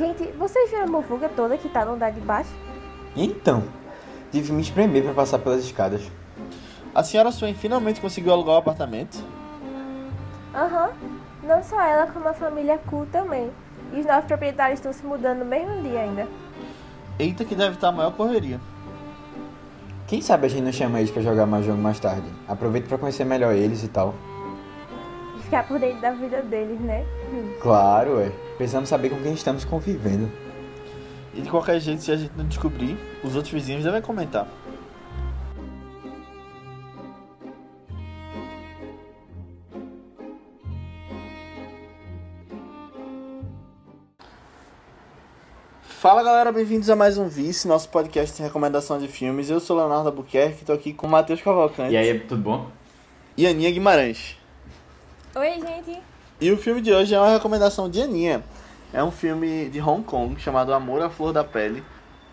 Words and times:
Gente, 0.00 0.32
vocês 0.38 0.70
viram 0.70 0.84
a 0.84 0.86
muvuga 0.86 1.28
toda 1.28 1.58
que 1.58 1.68
tá 1.68 1.84
no 1.84 1.92
andar 1.92 2.10
de 2.10 2.22
baixo? 2.22 2.48
Então, 3.14 3.62
tive 4.32 4.50
me 4.50 4.62
espremer 4.62 5.02
pra 5.02 5.12
passar 5.12 5.38
pelas 5.38 5.62
escadas. 5.62 6.00
A 6.94 7.04
senhora 7.04 7.30
Swain 7.30 7.52
finalmente 7.52 8.00
conseguiu 8.00 8.32
alugar 8.32 8.54
o 8.54 8.58
apartamento? 8.60 9.22
Aham. 10.54 10.88
Não 11.42 11.62
só 11.62 11.78
ela, 11.82 12.06
como 12.06 12.26
a 12.26 12.32
família 12.32 12.78
Ku 12.78 13.06
também. 13.12 13.50
E 13.92 14.00
os 14.00 14.06
novos 14.06 14.24
proprietários 14.24 14.78
estão 14.78 14.90
se 14.90 15.04
mudando 15.04 15.40
no 15.40 15.44
mesmo 15.44 15.82
dia 15.82 16.00
ainda. 16.00 16.26
Eita 17.18 17.44
que 17.44 17.54
deve 17.54 17.74
estar 17.74 17.88
a 17.88 17.92
maior 17.92 18.12
correria. 18.12 18.58
Quem 20.06 20.22
sabe 20.22 20.46
a 20.46 20.48
gente 20.48 20.62
não 20.62 20.72
chama 20.72 20.98
eles 20.98 21.10
pra 21.10 21.20
jogar 21.20 21.44
mais 21.44 21.66
jogo 21.66 21.76
mais 21.76 22.00
tarde. 22.00 22.26
Aproveita 22.48 22.88
pra 22.88 22.96
conhecer 22.96 23.26
melhor 23.26 23.52
eles 23.52 23.84
e 23.84 23.88
tal. 23.88 24.14
Ficar 25.50 25.66
por 25.66 25.80
dentro 25.80 26.00
da 26.00 26.12
vida 26.12 26.42
deles, 26.42 26.78
né? 26.78 27.04
Claro, 27.60 28.18
ué. 28.18 28.30
Precisamos 28.56 28.88
saber 28.88 29.10
com 29.10 29.20
quem 29.20 29.32
estamos 29.32 29.64
convivendo. 29.64 30.30
E 31.34 31.40
de 31.40 31.50
qualquer 31.50 31.80
jeito, 31.80 32.04
se 32.04 32.12
a 32.12 32.16
gente 32.16 32.30
não 32.36 32.46
descobrir, 32.46 32.96
os 33.24 33.34
outros 33.34 33.52
vizinhos 33.52 33.82
devem 33.82 34.00
comentar. 34.00 34.46
Fala 45.82 46.22
galera, 46.22 46.52
bem-vindos 46.52 46.88
a 46.88 46.94
mais 46.94 47.18
um 47.18 47.26
Vice, 47.26 47.66
nosso 47.66 47.88
podcast 47.88 48.36
de 48.36 48.42
recomendação 48.44 49.00
de 49.00 49.08
filmes. 49.08 49.50
Eu 49.50 49.58
sou 49.58 49.76
Leonardo 49.76 50.10
Albuquerque, 50.10 50.64
tô 50.64 50.72
aqui 50.72 50.92
com 50.94 51.08
o 51.08 51.10
Matheus 51.10 51.42
Cavalcante 51.42 51.92
E 51.92 51.96
aí, 51.96 52.20
tudo 52.20 52.40
bom? 52.40 52.66
e 53.36 53.46
Aninha 53.46 53.70
Guimarães. 53.70 54.39
Oi, 55.34 55.60
gente. 55.60 56.02
E 56.40 56.50
o 56.50 56.56
filme 56.56 56.80
de 56.80 56.92
hoje 56.92 57.14
é 57.14 57.18
uma 57.20 57.30
recomendação 57.30 57.88
de 57.88 58.02
Aninha. 58.02 58.42
É 58.92 59.02
um 59.04 59.12
filme 59.12 59.68
de 59.68 59.80
Hong 59.80 60.02
Kong 60.02 60.40
chamado 60.40 60.74
Amor 60.74 61.00
à 61.02 61.08
Flor 61.08 61.32
da 61.32 61.44
Pele, 61.44 61.84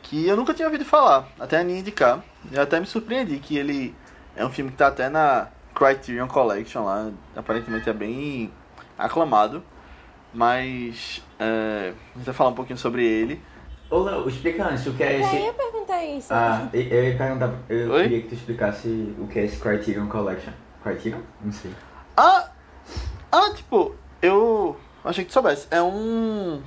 que 0.02 0.28
eu 0.28 0.36
nunca 0.36 0.52
tinha 0.54 0.68
ouvido 0.68 0.84
falar, 0.84 1.28
até 1.40 1.58
a 1.58 1.60
Aninha 1.60 1.80
indicar. 1.80 2.24
Eu 2.52 2.62
até 2.62 2.80
me 2.80 2.88
surpreendi 2.88 3.38
que 3.38 3.56
ele 3.56 3.94
é 4.36 4.44
um 4.44 4.50
filme 4.50 4.72
que 4.72 4.78
tá 4.78 4.88
até 4.88 5.10
na 5.10 5.50
Criterion 5.76 6.28
Collection 6.28 6.86
lá, 6.86 7.12
aparentemente 7.36 7.88
é 7.88 7.94
bem 7.94 8.52
aclamado. 8.98 9.64
Mas 10.34 11.24
é, 11.40 11.94
a 12.16 12.18
gente 12.18 12.26
vai 12.26 12.34
falar 12.34 12.50
um 12.50 12.56
pouquinho 12.56 12.80
sobre 12.80 13.06
ele. 13.06 13.40
Ô, 13.92 14.00
Léo, 14.00 14.28
explica 14.28 14.66
antes 14.68 14.88
o 14.88 14.94
que 14.94 15.04
é 15.04 15.18
Eu 15.18 15.22
esse... 15.22 15.36
ia 15.36 15.54
perguntar 15.54 16.04
isso. 16.04 16.34
Ah, 16.34 16.68
eu 16.74 16.82
eu 16.82 17.04
ia 17.12 17.18
perguntar... 17.18 17.54
Eu 17.70 17.92
Oi? 17.92 18.04
queria 18.04 18.22
que 18.24 18.28
tu 18.30 18.34
explicasse 18.34 19.16
o 19.20 19.28
que 19.28 19.40
é 19.40 19.46
esse 19.46 19.60
Criterion 19.60 20.08
Collection. 20.08 20.52
Criterion? 20.84 21.20
Não 21.42 21.52
sei. 21.52 21.72
Ah, 22.18 22.50
ah, 23.32 23.54
tipo, 23.54 23.96
eu 24.22 24.78
achei 25.04 25.24
que 25.24 25.30
tu 25.30 25.34
soubesse. 25.34 25.68
É 25.70 25.82
um. 25.82 26.62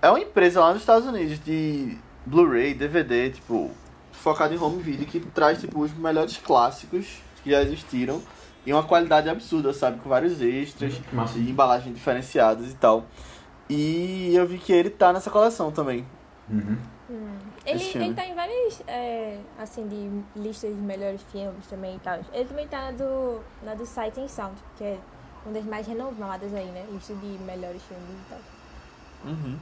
É 0.00 0.08
uma 0.10 0.20
empresa 0.20 0.60
lá 0.60 0.72
nos 0.72 0.82
Estados 0.82 1.06
Unidos 1.08 1.38
de 1.40 1.98
Blu-ray, 2.24 2.74
DVD, 2.74 3.30
tipo, 3.30 3.70
focado 4.12 4.54
em 4.54 4.58
home 4.58 4.82
video, 4.82 5.06
que 5.06 5.20
traz, 5.20 5.60
tipo, 5.60 5.80
os 5.80 5.92
melhores 5.94 6.36
clássicos 6.36 7.06
que 7.42 7.50
já 7.50 7.62
existiram 7.62 8.22
em 8.66 8.72
uma 8.72 8.82
qualidade 8.82 9.28
absurda, 9.28 9.72
sabe? 9.72 10.00
Com 10.00 10.08
vários 10.08 10.40
extras 10.42 11.00
massa. 11.12 11.38
e 11.38 11.48
embalagens 11.48 11.94
diferenciadas 11.94 12.70
e 12.70 12.74
tal. 12.74 13.06
E 13.68 14.34
eu 14.34 14.46
vi 14.46 14.58
que 14.58 14.72
ele 14.72 14.90
tá 14.90 15.12
nessa 15.12 15.30
coleção 15.30 15.70
também. 15.70 16.06
Uhum. 16.50 16.76
Hum. 17.08 17.36
Ele, 17.64 17.82
ele 17.94 18.14
tá 18.14 18.24
em 18.24 18.34
várias, 18.34 18.82
é, 18.86 19.38
assim, 19.58 19.86
de 19.88 20.40
listas 20.40 20.74
de 20.74 20.80
melhores 20.80 21.22
filmes 21.30 21.66
também 21.66 21.96
e 21.96 21.98
tal. 21.98 22.20
Ele 22.32 22.44
também 22.44 22.68
tá 22.68 22.82
na 22.82 22.92
do, 22.92 23.40
na 23.62 23.74
do 23.74 23.86
Sight 23.86 24.20
and 24.20 24.28
Sound, 24.28 24.54
que 24.76 24.84
é 24.84 24.98
uma 25.46 25.54
das 25.54 25.64
mais 25.64 25.86
renovadas 25.86 26.52
aí, 26.52 26.66
né? 26.66 26.84
Lista 26.90 27.14
de 27.14 27.26
melhores 27.44 27.80
filmes 27.82 28.10
e 28.10 28.28
tal. 28.28 28.38
Uhum. 29.24 29.58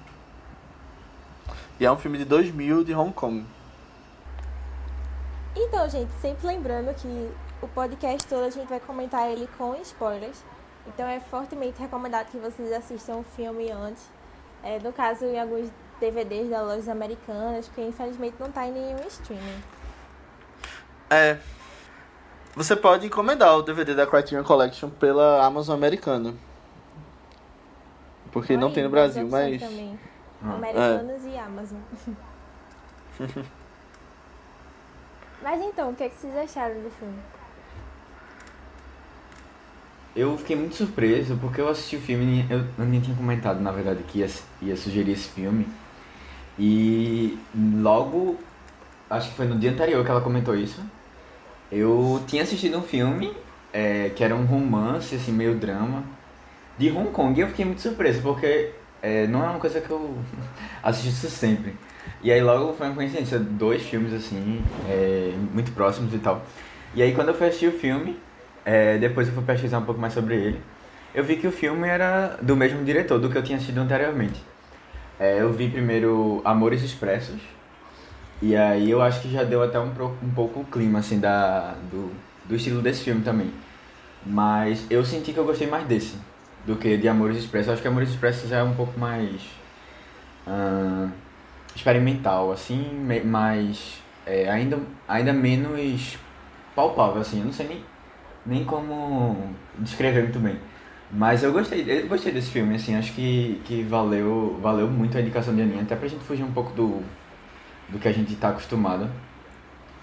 E 1.79 1.85
é 1.85 1.93
um 1.93 1.97
filme 1.97 2.19
de 2.19 2.25
2000 2.25 2.85
de 2.85 2.95
Hong 2.95 3.13
Kong. 3.13 3.45
Então, 5.55 5.89
gente, 5.89 6.11
sempre 6.21 6.47
lembrando 6.47 6.95
que 6.95 7.31
o 7.61 7.69
podcast 7.69 8.27
todo 8.27 8.45
a 8.45 8.51
gente 8.51 8.69
vai 8.69 8.81
comentar 8.81 9.31
ele 9.31 9.49
com 9.59 9.75
spoilers. 9.77 10.43
Então 10.87 11.07
é 11.07 11.21
fortemente 11.21 11.81
recomendado 11.81 12.31
que 12.31 12.39
vocês 12.39 12.73
assistam 12.73 13.17
o 13.17 13.23
filme 13.23 13.71
antes. 13.71 14.09
É, 14.63 14.79
no 14.79 14.93
caso, 14.93 15.25
em 15.27 15.39
alguns 15.39 15.71
DVDs 16.01 16.49
da 16.51 16.63
lojas 16.63 16.89
americanas, 16.89 17.69
porque 17.69 17.83
infelizmente 17.83 18.37
não 18.41 18.51
tá 18.51 18.67
em 18.67 18.73
nenhum 18.73 19.07
streaming. 19.07 19.63
É. 21.11 21.39
Você 22.57 22.77
pode 22.77 23.07
encomendar 23.07 23.57
o 23.57 23.63
DVD 23.63 23.95
da 23.95 24.07
Criterion 24.07 24.45
Collection 24.45 24.89
pela 24.89 25.45
Amazon 25.45 25.77
americana. 25.77 26.35
Porque 28.31 28.57
não 28.57 28.69
Aí, 28.69 28.75
tem 28.75 28.85
no 28.85 28.91
Brasil, 28.91 29.27
mas. 29.29 29.61
Também. 29.61 29.99
Ah. 30.43 30.55
Americanas 30.55 31.25
e 31.25 31.37
Amazon. 31.37 31.79
Mas 35.45 35.61
então, 35.61 35.91
o 35.91 35.95
que, 35.95 36.05
é 36.05 36.09
que 36.09 36.17
vocês 36.17 36.35
acharam 36.35 36.81
do 36.81 36.91
filme? 36.91 37.19
Eu 40.17 40.39
fiquei 40.39 40.57
muito 40.57 40.75
surpreso 40.75 41.37
porque 41.37 41.61
eu 41.61 41.69
assisti 41.69 41.97
o 41.97 42.01
filme, 42.01 42.47
eu 42.49 42.65
eu 42.79 42.85
nem 42.87 42.99
tinha 42.99 43.15
comentado, 43.15 43.61
na 43.61 43.71
verdade, 43.71 44.03
que 44.05 44.21
ia, 44.21 44.31
ia 44.63 44.75
sugerir 44.75 45.13
esse 45.13 45.29
filme. 45.29 45.69
E 46.59 47.39
logo, 47.55 48.39
acho 49.11 49.29
que 49.29 49.37
foi 49.37 49.47
no 49.47 49.59
dia 49.59 49.71
anterior 49.71 50.03
que 50.03 50.11
ela 50.11 50.23
comentou 50.23 50.57
isso, 50.57 50.81
eu 51.71 52.23
tinha 52.27 52.43
assistido 52.43 52.79
um 52.79 52.83
filme 52.83 53.33
é, 53.73 54.11
que 54.15 54.23
era 54.23 54.35
um 54.35 54.45
romance, 54.45 55.15
assim, 55.15 55.33
meio 55.33 55.55
drama, 55.57 56.05
de 56.79 56.91
Hong 56.91 57.11
Kong. 57.11 57.39
E 57.39 57.43
eu 57.43 57.49
fiquei 57.49 57.65
muito 57.65 57.81
surpreso 57.81 58.23
porque 58.23 58.71
é, 59.03 59.27
não 59.27 59.45
é 59.45 59.49
uma 59.49 59.59
coisa 59.59 59.81
que 59.81 59.91
eu 59.91 60.17
assisto 60.83 61.29
sempre. 61.29 61.75
E 62.23 62.33
aí 62.33 62.41
logo 62.41 62.73
foi 62.75 62.87
uma 62.87 62.95
coincidência, 62.95 63.39
dois 63.39 63.83
filmes 63.83 64.13
assim, 64.13 64.63
é, 64.89 65.35
muito 65.53 65.73
próximos 65.73 66.15
e 66.15 66.19
tal. 66.19 66.43
E 66.95 67.03
aí 67.03 67.13
quando 67.15 67.29
eu 67.29 67.35
fui 67.35 67.49
assistir 67.49 67.69
o 67.69 67.73
filme, 67.73 68.19
é, 68.65 68.97
depois 68.97 69.29
eu 69.29 69.35
fui 69.35 69.43
pesquisar 69.43 69.79
um 69.79 69.85
pouco 69.85 70.01
mais 70.01 70.15
sobre 70.15 70.37
ele, 70.37 70.61
eu 71.15 71.23
vi 71.23 71.37
que 71.37 71.47
o 71.47 71.53
filme 71.53 71.87
era 71.87 72.39
do 72.41 72.57
mesmo 72.57 72.83
diretor 72.83 73.19
do 73.19 73.29
que 73.29 73.37
eu 73.37 73.43
tinha 73.43 73.57
assistido 73.57 73.79
anteriormente. 73.79 74.43
É, 75.19 75.41
eu 75.41 75.53
vi 75.53 75.69
primeiro 75.69 76.41
Amores 76.45 76.83
Expressos, 76.83 77.41
e 78.45 78.55
aí 78.55 78.91
eu 78.91 79.01
acho 79.01 79.23
que 79.23 79.31
já 79.31 79.43
deu 79.43 79.63
até 79.63 79.81
um, 79.81 79.89
um 80.23 80.31
pouco 80.35 80.61
o 80.61 80.65
clima 80.67 80.99
assim, 80.99 81.19
da, 81.19 81.73
do, 81.91 82.13
do 82.45 82.55
estilo 82.55 82.83
desse 82.83 83.03
filme 83.03 83.23
também. 83.23 83.51
Mas 84.27 84.87
eu 84.91 85.03
senti 85.03 85.33
que 85.33 85.39
eu 85.39 85.47
gostei 85.47 85.67
mais 85.67 85.87
desse 85.87 86.19
do 86.67 86.77
que 86.77 86.99
de 86.99 87.09
Amores 87.09 87.39
Expressos. 87.39 87.73
Acho 87.73 87.81
que 87.81 87.89
Amores 87.89 88.11
Expressos 88.11 88.53
é 88.53 88.63
um 88.63 88.75
pouco 88.75 89.01
mais 89.01 89.41
ah, 90.47 91.09
experimental, 91.75 92.53
assim, 92.53 92.87
mais 93.25 94.03
é, 94.27 94.51
ainda, 94.51 94.79
ainda 95.09 95.33
menos 95.33 96.19
palpável, 96.77 97.23
assim. 97.23 97.39
Eu 97.39 97.47
não 97.47 97.53
sei 97.53 97.67
nem, 97.67 97.85
nem 98.45 98.65
como 98.65 99.55
descrever 99.79 100.23
muito 100.25 100.39
bem. 100.39 100.59
Mas 101.11 101.43
eu 101.43 101.51
gostei, 101.51 101.83
eu 101.89 102.09
gostei 102.09 102.31
desse 102.31 102.51
filme, 102.51 102.75
assim, 102.75 102.95
acho 102.95 103.15
que, 103.15 103.59
que 103.65 103.83
valeu, 103.85 104.59
valeu 104.61 104.87
muito 104.87 105.17
a 105.17 105.21
indicação 105.23 105.55
de 105.55 105.63
Aninha, 105.63 105.81
até 105.81 105.97
pra 105.97 106.09
gente 106.09 106.25
fugir 106.25 106.43
um 106.43 106.53
pouco 106.53 106.73
do, 106.75 107.03
do 107.89 107.99
que 107.99 108.09
a 108.09 108.13
gente 108.13 108.35
tá 108.37 108.51
acostumado. 108.51 109.11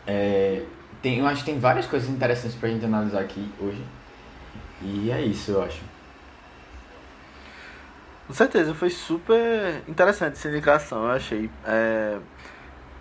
É, 0.06 0.64
tem, 1.02 1.20
eu 1.20 1.28
acho 1.28 1.44
que 1.44 1.52
tem 1.52 1.60
várias 1.60 1.86
coisas 1.86 2.10
interessantes 2.10 2.56
pra 2.56 2.70
gente 2.70 2.86
analisar 2.86 3.22
aqui 3.22 3.52
hoje. 3.60 3.84
E 4.82 5.12
é 5.12 5.22
isso, 5.22 5.52
eu 5.52 5.64
acho. 5.64 5.82
Com 8.28 8.34
certeza, 8.34 8.74
foi 8.74 8.90
super 8.90 9.84
interessante 9.88 10.34
essa 10.34 10.48
indicação, 10.48 11.04
eu 11.04 11.12
achei. 11.12 11.50
É, 11.66 12.18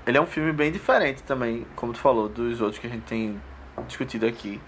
Ele 0.07 0.19
é 0.19 0.21
um 0.21 0.27
filme 0.27 0.53
bem 0.53 0.73
diferente 0.73 1.23
também, 1.23 1.67
como 1.77 1.93
tu 1.93 2.01
falou, 2.01 2.29
dos 2.29 2.61
outros 2.61 2.81
que 2.81 2.87
a 2.87 2.91
gente 2.91 3.05
tem 3.05 3.41
discutido 3.87 4.27
aqui. 4.27 4.61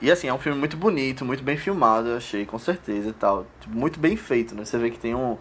E 0.00 0.10
assim, 0.10 0.28
é 0.28 0.32
um 0.32 0.38
filme 0.38 0.56
muito 0.58 0.76
bonito, 0.76 1.24
muito 1.24 1.42
bem 1.42 1.56
filmado, 1.56 2.08
eu 2.10 2.16
achei, 2.16 2.46
com 2.46 2.58
certeza 2.58 3.08
e 3.08 3.12
tal. 3.12 3.46
Tipo, 3.60 3.76
muito 3.76 3.98
bem 3.98 4.16
feito, 4.16 4.54
né? 4.54 4.64
Você 4.64 4.78
vê 4.78 4.90
que 4.90 4.98
tem 4.98 5.14
um, 5.14 5.36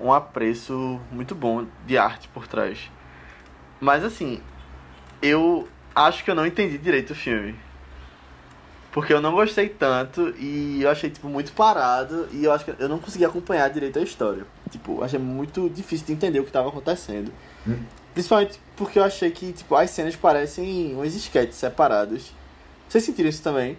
um 0.00 0.12
apreço 0.12 1.00
muito 1.10 1.34
bom 1.34 1.66
de 1.86 1.98
arte 1.98 2.28
por 2.28 2.46
trás. 2.46 2.90
Mas 3.80 4.04
assim, 4.04 4.40
eu 5.22 5.68
acho 5.94 6.22
que 6.22 6.30
eu 6.30 6.34
não 6.34 6.46
entendi 6.46 6.78
direito 6.78 7.10
o 7.10 7.14
filme. 7.14 7.54
Porque 8.92 9.12
eu 9.12 9.20
não 9.20 9.32
gostei 9.32 9.68
tanto 9.68 10.34
e 10.36 10.82
eu 10.82 10.90
achei, 10.90 11.10
tipo, 11.10 11.28
muito 11.28 11.52
parado 11.52 12.28
e 12.32 12.44
eu 12.44 12.52
acho 12.52 12.64
que 12.64 12.74
eu 12.76 12.88
não 12.88 12.98
consegui 12.98 13.24
acompanhar 13.24 13.70
direito 13.70 13.98
a 13.98 14.02
história. 14.02 14.44
Tipo, 14.68 14.98
eu 14.98 15.04
achei 15.04 15.18
muito 15.18 15.70
difícil 15.70 16.06
de 16.06 16.12
entender 16.12 16.40
o 16.40 16.42
que 16.42 16.48
estava 16.48 16.68
acontecendo. 16.68 17.32
Hum. 17.66 17.78
Principalmente 18.12 18.58
porque 18.76 18.98
eu 18.98 19.04
achei 19.04 19.30
que, 19.30 19.52
tipo, 19.52 19.76
as 19.76 19.90
cenas 19.90 20.16
parecem 20.16 20.96
uns 20.96 21.14
esquetes 21.14 21.56
separados. 21.56 22.32
Vocês 22.88 23.04
sentiram 23.04 23.28
isso 23.28 23.42
também? 23.42 23.78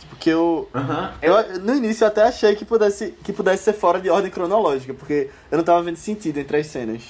Tipo, 0.00 0.16
que 0.16 0.30
eu... 0.30 0.68
Aham, 0.74 1.12
Eu, 1.20 1.60
no 1.60 1.74
início 1.74 2.04
eu 2.04 2.08
até 2.08 2.22
achei 2.22 2.54
que 2.56 2.64
pudesse, 2.64 3.10
que 3.22 3.34
pudesse 3.34 3.64
ser 3.64 3.74
fora 3.74 4.00
de 4.00 4.08
ordem 4.08 4.30
cronológica, 4.30 4.94
porque 4.94 5.28
eu 5.50 5.58
não 5.58 5.64
tava 5.64 5.82
vendo 5.82 5.96
sentido 5.96 6.38
entre 6.38 6.56
as 6.56 6.66
cenas. 6.68 7.02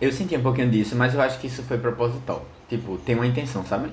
Eu 0.00 0.12
senti 0.12 0.36
um 0.36 0.42
pouquinho 0.42 0.70
disso, 0.70 0.96
mas 0.96 1.14
eu 1.14 1.20
acho 1.20 1.38
que 1.38 1.46
isso 1.46 1.62
foi 1.62 1.78
proposital. 1.78 2.42
Tipo, 2.68 2.98
tem 2.98 3.14
uma 3.14 3.26
intenção, 3.26 3.64
sabe? 3.64 3.90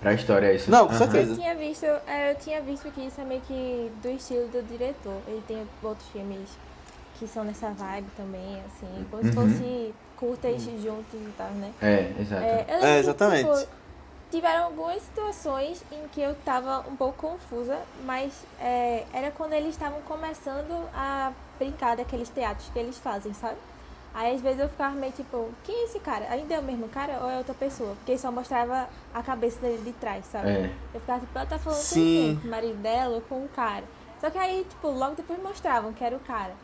Pra 0.00 0.12
história 0.12 0.52
isso. 0.52 0.70
Não, 0.70 0.86
com 0.86 0.92
Aham. 0.92 0.98
certeza. 0.98 1.32
Eu 1.32 1.36
tinha 1.36 1.54
visto, 1.54 1.84
é, 1.84 2.32
eu 2.32 2.34
tinha 2.36 2.60
visto 2.60 2.90
que 2.90 3.00
isso 3.00 3.20
é 3.20 3.24
meio 3.24 3.40
que 3.42 3.90
do 4.02 4.08
estilo 4.10 4.46
do 4.48 4.62
diretor. 4.62 5.22
Ele 5.26 5.42
tem 5.48 5.66
outros 5.82 6.08
filmes 6.08 6.50
que 7.18 7.26
são 7.26 7.44
nessa 7.44 7.70
vibe 7.70 8.08
também, 8.16 8.60
assim, 8.66 9.06
como 9.10 9.24
se 9.24 9.30
Uhum. 9.30 9.48
fosse 9.48 9.94
curtas 10.16 10.62
juntos 10.62 11.14
e 11.14 11.32
tal, 11.36 11.50
né? 11.52 11.72
É, 11.80 12.12
exato. 12.20 12.44
É, 12.44 12.64
É, 12.68 12.92
que, 12.92 12.98
exatamente. 12.98 13.48
tipo, 13.48 13.68
tiveram 14.30 14.64
algumas 14.66 15.00
situações 15.02 15.82
em 15.90 16.06
que 16.08 16.20
eu 16.20 16.34
tava 16.44 16.84
um 16.90 16.94
pouco 16.94 17.28
confusa, 17.28 17.78
mas 18.04 18.32
é, 18.60 19.04
era 19.14 19.30
quando 19.30 19.54
eles 19.54 19.70
estavam 19.70 20.00
começando 20.02 20.72
a 20.94 21.32
brincar 21.58 21.96
daqueles 21.96 22.28
teatros 22.28 22.68
que 22.70 22.78
eles 22.78 22.98
fazem, 22.98 23.32
sabe? 23.32 23.56
Aí 24.16 24.34
às 24.34 24.40
vezes 24.40 24.60
eu 24.60 24.68
ficava 24.70 24.94
meio 24.94 25.12
tipo, 25.12 25.50
quem 25.62 25.82
é 25.82 25.84
esse 25.84 26.00
cara? 26.00 26.26
Ainda 26.30 26.54
é 26.54 26.58
o 26.58 26.62
mesmo 26.62 26.88
cara 26.88 27.18
ou 27.20 27.28
é 27.28 27.36
outra 27.36 27.52
pessoa? 27.52 27.94
Porque 27.96 28.16
só 28.16 28.32
mostrava 28.32 28.88
a 29.12 29.22
cabeça 29.22 29.60
dele 29.60 29.82
de 29.84 29.92
trás, 29.92 30.24
sabe? 30.24 30.48
É. 30.48 30.72
Eu 30.94 31.00
ficava 31.00 31.20
tipo, 31.20 31.38
ela 31.38 31.46
tá 31.46 31.58
falando 31.58 31.78
Sim. 31.78 31.98
com 31.98 32.00
quem? 32.00 32.36
Com 32.40 32.48
o 32.48 32.50
marido 32.50 32.78
dela 32.78 33.14
ou 33.16 33.20
com 33.20 33.44
o 33.44 33.48
cara? 33.50 33.84
Só 34.18 34.30
que 34.30 34.38
aí, 34.38 34.66
tipo, 34.70 34.88
logo 34.88 35.16
depois 35.16 35.38
mostravam 35.42 35.92
que 35.92 36.02
era 36.02 36.16
o 36.16 36.20
cara, 36.20 36.54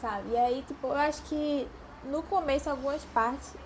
sabe? 0.00 0.30
E 0.30 0.36
aí, 0.36 0.62
tipo, 0.68 0.86
eu 0.86 0.94
acho 0.98 1.22
que 1.22 1.66
no 2.04 2.22
começo, 2.22 2.70
algumas 2.70 3.04
partes 3.06 3.56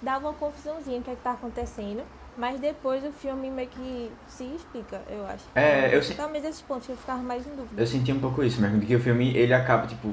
dava 0.00 0.28
uma 0.28 0.34
confusãozinha 0.34 1.00
o 1.00 1.02
que 1.02 1.10
é 1.10 1.14
que 1.14 1.20
tá 1.20 1.32
acontecendo. 1.32 2.02
Mas 2.36 2.58
depois 2.58 3.04
o 3.04 3.12
filme 3.12 3.48
meio 3.48 3.68
que 3.68 4.10
se 4.26 4.44
explica, 4.56 5.00
eu 5.08 5.24
acho. 5.26 5.44
É, 5.54 5.94
eu 5.94 6.02
se- 6.02 6.14
Pelo 6.14 6.30
menos 6.30 6.48
esses 6.48 6.62
pontos 6.62 6.86
que 6.86 6.92
eu 6.92 6.96
ficava 6.96 7.22
mais 7.22 7.46
em 7.46 7.50
dúvida. 7.54 7.80
Eu 7.80 7.86
senti 7.86 8.12
um 8.12 8.18
pouco 8.18 8.42
isso 8.42 8.60
mesmo, 8.60 8.78
de 8.80 8.86
que 8.86 8.96
o 8.96 9.00
filme 9.00 9.36
ele 9.36 9.54
acaba, 9.54 9.86
tipo, 9.86 10.12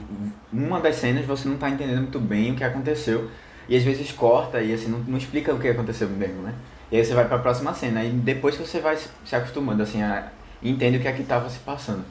uma 0.53 0.79
das 0.79 0.97
cenas 0.97 1.25
você 1.25 1.49
não 1.49 1.57
tá 1.57 1.69
entendendo 1.69 1.97
muito 2.01 2.19
bem 2.19 2.51
o 2.51 2.55
que 2.55 2.63
aconteceu. 2.63 3.29
E 3.67 3.75
às 3.75 3.83
vezes 3.83 4.11
corta 4.11 4.61
e 4.61 4.73
assim, 4.73 4.87
não, 4.89 4.99
não 4.99 5.17
explica 5.17 5.53
o 5.53 5.59
que 5.59 5.67
aconteceu 5.67 6.07
mesmo, 6.09 6.41
né? 6.43 6.53
E 6.91 6.97
aí 6.97 7.05
você 7.05 7.13
vai 7.13 7.27
pra 7.27 7.39
próxima 7.39 7.73
cena. 7.73 8.03
E 8.03 8.09
depois 8.11 8.55
você 8.55 8.79
vai 8.79 8.97
se 8.97 9.07
se 9.25 9.35
acostumando, 9.35 9.81
assim, 9.81 10.01
a, 10.03 10.27
entende 10.61 10.97
o 10.97 11.01
que 11.01 11.07
é 11.07 11.13
que 11.13 11.23
tava 11.23 11.49
se 11.49 11.59
passando. 11.59 12.03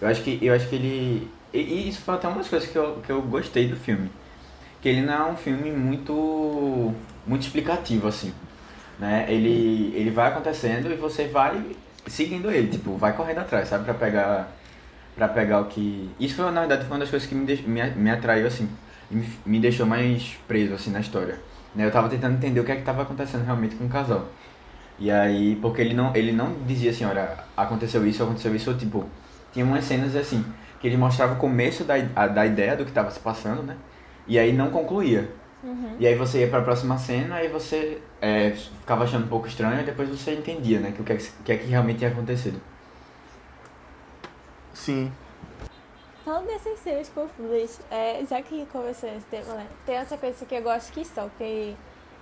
Eu 0.00 0.08
acho 0.08 0.22
que, 0.22 0.38
eu 0.40 0.54
acho 0.54 0.68
que 0.68 0.76
ele. 0.76 1.28
E, 1.52 1.58
e 1.58 1.88
isso 1.88 2.00
foi 2.00 2.14
até 2.14 2.28
uma 2.28 2.38
das 2.38 2.48
coisas 2.48 2.68
que 2.68 2.76
eu, 2.78 2.98
que 3.04 3.10
eu 3.10 3.20
gostei 3.22 3.68
do 3.68 3.76
filme. 3.76 4.10
Que 4.80 4.88
ele 4.88 5.02
não 5.02 5.12
é 5.12 5.30
um 5.32 5.36
filme 5.36 5.70
muito. 5.72 6.94
muito 7.26 7.42
explicativo, 7.42 8.08
assim. 8.08 8.32
Né? 9.00 9.26
Ele, 9.28 9.94
ele 9.96 10.10
vai 10.10 10.28
acontecendo 10.28 10.92
e 10.92 10.96
você 10.96 11.28
vai 11.28 11.64
seguindo 12.06 12.50
ele, 12.50 12.68
tipo, 12.68 12.96
vai 12.96 13.14
correndo 13.16 13.40
atrás, 13.40 13.68
sabe? 13.68 13.84
Pra 13.84 13.94
pegar. 13.94 14.48
Pra 15.16 15.28
pegar 15.28 15.60
o 15.60 15.66
que. 15.66 16.10
Isso 16.20 16.36
foi, 16.36 16.50
na 16.52 16.60
verdade, 16.60 16.82
foi 16.84 16.92
uma 16.94 17.00
das 17.00 17.10
coisas 17.10 17.28
que 17.28 17.34
me, 17.34 17.44
me, 17.62 17.90
me 17.92 18.10
atraiu, 18.10 18.46
assim. 18.46 18.68
Me, 19.10 19.28
me 19.46 19.60
deixou 19.60 19.86
mais 19.86 20.38
preso, 20.48 20.74
assim, 20.74 20.90
na 20.90 21.00
história. 21.00 21.40
Né? 21.74 21.86
Eu 21.86 21.90
tava 21.92 22.08
tentando 22.08 22.34
entender 22.36 22.60
o 22.60 22.64
que 22.64 22.72
é 22.72 22.76
que 22.76 22.82
tava 22.82 23.02
acontecendo 23.02 23.44
realmente 23.44 23.76
com 23.76 23.86
o 23.86 23.88
casal. 23.88 24.28
E 24.98 25.10
aí, 25.10 25.56
porque 25.62 25.80
ele 25.80 25.94
não, 25.94 26.14
ele 26.14 26.32
não 26.32 26.52
dizia 26.66 26.90
assim, 26.90 27.04
olha, 27.04 27.38
aconteceu 27.56 28.06
isso, 28.06 28.22
aconteceu 28.22 28.54
isso, 28.54 28.70
ou 28.70 28.76
tipo, 28.76 29.06
tinha 29.52 29.64
umas 29.64 29.84
cenas 29.84 30.14
assim, 30.14 30.44
que 30.80 30.86
ele 30.86 30.96
mostrava 30.96 31.34
o 31.34 31.36
começo 31.36 31.84
da, 31.84 31.94
a- 32.14 32.26
da 32.28 32.46
ideia 32.46 32.76
do 32.76 32.84
que 32.84 32.92
tava 32.92 33.10
se 33.10 33.18
passando, 33.20 33.62
né? 33.62 33.76
E 34.28 34.38
aí 34.38 34.52
não 34.52 34.70
concluía. 34.70 35.30
Uhum. 35.62 35.96
E 35.98 36.06
aí 36.06 36.14
você 36.14 36.40
ia 36.40 36.48
pra 36.48 36.62
próxima 36.62 36.96
cena, 36.96 37.36
aí 37.36 37.48
você 37.48 38.00
é, 38.20 38.50
ficava 38.52 39.04
achando 39.04 39.26
um 39.26 39.28
pouco 39.28 39.46
estranho, 39.46 39.80
e 39.80 39.84
depois 39.84 40.08
você 40.08 40.34
entendia, 40.34 40.80
né? 40.80 40.92
Que 40.92 41.02
o 41.02 41.04
que 41.04 41.12
é 41.12 41.16
que, 41.16 41.30
que, 41.44 41.52
é 41.52 41.56
que 41.58 41.66
realmente 41.66 41.98
tinha 41.98 42.10
acontecido. 42.10 42.60
Sim. 44.72 45.12
Falando 46.24 46.46
dessas 46.46 46.78
cenas 46.78 47.08
confusas, 47.08 47.80
é, 47.90 48.24
já 48.28 48.40
que 48.42 48.64
começou 48.66 49.08
esse 49.08 49.26
tema, 49.26 49.54
né? 49.54 49.66
Tem 49.84 49.96
uma 49.96 50.06
sequência 50.06 50.46
que 50.46 50.54
eu 50.54 50.62
gosto 50.62 50.92
que 50.92 51.04
só, 51.04 51.28
que 51.36 51.76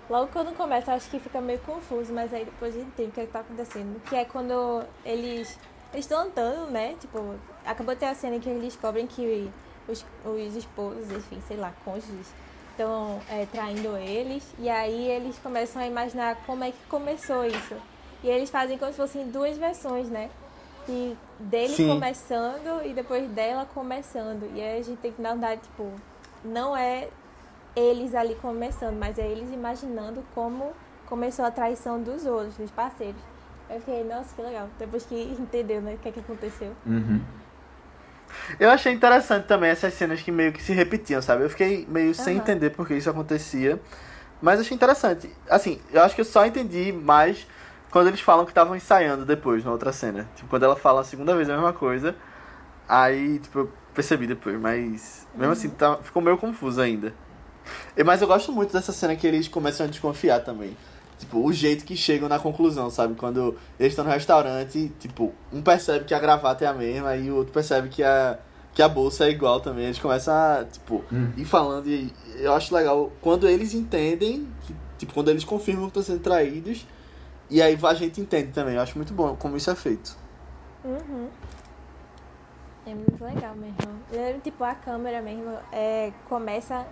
logo 0.09 0.29
quando 0.29 0.57
começa 0.57 0.91
eu 0.91 0.97
acho 0.97 1.11
que 1.11 1.21
fica 1.21 1.41
meio 1.41 1.59
confuso, 1.61 2.13
mas 2.13 2.33
aí 2.33 2.45
depois 2.45 2.75
a 2.75 2.79
gente 2.79 2.89
entende 2.89 3.11
o 3.11 3.13
que, 3.13 3.21
é 3.21 3.27
que 3.27 3.33
tá 3.33 3.41
acontecendo. 3.41 4.01
Que 4.09 4.17
é 4.17 4.25
quando 4.25 4.83
eles 5.05 5.59
eles 5.93 6.05
estão 6.05 6.21
andando, 6.21 6.71
né? 6.71 6.95
Tipo, 7.01 7.35
acabou 7.65 7.95
de 7.95 8.01
ter 8.01 8.07
a 8.07 8.15
cena 8.15 8.37
em 8.37 8.41
que 8.41 8.49
eles 8.49 8.63
descobrem 8.63 9.07
que 9.07 9.51
os, 9.89 10.05
os 10.25 10.57
esposos, 10.57 11.11
enfim, 11.11 11.41
sei 11.47 11.57
lá, 11.57 11.73
cônjuges, 11.85 12.33
estão 12.79 13.21
é, 13.29 13.45
traindo 13.47 13.97
eles. 13.97 14.55
E 14.59 14.69
aí 14.69 15.09
eles 15.11 15.37
começam 15.41 15.83
a 15.83 15.87
imaginar 15.87 16.37
como 16.47 16.63
é 16.63 16.71
que 16.71 16.79
começou 16.89 17.45
isso. 17.45 17.75
E 18.23 18.29
eles 18.29 18.49
fazem 18.49 18.79
como 18.79 18.93
se 18.93 18.97
fossem 18.97 19.29
duas 19.29 19.59
versões, 19.59 20.09
né? 20.09 20.31
E 20.89 21.17
dele 21.39 21.75
Sim. 21.75 21.89
começando 21.89 22.87
e 22.87 22.95
depois 22.95 23.29
dela 23.31 23.67
começando. 23.75 24.49
E 24.55 24.61
aí 24.61 24.79
a 24.79 24.83
gente 24.83 24.99
tem 24.99 25.13
que 25.13 25.21
dar 25.21 25.35
uma 25.35 25.57
tipo, 25.57 25.93
não 26.45 26.77
é 26.77 27.09
eles 27.77 28.15
ali 28.15 28.35
começando, 28.37 28.97
mas 28.97 29.19
é 29.19 29.27
eles 29.27 29.53
imaginando 29.53 30.25
como 30.35 30.73
começou 31.07 31.45
a 31.45 31.51
traição 31.51 32.03
dos 32.03 32.25
outros, 32.27 32.57
dos 32.57 32.71
parceiros. 32.71 33.21
Eu 33.69 33.81
fiquei, 33.81 34.03
nossa, 34.03 34.35
que 34.35 34.41
legal. 34.41 34.69
Depois 34.79 35.05
que 35.05 35.15
entendeu, 35.39 35.83
né, 35.83 35.95
o 35.95 35.99
que 35.99 36.09
é 36.09 36.13
que 36.13 36.21
aconteceu. 36.21 36.73
Uhum. 36.87 37.21
Eu 38.59 38.71
achei 38.71 38.93
interessante 38.93 39.45
também 39.47 39.71
essas 39.71 39.95
cenas 39.95 40.21
que 40.21 40.31
meio 40.33 40.53
que 40.53 40.63
se 40.63 40.73
repetiam, 40.73 41.21
sabe? 41.23 41.45
Eu 41.45 41.51
fiquei 41.51 41.87
meio 41.89 42.15
sem 42.15 42.35
Aham. 42.35 42.43
entender 42.43 42.71
porque 42.71 42.95
isso 42.95 43.09
acontecia. 43.11 43.81
Mas 44.41 44.61
achei 44.61 44.75
interessante. 44.75 45.31
Assim, 45.51 45.81
eu 45.93 46.03
acho 46.03 46.15
que 46.15 46.21
eu 46.21 46.25
só 46.25 46.47
entendi 46.47 46.93
mais 46.93 47.47
quando 47.91 48.09
eles 48.09 48.21
falam 48.21 48.45
que 48.45 48.51
estavam 48.51 48.77
ensaiando 48.77 49.25
depois, 49.25 49.65
na 49.65 49.71
outra 49.73 49.93
cena. 49.93 50.29
Tipo, 50.37 50.49
quando 50.49 50.63
ela 50.65 50.77
fala 50.77 51.01
a 51.01 51.05
segunda 51.05 51.35
vez 51.35 51.49
a 51.51 51.55
mesma 51.55 51.73
coisa. 51.73 52.15
Aí, 52.89 53.39
tipo, 53.41 53.59
eu 53.61 53.73
percebi 53.95 54.27
depois. 54.27 54.59
Mas, 54.61 55.27
mesmo 55.35 55.53
assim, 55.53 55.69
tá, 55.71 55.97
ficou 56.03 56.23
meio 56.23 56.39
confuso 56.39 56.81
ainda. 56.81 57.13
E- 57.97 58.05
Mas 58.05 58.23
eu 58.23 58.29
gosto 58.29 58.53
muito 58.53 58.73
dessa 58.73 58.93
cena 58.93 59.15
que 59.17 59.27
eles 59.27 59.49
começam 59.49 59.87
a 59.87 59.89
desconfiar 59.89 60.41
também. 60.41 60.77
Tipo, 61.19 61.45
o 61.45 61.53
jeito 61.53 61.85
que 61.85 61.97
chegam 61.97 62.29
na 62.29 62.39
conclusão, 62.39 62.91
sabe? 62.91 63.15
Quando 63.15 63.57
eles 63.79 63.93
estão 63.93 64.05
no 64.05 64.11
restaurante, 64.11 64.93
tipo, 65.01 65.33
um 65.53 65.61
percebe 65.61 66.05
que 66.05 66.15
a 66.15 66.19
gravata 66.19 66.65
é 66.65 66.69
a 66.69 66.73
mesma 66.73 67.17
e 67.17 67.31
o 67.31 67.37
outro 67.37 67.53
percebe 67.53 67.89
que 67.89 68.03
a, 68.03 68.39
que 68.73 68.81
a 68.81 68.89
bolsa 68.89 69.25
é 69.25 69.31
igual 69.31 69.61
também. 69.61 69.87
Eles 69.87 69.99
começam 69.99 70.33
a, 70.33 70.65
tipo, 70.65 71.05
Hum. 71.13 71.33
ir 71.37 71.45
falando 71.45 71.89
e 71.89 72.13
eu 72.37 72.53
acho 72.55 72.73
legal 72.75 73.11
quando 73.21 73.49
eles 73.49 73.75
entendem, 73.75 74.47
que, 74.63 74.75
tipo, 74.99 75.13
quando 75.13 75.29
eles 75.29 75.45
confirmam 75.45 75.91
que 75.91 75.99
estão 75.99 76.03
sendo 76.15 76.23
traídos 76.23 76.87
e 77.51 77.61
aí 77.61 77.79
a 77.83 77.95
gente 77.95 78.21
entende 78.21 78.53
também. 78.53 78.75
Eu 78.77 78.83
acho 78.83 78.97
muito 78.97 79.13
bom 79.13 79.35
como 79.37 79.57
isso 79.57 79.71
é 79.71 79.75
feito. 79.75 80.17
Uhum. 80.85 81.29
É 82.87 82.95
muito 82.95 83.23
legal 83.23 83.55
mesmo. 83.57 83.77
Eu 84.13 84.41
tipo, 84.41 84.63
a 84.65 84.75
câmera 84.75 85.21
mesmo 85.21 85.53
é, 85.73 86.13
começa 86.29 86.87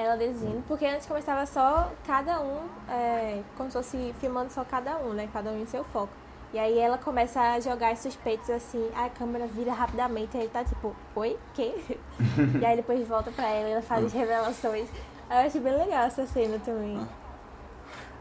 ela 0.00 0.16
desenhando, 0.16 0.64
porque 0.66 0.86
antes 0.86 1.06
começava 1.06 1.46
só 1.46 1.90
cada 2.06 2.40
um, 2.40 2.58
é, 2.88 3.40
como 3.56 3.70
se 3.70 3.76
fosse 3.76 4.14
filmando 4.20 4.50
só 4.50 4.64
cada 4.64 4.96
um, 4.98 5.12
né? 5.12 5.28
Cada 5.32 5.50
um 5.50 5.60
em 5.60 5.66
seu 5.66 5.84
foco. 5.84 6.12
E 6.52 6.58
aí 6.58 6.78
ela 6.78 6.98
começa 6.98 7.40
a 7.40 7.60
jogar 7.60 7.92
os 7.92 8.00
suspeitos 8.00 8.50
assim, 8.50 8.90
a 8.96 9.08
câmera 9.08 9.46
vira 9.46 9.72
rapidamente, 9.72 10.36
aí 10.36 10.42
ele 10.42 10.50
tá 10.50 10.64
tipo, 10.64 10.94
oi? 11.14 11.38
Que? 11.54 11.98
e 12.60 12.64
aí 12.64 12.76
depois 12.76 13.06
volta 13.06 13.30
pra 13.30 13.46
ela 13.46 13.68
e 13.68 13.72
ela 13.72 13.82
faz 13.82 14.04
as 14.06 14.12
revelações. 14.12 14.88
Eu 15.30 15.36
acho 15.36 15.60
bem 15.60 15.76
legal 15.76 16.04
essa 16.04 16.26
cena 16.26 16.58
também. 16.64 17.06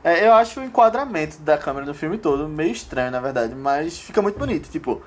É, 0.04 0.26
eu 0.28 0.34
acho 0.34 0.60
o 0.60 0.64
enquadramento 0.64 1.40
da 1.40 1.58
câmera 1.58 1.86
no 1.86 1.94
filme 1.94 2.18
todo 2.18 2.48
meio 2.48 2.72
estranho, 2.72 3.12
na 3.12 3.20
verdade, 3.20 3.56
mas 3.56 4.00
fica 4.00 4.22
muito 4.22 4.38
bonito. 4.38 4.70
Tipo, 4.70 5.02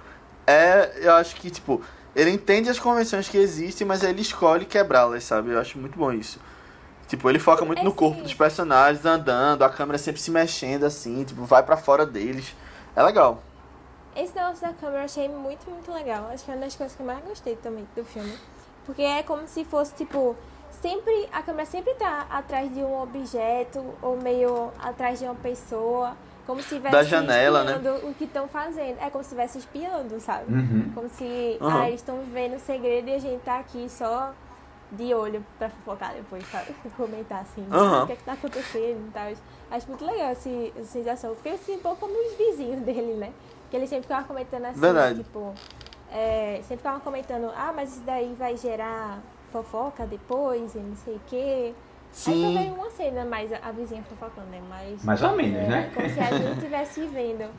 é, 0.46 0.92
eu 0.96 1.14
acho 1.14 1.36
que, 1.36 1.50
tipo, 1.50 1.80
ele 2.14 2.30
entende 2.30 2.68
as 2.68 2.78
convenções 2.78 3.28
que 3.28 3.38
existem, 3.38 3.86
mas 3.86 4.02
ele 4.02 4.20
escolhe 4.20 4.66
quebrá-las, 4.66 5.24
sabe? 5.24 5.50
Eu 5.50 5.60
acho 5.60 5.78
muito 5.78 5.98
bom 5.98 6.12
isso. 6.12 6.40
Tipo, 7.12 7.28
ele 7.28 7.38
foca 7.38 7.62
muito 7.62 7.82
no 7.82 7.90
Esse- 7.90 7.98
corpo 7.98 8.22
dos 8.22 8.32
personagens 8.32 9.04
andando, 9.04 9.62
a 9.62 9.68
câmera 9.68 9.98
sempre 9.98 10.18
se 10.18 10.30
mexendo 10.30 10.84
assim, 10.84 11.22
tipo, 11.24 11.44
vai 11.44 11.62
pra 11.62 11.76
fora 11.76 12.06
deles. 12.06 12.56
É 12.96 13.02
legal. 13.02 13.42
Esse 14.16 14.34
negócio 14.34 14.66
da 14.66 14.72
câmera 14.72 15.00
eu 15.00 15.04
achei 15.04 15.28
muito, 15.28 15.68
muito 15.70 15.92
legal. 15.92 16.30
Acho 16.32 16.42
que 16.42 16.50
é 16.50 16.54
uma 16.54 16.64
das 16.64 16.74
coisas 16.74 16.96
que 16.96 17.02
eu 17.02 17.06
mais 17.06 17.22
gostei 17.22 17.54
também 17.56 17.86
do 17.94 18.02
filme. 18.02 18.32
Porque 18.86 19.02
é 19.02 19.22
como 19.22 19.46
se 19.46 19.62
fosse, 19.62 19.92
tipo, 19.94 20.34
sempre. 20.80 21.28
A 21.30 21.42
câmera 21.42 21.66
sempre 21.66 21.92
tá 21.96 22.26
atrás 22.30 22.72
de 22.72 22.80
um 22.80 23.02
objeto 23.02 23.84
ou 24.00 24.16
meio 24.16 24.70
atrás 24.82 25.18
de 25.18 25.26
uma 25.26 25.34
pessoa. 25.34 26.16
Como 26.46 26.60
se 26.62 26.68
estivesse 26.76 26.92
Da 26.96 27.02
janela, 27.02 27.62
né? 27.62 27.78
o 28.04 28.14
que 28.14 28.24
estão 28.24 28.48
fazendo. 28.48 28.96
É 29.02 29.10
como 29.10 29.22
se 29.22 29.28
estivesse 29.28 29.58
espiando, 29.58 30.18
sabe? 30.18 30.50
Uhum. 30.50 30.90
Como 30.94 31.10
se 31.10 31.58
Aham. 31.60 31.82
ah, 31.82 31.88
eles 31.88 32.00
estão 32.00 32.20
vendo 32.32 32.56
o 32.56 32.58
segredo 32.58 33.08
e 33.08 33.14
a 33.14 33.18
gente 33.18 33.42
tá 33.42 33.58
aqui 33.58 33.86
só 33.90 34.32
de 34.92 35.14
olho 35.14 35.44
pra 35.58 35.68
fofocar 35.70 36.14
depois, 36.14 36.44
sabe? 36.50 36.74
Comentar 36.96 37.40
assim, 37.42 37.66
Aham. 37.70 38.04
o 38.04 38.06
que 38.06 38.12
é 38.12 38.16
que 38.16 38.24
tá 38.24 38.32
acontecendo 38.32 39.08
e 39.08 39.10
tal. 39.12 39.32
Acho 39.70 39.88
muito 39.88 40.04
legal 40.04 40.30
essa, 40.30 40.48
essa 40.76 40.84
sensação. 40.84 41.30
Eu 41.30 41.36
Fiquei 41.36 41.52
assim, 41.54 41.76
um 41.76 41.80
pouco 41.80 42.00
como 42.00 42.12
os 42.12 42.36
vizinhos 42.36 42.80
dele, 42.84 43.14
né? 43.14 43.32
Que 43.70 43.76
eles 43.76 43.88
sempre 43.88 44.02
ficavam 44.02 44.24
comentando 44.26 44.66
assim, 44.66 44.80
Verdade. 44.80 45.22
tipo... 45.22 45.54
é, 46.12 46.56
sempre 46.62 46.78
ficavam 46.78 47.00
comentando, 47.00 47.50
ah, 47.56 47.72
mas 47.74 47.92
isso 47.92 48.02
daí 48.04 48.34
vai 48.38 48.56
gerar 48.56 49.18
fofoca 49.50 50.06
depois 50.06 50.74
e 50.74 50.78
não 50.78 50.96
sei 50.96 51.14
o 51.14 51.20
quê. 51.26 51.74
Aí 51.74 51.74
só 52.12 52.30
Sim. 52.30 52.54
veio 52.54 52.74
uma 52.74 52.90
cena 52.90 53.24
mais 53.24 53.50
a, 53.50 53.58
a 53.62 53.72
vizinha 53.72 54.02
fofocando, 54.02 54.46
né? 54.48 54.60
Mas... 54.68 55.02
Mais 55.02 55.22
ou 55.22 55.34
menos, 55.34 55.58
é, 55.58 55.66
né? 55.66 55.90
Como 55.94 56.08
se 56.10 56.20
a 56.20 56.24
gente 56.24 56.52
estivesse 56.58 57.06
vendo. 57.06 57.50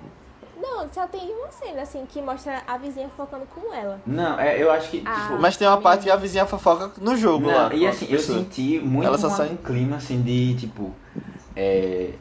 Não, 0.64 0.88
só 0.94 1.06
tem 1.08 1.22
uma 1.36 1.52
cena, 1.52 1.82
assim, 1.82 2.06
que 2.08 2.22
mostra 2.22 2.64
a 2.66 2.78
vizinha 2.78 3.10
focando 3.18 3.46
com 3.54 3.74
ela. 3.74 4.00
Não, 4.08 4.40
é, 4.40 4.58
eu 4.62 4.72
acho 4.72 4.90
que, 4.90 5.04
Ah. 5.06 5.14
tipo... 5.28 5.42
Mas 5.42 5.58
tem 5.58 5.68
uma 5.68 5.82
parte 5.82 6.04
que 6.06 6.10
a 6.10 6.16
vizinha 6.16 6.46
fofoca 6.46 6.90
no 7.02 7.18
jogo 7.18 7.48
Não, 7.48 7.54
lá. 7.54 7.74
e 7.74 7.86
assim, 7.86 8.06
eu 8.06 8.12
pessoa. 8.12 8.38
senti 8.40 8.80
muito 8.80 9.06
Ela 9.06 9.18
só 9.18 9.30
sai- 9.30 9.50
um 9.50 9.58
clima 9.58 9.98
assim 9.98 10.22
de 10.22 10.56
tipo. 10.56 10.92
é, 11.56 12.12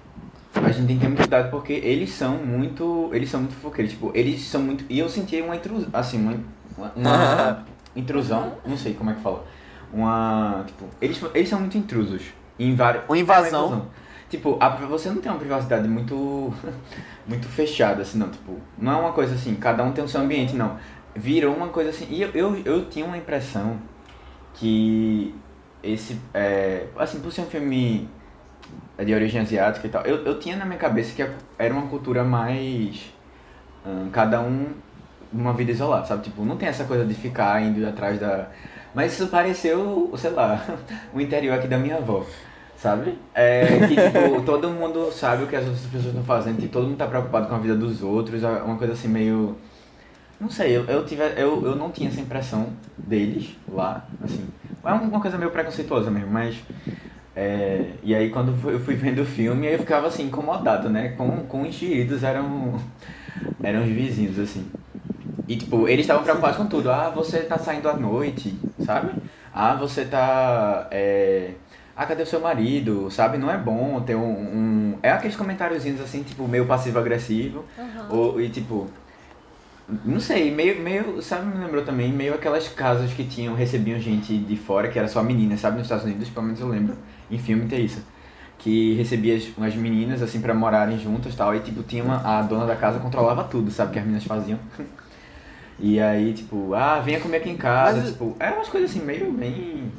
a 0.55 0.71
gente 0.73 0.87
tem 0.89 0.97
que 0.97 1.03
ter 1.03 1.09
muito 1.09 1.19
cuidado 1.21 1.51
porque 1.51 1.73
eles 1.73 2.11
são 2.13 2.35
muito. 2.37 3.09
Eles 3.13 3.31
são 3.31 3.41
muito 3.41 3.55
fofoqueiros. 3.55 3.93
Tipo, 3.95 4.11
eles 4.15 4.43
são 4.43 4.61
muito. 4.61 4.85
E 4.91 4.99
eu 4.99 5.09
senti 5.09 5.41
uma 5.41 5.57
intrusão. 5.57 5.89
Assim, 5.93 6.19
uma, 6.21 6.35
uma- 6.77 6.93
uma 6.97 7.65
intrusão, 7.97 8.53
não 8.67 8.77
sei 8.77 8.93
como 8.95 9.11
é 9.11 9.15
que 9.15 9.21
fala. 9.23 9.45
uma. 9.93 10.65
Tipo, 10.67 10.85
eles, 11.01 11.21
eles 11.35 11.49
são 11.49 11.61
muito 11.61 11.79
intrusos. 11.79 12.23
Em 12.59 12.75
vários. 12.75 13.05
Uma 13.09 13.17
invasão. 13.19 13.65
É 13.65 13.67
uma 13.67 13.87
Tipo, 14.33 14.57
a, 14.59 14.71
você 14.71 15.11
não 15.11 15.21
tem 15.21 15.31
uma 15.31 15.39
privacidade 15.39 15.87
muito. 15.87 16.55
muito 17.29 17.47
fechada, 17.49 18.01
assim, 18.01 18.17
não. 18.17 18.31
Tipo, 18.31 18.59
não 18.79 18.93
é 18.93 18.97
uma 18.97 19.13
coisa 19.13 19.35
assim, 19.35 19.55
cada 19.57 19.85
um 19.85 19.93
tem 19.93 20.03
o 20.03 20.09
seu 20.09 20.23
ambiente, 20.23 20.57
não. 20.57 20.79
Virou 21.15 21.55
uma 21.55 21.69
coisa 21.69 21.91
assim. 21.91 22.07
E 22.09 22.23
eu, 22.23 22.31
eu, 22.31 22.57
eu 22.65 22.87
tinha 22.87 23.05
uma 23.05 23.19
impressão 23.19 23.77
que 24.55 25.35
esse. 25.83 26.19
É, 26.33 26.87
assim, 26.97 27.21
por 27.21 27.31
ser 27.31 27.43
um 27.43 27.47
filme 27.47 28.09
de 29.05 29.13
origem 29.13 29.43
asiática 29.43 29.87
e 29.87 29.91
tal, 29.91 30.03
eu, 30.07 30.25
eu 30.25 30.39
tinha 30.39 30.57
na 30.57 30.65
minha 30.65 30.79
cabeça 30.79 31.15
que 31.15 31.31
era 31.59 31.75
uma 31.75 31.87
cultura 31.89 32.25
mais. 32.25 33.13
Hum, 33.87 34.09
cada 34.11 34.41
um 34.41 34.69
uma 35.31 35.53
vida 35.53 35.73
isolada, 35.73 36.07
sabe? 36.07 36.23
Tipo, 36.23 36.43
não 36.43 36.57
tem 36.57 36.71
essa 36.71 36.85
coisa 36.85 37.05
de 37.05 37.13
ficar 37.13 37.61
indo 37.61 37.87
atrás 37.87 38.19
da. 38.19 38.49
Mas 38.95 39.13
isso 39.13 39.27
pareceu, 39.27 40.11
sei 40.17 40.31
lá, 40.31 40.65
o 41.13 41.21
interior 41.21 41.59
aqui 41.59 41.69
da 41.69 41.77
minha 41.77 41.99
avó, 41.99 42.25
sabe? 42.83 43.17
É 43.33 43.65
que, 43.87 43.95
tipo, 43.95 44.43
todo 44.45 44.69
mundo 44.69 45.13
sabe 45.13 45.45
o 45.45 45.47
que 45.47 45.55
as 45.55 45.65
outras 45.65 45.85
pessoas 45.85 46.07
estão 46.07 46.25
fazendo, 46.25 46.63
e 46.65 46.69
todo 46.69 46.89
mundo 46.89 46.97
tá 46.97 47.07
preocupado 47.07 47.47
com 47.47 47.55
a 47.55 47.59
vida 47.59 47.77
dos 47.77 48.03
outros, 48.03 48.43
é 48.43 48.49
uma 48.49 48.77
coisa 48.77 48.95
assim 48.95 49.07
meio. 49.07 49.57
Não 50.41 50.51
sei, 50.51 50.77
eu, 50.77 50.85
eu, 50.87 51.07
tive, 51.07 51.23
eu, 51.37 51.65
eu 51.65 51.77
não 51.77 51.93
tinha 51.93 52.09
essa 52.09 52.21
impressão 52.21 52.71
deles 52.99 53.57
lá, 53.73 54.05
assim. 54.23 54.45
É 54.85 54.93
uma 54.93 55.21
coisa 55.21 55.39
meio 55.39 55.53
preconceituosa 55.53 56.11
mesmo, 56.11 56.33
mas. 56.33 56.57
É, 57.37 57.93
e 58.03 58.15
aí 58.15 58.29
quando 58.31 58.53
eu 58.69 58.81
fui 58.81 58.97
vendo 58.97 59.23
o 59.23 59.25
filme, 59.25 59.73
eu 59.73 59.79
ficava 59.79 60.09
assim, 60.09 60.25
incomodado, 60.25 60.91
né? 60.91 61.11
Com, 61.11 61.45
com 61.47 61.65
enxeridos 61.65 62.25
eram, 62.25 62.81
eram 63.63 63.85
os 63.85 63.89
vizinhos, 63.89 64.41
assim. 64.41 64.67
E, 65.47 65.57
tipo, 65.57 65.89
eles 65.89 66.01
estavam 66.05 66.25
preocupados 66.25 66.57
com 66.57 66.67
tudo. 66.67 66.91
Ah, 66.91 67.11
você 67.11 67.39
tá 67.41 67.59
saindo 67.59 67.89
à 67.89 67.97
noite, 67.97 68.59
sabe? 68.85 69.13
Ah, 69.55 69.75
você 69.75 70.05
tá. 70.05 70.89
É... 70.91 71.53
Ah, 71.95 72.07
cadê 72.07 72.23
o 72.23 72.27
seu 72.27 72.41
marido? 72.41 73.11
Sabe? 73.11 73.37
Não 73.37 73.51
é 73.51 73.57
bom 73.57 74.01
ter 74.01 74.15
um. 74.15 74.23
um... 74.23 74.99
É 75.03 75.11
aqueles 75.11 75.37
comentáriozinhos 75.37 76.01
assim, 76.01 76.23
tipo, 76.23 76.49
meio 76.49 76.67
passivo-agressivo. 76.67 77.65
Uhum. 77.79 78.17
Ou, 78.17 78.41
e 78.41 78.49
tipo. 78.49 78.89
Não 80.05 80.19
sei, 80.19 80.51
meio, 80.51 80.81
meio. 80.81 81.21
Sabe, 81.21 81.47
me 81.47 81.63
lembrou 81.63 81.85
também? 81.85 82.11
Meio 82.11 82.35
aquelas 82.35 82.67
casas 82.69 83.13
que 83.13 83.25
tinham, 83.25 83.55
recebiam 83.55 84.01
gente 84.01 84.37
de 84.39 84.57
fora, 84.57 84.89
que 84.89 84.99
era 84.99 85.07
só 85.07 85.23
menina, 85.23 85.57
sabe? 85.57 85.77
Nos 85.77 85.87
Estados 85.87 86.05
Unidos, 86.05 86.31
pelo 86.31 86.47
menos 86.47 86.61
eu 86.61 86.69
lembro. 86.69 86.97
Em 87.31 87.39
filme 87.39 87.67
tem 87.67 87.85
isso. 87.85 88.03
Que 88.59 88.95
recebia 88.95 89.37
as, 89.37 89.49
umas 89.57 89.75
meninas, 89.75 90.23
assim, 90.23 90.41
pra 90.41 90.55
morarem 90.55 90.99
juntas 90.99 91.35
e 91.35 91.37
tal. 91.37 91.55
E, 91.55 91.61
tipo, 91.61 91.83
tinha 91.83 92.03
uma. 92.03 92.17
A 92.39 92.43
dona 92.43 92.65
da 92.65 92.77
casa 92.77 93.01
controlava 93.01 93.45
tudo, 93.45 93.71
sabe? 93.71 93.93
Que 93.93 93.99
as 93.99 94.05
meninas 94.05 94.25
faziam. 94.25 94.59
E 95.85 95.99
aí, 95.99 96.33
tipo, 96.33 96.75
ah, 96.75 97.01
venha 97.01 97.19
comer 97.19 97.39
aqui 97.39 97.51
em 97.51 97.57
casa. 97.57 97.99
Mas, 97.99 98.11
tipo, 98.11 98.37
é 98.39 98.51
umas 98.51 98.69
coisas 98.69 98.89
assim, 98.89 99.01
meio 99.05 99.33
bem. 99.33 99.91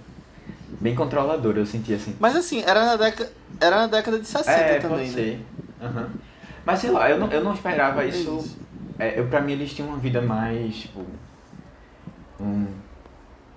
Bem 0.79 0.95
controladora, 0.95 1.59
eu 1.59 1.65
senti 1.65 1.93
assim. 1.93 2.15
Mas 2.19 2.35
assim, 2.35 2.61
era 2.65 2.85
na 2.85 2.95
década, 2.95 3.31
era 3.59 3.75
na 3.77 3.87
década 3.87 4.19
de 4.19 4.27
60 4.27 4.51
é, 4.51 4.79
também. 4.79 5.09
Né? 5.09 5.39
Uhum. 5.81 6.07
Mas 6.65 6.79
sei 6.79 6.91
lá, 6.91 7.09
eu 7.09 7.17
não, 7.17 7.31
eu 7.31 7.43
não 7.43 7.53
esperava 7.53 8.03
é 8.03 8.07
isso. 8.07 8.37
isso. 8.37 8.57
É, 8.97 9.19
eu, 9.19 9.27
pra 9.27 9.41
mim 9.41 9.53
eles 9.53 9.73
tinham 9.73 9.89
uma 9.89 9.97
vida 9.97 10.21
mais, 10.21 10.75
tipo. 10.75 11.05
Um, 12.39 12.67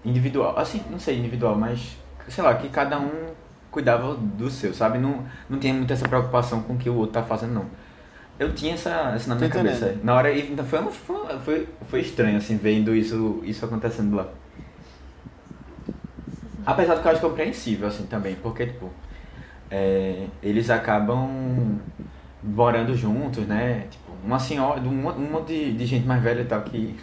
individual. 0.04 0.58
Assim, 0.58 0.82
não 0.90 0.98
sei, 0.98 1.18
individual, 1.18 1.56
mas. 1.56 1.96
Sei 2.28 2.42
lá, 2.42 2.54
que 2.54 2.68
cada 2.68 2.98
um 2.98 3.10
cuidava 3.70 4.14
do 4.14 4.50
seu, 4.50 4.72
sabe? 4.74 4.98
Não, 4.98 5.24
não 5.48 5.58
tinha 5.58 5.72
muita 5.72 5.92
essa 5.92 6.08
preocupação 6.08 6.62
com 6.62 6.74
o 6.74 6.78
que 6.78 6.90
o 6.90 6.96
outro 6.96 7.12
tá 7.12 7.22
fazendo, 7.22 7.54
não. 7.54 7.66
Eu 8.38 8.52
tinha 8.52 8.74
essa, 8.74 9.12
essa 9.14 9.28
na 9.28 9.34
minha 9.34 9.48
Tô 9.48 9.56
cabeça. 9.56 9.86
Entendendo. 9.86 10.04
Na 10.04 10.14
hora, 10.14 10.36
então 10.36 10.64
foi, 10.64 10.82
foi, 10.90 11.38
foi, 11.38 11.68
foi 11.88 12.00
estranho, 12.00 12.36
assim, 12.36 12.56
vendo 12.56 12.94
isso, 12.94 13.40
isso 13.44 13.64
acontecendo 13.64 14.16
lá. 14.16 14.28
Apesar 16.66 16.96
do 16.96 17.00
que 17.02 17.06
eu 17.08 17.12
acho 17.12 17.20
compreensível, 17.20 17.86
assim, 17.88 18.06
também, 18.06 18.34
porque, 18.34 18.66
tipo, 18.66 18.90
é, 19.70 20.26
eles 20.42 20.68
acabam 20.68 21.78
morando 22.42 22.94
juntos, 22.94 23.46
né? 23.46 23.86
Tipo, 23.90 24.12
uma 24.24 24.38
senhora, 24.38 24.80
um, 24.80 25.08
um 25.08 25.30
monte 25.30 25.48
de, 25.48 25.72
de 25.74 25.86
gente 25.86 26.06
mais 26.06 26.22
velha 26.22 26.42
e 26.42 26.44
tal 26.44 26.62
que, 26.62 26.96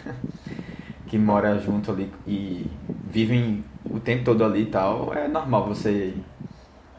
que 1.08 1.18
mora 1.18 1.58
junto 1.58 1.90
ali 1.90 2.12
e 2.26 2.66
vivem 3.10 3.64
o 3.90 3.98
tempo 3.98 4.24
todo 4.24 4.44
ali 4.44 4.62
e 4.62 4.66
tal. 4.66 5.14
É 5.14 5.28
normal 5.28 5.66
você 5.66 6.14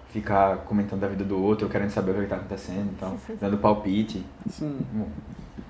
ficar 0.10 0.57
comentando 0.60 1.01
da 1.01 1.07
vida 1.07 1.24
do 1.24 1.38
outro, 1.41 1.67
querendo 1.69 1.89
saber 1.89 2.12
o 2.12 2.15
que 2.15 2.24
está 2.24 2.38
acontecendo, 2.38 2.89
então, 2.95 3.17
dando 3.39 3.57
palpite. 3.57 4.25
Sim. 4.50 4.79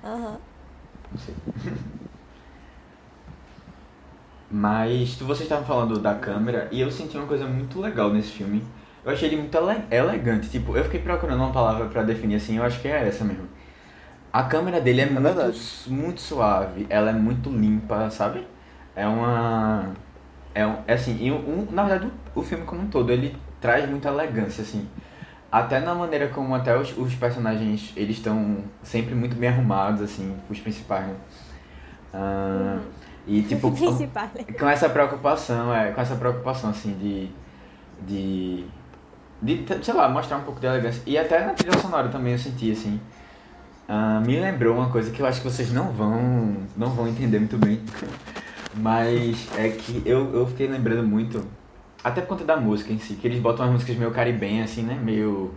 Aham. 0.04 0.38
Não 1.12 1.18
sei. 1.18 1.34
Mas 4.50 5.14
vocês 5.16 5.42
estavam 5.42 5.64
falando 5.64 5.98
da 5.98 6.14
câmera 6.14 6.68
e 6.70 6.80
eu 6.80 6.90
senti 6.90 7.16
uma 7.16 7.26
coisa 7.26 7.46
muito 7.46 7.80
legal 7.80 8.12
nesse 8.12 8.30
filme. 8.30 8.62
Eu 9.04 9.12
achei 9.12 9.28
ele 9.28 9.36
muito 9.36 9.56
ele 9.58 9.84
elegante. 9.90 10.48
Tipo, 10.48 10.76
eu 10.76 10.84
fiquei 10.84 11.00
procurando 11.00 11.38
uma 11.40 11.52
palavra 11.52 11.86
para 11.86 12.02
definir 12.02 12.36
assim, 12.36 12.56
eu 12.56 12.64
acho 12.64 12.80
que 12.80 12.88
é 12.88 13.06
essa 13.06 13.24
mesmo. 13.24 13.48
A 14.32 14.44
câmera 14.44 14.80
dele 14.80 15.00
é, 15.00 15.04
é 15.04 15.10
muito, 15.10 15.88
muito 15.88 16.20
suave, 16.20 16.86
ela 16.90 17.10
é 17.10 17.12
muito 17.12 17.50
limpa, 17.50 18.10
sabe? 18.10 18.46
É 18.94 19.06
uma. 19.06 19.92
É, 20.54 20.66
um, 20.66 20.76
é 20.86 20.94
assim, 20.94 21.18
e 21.20 21.30
um, 21.30 21.66
na 21.70 21.84
verdade 21.84 22.10
o 22.34 22.42
filme 22.42 22.64
como 22.64 22.82
um 22.82 22.86
todo, 22.88 23.10
ele 23.10 23.36
traz 23.60 23.88
muita 23.88 24.08
elegância, 24.08 24.62
assim. 24.62 24.88
Até 25.50 25.80
na 25.80 25.94
maneira 25.94 26.28
como 26.28 26.54
até 26.54 26.76
os, 26.76 26.96
os 26.98 27.14
personagens, 27.14 27.92
eles 27.96 28.16
estão 28.16 28.58
sempre 28.82 29.14
muito 29.14 29.36
bem 29.36 29.48
arrumados, 29.48 30.02
assim, 30.02 30.36
os 30.50 30.60
principais, 30.60 31.06
né? 31.06 31.14
Ah, 32.12 32.76
uhum. 32.76 33.05
E, 33.26 33.42
tipo, 33.42 33.72
com 34.58 34.68
essa 34.68 34.88
preocupação, 34.88 35.74
é, 35.74 35.90
com 35.92 36.00
essa 36.00 36.14
preocupação, 36.14 36.70
assim, 36.70 36.92
de, 36.94 37.30
de, 38.06 38.64
de, 39.42 39.84
sei 39.84 39.94
lá, 39.94 40.08
mostrar 40.08 40.38
um 40.38 40.42
pouco 40.42 40.60
de 40.60 40.66
elegância. 40.66 41.02
E 41.06 41.18
até 41.18 41.44
na 41.44 41.52
trilha 41.52 41.76
sonora 41.78 42.08
também 42.08 42.32
eu 42.32 42.38
senti, 42.38 42.70
assim, 42.70 43.00
uh, 43.88 44.24
me 44.24 44.38
lembrou 44.38 44.76
uma 44.76 44.90
coisa 44.90 45.10
que 45.10 45.20
eu 45.20 45.26
acho 45.26 45.40
que 45.40 45.48
vocês 45.48 45.72
não 45.72 45.90
vão, 45.90 46.56
não 46.76 46.90
vão 46.90 47.08
entender 47.08 47.38
muito 47.38 47.58
bem. 47.58 47.80
Mas 48.74 49.48
é 49.56 49.70
que 49.70 50.02
eu, 50.04 50.34
eu 50.34 50.46
fiquei 50.46 50.68
lembrando 50.68 51.02
muito 51.02 51.42
até 52.06 52.20
por 52.20 52.28
conta 52.28 52.44
da 52.44 52.56
música 52.56 52.92
em 52.92 53.00
si, 53.00 53.14
que 53.14 53.26
eles 53.26 53.40
botam 53.40 53.64
umas 53.64 53.72
músicas 53.72 53.96
meio 53.96 54.12
caribenhas, 54.12 54.70
assim, 54.70 54.82
né? 54.82 54.96
Meio. 55.02 55.52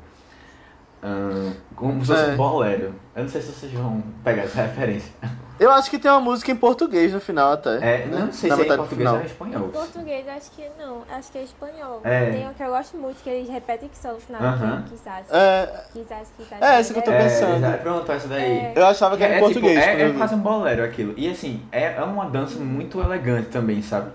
Uh, 1.01 1.55
como 1.75 2.01
se 2.01 2.11
fosse 2.11 2.29
é. 2.29 2.33
um 2.33 2.37
bolero. 2.37 2.95
Eu 3.15 3.23
não 3.23 3.29
sei 3.29 3.41
se 3.41 3.51
vocês 3.51 3.71
vão 3.71 4.03
pegar 4.23 4.43
essa 4.43 4.61
referência. 4.63 5.11
Eu 5.59 5.71
acho 5.71 5.89
que 5.89 5.99
tem 5.99 6.09
uma 6.09 6.21
música 6.21 6.51
em 6.51 6.55
português 6.55 7.11
no 7.13 7.19
final 7.19 7.51
até. 7.51 7.75
É, 7.75 8.05
né? 8.05 8.19
não 8.19 8.31
sei 8.31 8.49
Na 8.49 8.55
se 8.55 8.61
é 8.61 8.65
em 8.65 8.77
português 8.77 9.09
ou 9.09 9.19
em 9.19 9.25
espanhol. 9.25 9.67
Em 9.67 9.71
português 9.71 10.27
acho 10.29 10.51
que 10.51 10.65
não, 10.79 11.03
acho 11.09 11.31
que 11.31 11.37
é 11.37 11.43
espanhol. 11.43 12.01
É. 12.03 12.31
Tem 12.31 12.47
um 12.47 12.53
que 12.53 12.63
eu 12.63 12.69
gosto 12.69 12.97
muito, 12.97 13.21
que 13.21 13.29
eles 13.29 13.49
repetem 13.49 13.89
que 13.89 13.97
só 13.97 14.13
no 14.13 14.19
final, 14.21 14.41
uh 14.41 14.45
-huh. 14.45 14.83
quizás. 14.85 15.27
É, 15.29 15.83
quizás, 15.91 16.33
quizás. 16.37 16.61
É, 16.61 16.79
essa 16.79 16.93
que 16.93 16.99
eu 16.99 17.03
tô 17.03 17.11
pensando. 17.11 17.65
É, 17.65 17.77
pronto, 17.77 18.09
essa 18.09 18.27
daí. 18.29 18.41
É. 18.41 18.73
Eu 18.73 18.85
achava 18.85 19.17
que, 19.17 19.23
era 19.23 19.33
em 19.33 19.37
é, 19.37 19.39
português. 19.39 19.79
Tipo, 19.79 19.97
é, 19.97 20.01
é 20.01 20.13
quase 20.13 20.35
um 20.35 20.39
bolero 20.39 20.83
aquilo. 20.83 21.13
E 21.17 21.29
assim, 21.29 21.61
é, 21.73 21.93
é 21.95 22.03
uma 22.03 22.29
dança 22.29 22.57
muito 22.57 23.01
elegante 23.01 23.49
também, 23.49 23.81
sabe? 23.81 24.11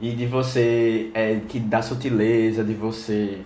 E 0.00 0.12
de 0.12 0.26
você, 0.26 1.10
é, 1.12 1.40
que 1.48 1.58
dá 1.58 1.82
sutileza, 1.82 2.62
de 2.62 2.74
você, 2.74 3.40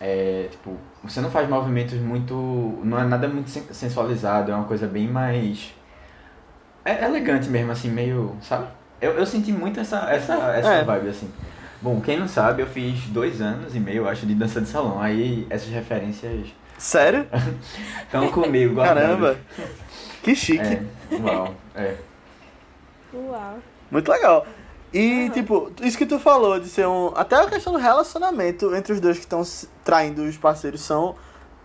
é, 0.00 0.48
tipo, 0.50 0.76
você 1.08 1.20
não 1.20 1.30
faz 1.30 1.48
movimentos 1.48 1.98
muito, 1.98 2.34
não 2.82 2.98
é 2.98 3.04
nada 3.04 3.28
muito 3.28 3.50
sensualizado, 3.50 4.52
é 4.52 4.54
uma 4.54 4.64
coisa 4.64 4.86
bem 4.86 5.08
mais, 5.08 5.74
é 6.84 7.04
elegante 7.04 7.48
mesmo, 7.48 7.72
assim, 7.72 7.90
meio, 7.90 8.36
sabe? 8.40 8.66
Eu, 9.00 9.12
eu 9.12 9.26
senti 9.26 9.52
muito 9.52 9.80
essa, 9.80 10.10
essa, 10.10 10.34
essa 10.54 10.72
é. 10.72 10.84
vibe, 10.84 11.08
assim. 11.08 11.30
Bom, 11.82 12.00
quem 12.00 12.18
não 12.18 12.26
sabe, 12.26 12.62
eu 12.62 12.66
fiz 12.66 13.06
dois 13.08 13.40
anos 13.40 13.74
e 13.74 13.80
meio, 13.80 14.08
acho, 14.08 14.26
de 14.26 14.34
dança 14.34 14.60
de 14.60 14.68
salão. 14.68 15.00
Aí 15.00 15.46
essas 15.50 15.68
referências. 15.68 16.48
Sério? 16.78 17.26
Estão 18.02 18.30
comigo, 18.30 18.74
guardadas. 18.74 19.08
Caramba! 19.08 19.36
Que 20.22 20.34
chique! 20.34 20.64
É, 20.64 20.82
uau, 21.20 21.54
é. 21.74 21.94
Uau. 23.12 23.58
Muito 23.90 24.10
legal. 24.10 24.46
E, 24.92 25.24
uhum. 25.24 25.30
tipo, 25.30 25.72
isso 25.82 25.98
que 25.98 26.06
tu 26.06 26.18
falou 26.18 26.60
de 26.60 26.68
ser 26.68 26.86
um. 26.86 27.12
Até 27.14 27.36
a 27.36 27.46
questão 27.46 27.72
do 27.72 27.78
relacionamento 27.78 28.74
entre 28.74 28.92
os 28.92 29.00
dois 29.00 29.16
que 29.16 29.24
estão 29.24 29.42
traindo 29.84 30.22
os 30.22 30.36
parceiros 30.36 30.80
são. 30.80 31.16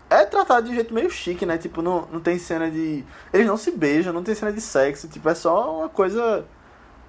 É 0.09 0.25
tratado 0.25 0.65
de 0.65 0.71
um 0.71 0.75
jeito 0.75 0.93
meio 0.93 1.09
chique, 1.09 1.45
né? 1.45 1.57
Tipo, 1.57 1.81
não, 1.81 2.07
não 2.11 2.19
tem 2.19 2.37
cena 2.37 2.69
de. 2.69 3.05
Eles 3.31 3.47
não 3.47 3.55
se 3.55 3.71
beijam, 3.71 4.11
não 4.11 4.23
tem 4.23 4.35
cena 4.35 4.51
de 4.51 4.59
sexo. 4.59 5.07
Tipo, 5.07 5.29
é 5.29 5.35
só 5.35 5.79
uma 5.79 5.89
coisa. 5.89 6.45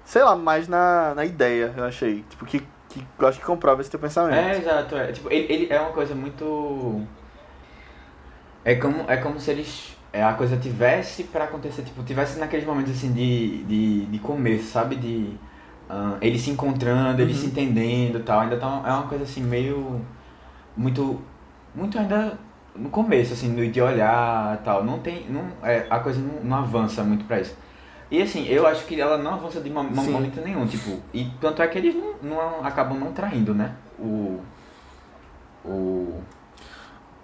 Sei 0.05 0.23
lá, 0.23 0.35
mais 0.35 0.67
na, 0.67 1.13
na 1.15 1.25
ideia, 1.25 1.73
eu 1.75 1.83
achei. 1.83 2.23
Tipo, 2.29 2.45
que, 2.45 2.59
que 2.89 3.05
eu 3.19 3.27
acho 3.27 3.39
que 3.39 3.45
comprova 3.45 3.81
esse 3.81 3.89
teu 3.89 3.99
pensamento. 3.99 4.37
É, 4.37 4.57
exato. 4.57 4.95
É, 4.95 5.11
tipo, 5.11 5.29
ele, 5.31 5.51
ele 5.51 5.73
é 5.73 5.79
uma 5.79 5.91
coisa 5.91 6.15
muito. 6.15 7.01
É 8.63 8.75
como, 8.75 9.03
é 9.09 9.17
como 9.17 9.39
se 9.39 9.51
eles. 9.51 9.97
É, 10.13 10.23
a 10.23 10.33
coisa 10.33 10.55
tivesse 10.55 11.23
para 11.23 11.45
acontecer, 11.45 11.81
tipo, 11.81 12.03
tivesse 12.03 12.39
naqueles 12.39 12.65
momentos 12.65 12.91
assim 12.93 13.11
de, 13.11 13.63
de, 13.63 14.05
de 14.05 14.19
começo, 14.19 14.71
sabe? 14.71 14.95
De 14.95 15.37
Uh, 15.89 16.17
eles 16.21 16.41
se 16.41 16.49
encontrando, 16.49 17.21
eles 17.21 17.37
se 17.37 17.45
uhum. 17.45 17.51
entendendo 17.51 18.19
e 18.19 18.23
tal. 18.23 18.39
Ainda 18.39 18.57
tá, 18.57 18.81
é 18.85 18.91
uma 18.91 19.07
coisa 19.07 19.23
assim 19.23 19.41
meio. 19.41 20.01
Muito. 20.75 21.19
Muito 21.75 21.97
ainda 21.97 22.37
no 22.75 22.89
começo, 22.89 23.33
assim, 23.33 23.53
de 23.69 23.81
olhar 23.81 24.55
e 24.55 24.63
tal. 24.63 24.83
Não 24.83 24.99
tem. 24.99 25.25
Não, 25.29 25.45
é, 25.61 25.85
a 25.89 25.99
coisa 25.99 26.19
não, 26.19 26.43
não 26.43 26.57
avança 26.57 27.03
muito 27.03 27.25
pra 27.25 27.39
isso. 27.39 27.55
E 28.13 28.21
assim, 28.21 28.45
eu 28.47 28.67
acho 28.67 28.85
que 28.85 29.01
ela 29.01 29.17
não 29.17 29.33
avança 29.33 29.59
de 29.59 29.71
momento 29.71 30.39
nenhum, 30.41 30.67
tipo, 30.67 31.01
e 31.11 31.25
tanto 31.41 31.63
é 31.63 31.67
que 31.67 31.79
eles 31.79 31.95
não, 31.95 32.13
não 32.21 32.63
acabam 32.63 32.99
não 32.99 33.11
traindo, 33.11 33.55
né? 33.55 33.73
O. 33.97 34.39
O. 35.65 36.21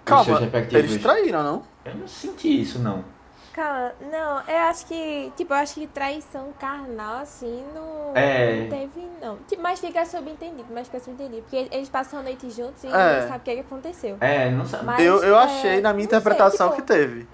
Calma, 0.04 0.40
eles 0.72 1.00
traíram, 1.00 1.44
não? 1.44 1.62
Eu 1.84 1.94
não 1.94 2.08
senti 2.08 2.62
isso, 2.62 2.80
não. 2.80 3.04
Calma, 3.52 3.92
não, 4.12 4.40
eu 4.46 4.58
acho 4.68 4.86
que, 4.86 5.32
tipo, 5.36 5.52
eu 5.52 5.56
acho 5.56 5.74
que 5.74 5.86
traição 5.88 6.52
carnal, 6.58 7.16
assim, 7.16 7.64
não, 7.74 8.12
É. 8.16 8.60
não 8.60 8.68
teve, 8.68 9.08
não. 9.20 9.36
Tipo, 9.48 9.60
mas 9.60 9.80
fica 9.80 10.04
subentendido, 10.06 10.66
mas 10.72 10.86
fica 10.86 11.00
subentendido. 11.00 11.42
Porque 11.42 11.68
eles 11.72 11.88
passam 11.88 12.20
a 12.20 12.22
noite 12.22 12.48
juntos 12.50 12.84
e 12.84 12.86
É. 12.86 12.90
ninguém 12.90 13.28
sabe 13.28 13.38
o 13.38 13.40
que, 13.40 13.54
que 13.54 13.60
aconteceu. 13.60 14.16
É, 14.20 14.50
não 14.50 14.64
sabe. 14.64 14.84
Mas, 14.84 15.04
eu 15.04 15.22
eu 15.24 15.36
é, 15.36 15.42
achei 15.44 15.80
na 15.80 15.92
minha 15.92 16.04
não 16.04 16.10
sei, 16.10 16.18
interpretação 16.18 16.68
tipo, 16.70 16.80
que 16.80 16.86
teve. 16.86 17.26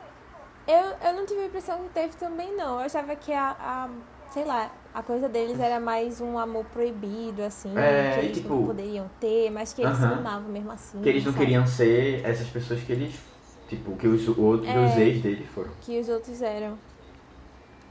Eu, 0.66 1.08
eu 1.08 1.12
não 1.14 1.26
tive 1.26 1.42
a 1.42 1.46
impressão 1.46 1.78
que 1.84 1.90
teve 1.90 2.16
também, 2.16 2.56
não. 2.56 2.80
Eu 2.80 2.86
achava 2.86 3.14
que 3.14 3.32
a, 3.32 3.54
a 3.60 3.88
sei 4.32 4.44
lá, 4.44 4.70
a 4.94 5.02
coisa 5.02 5.28
deles 5.28 5.60
era 5.60 5.78
mais 5.78 6.20
um 6.20 6.38
amor 6.38 6.64
proibido, 6.72 7.42
assim, 7.42 7.72
É, 7.78 8.12
que 8.14 8.20
eles 8.26 8.36
tipo- 8.38 8.54
não 8.54 8.66
poderiam 8.66 9.10
ter, 9.20 9.50
mas 9.50 9.72
que 9.72 9.82
eles 9.82 9.96
se 9.96 10.02
Aham. 10.04 10.14
amavam 10.18 10.48
mesmo 10.48 10.72
assim. 10.72 11.00
Que 11.02 11.08
eles 11.10 11.24
não 11.24 11.32
sabe? 11.32 11.44
queriam 11.44 11.66
ser 11.66 12.24
essas 12.24 12.48
pessoas 12.48 12.80
que 12.82 12.90
eles. 12.92 13.14
Tipo, 13.68 13.96
que 13.96 14.06
os 14.06 14.28
outros, 14.28 14.68
É. 14.68 14.78
os 14.78 14.96
ex 14.96 15.22
deles 15.22 15.46
foram. 15.54 15.70
Que 15.80 15.98
os 15.98 16.08
outros 16.08 16.40
eram. 16.42 16.78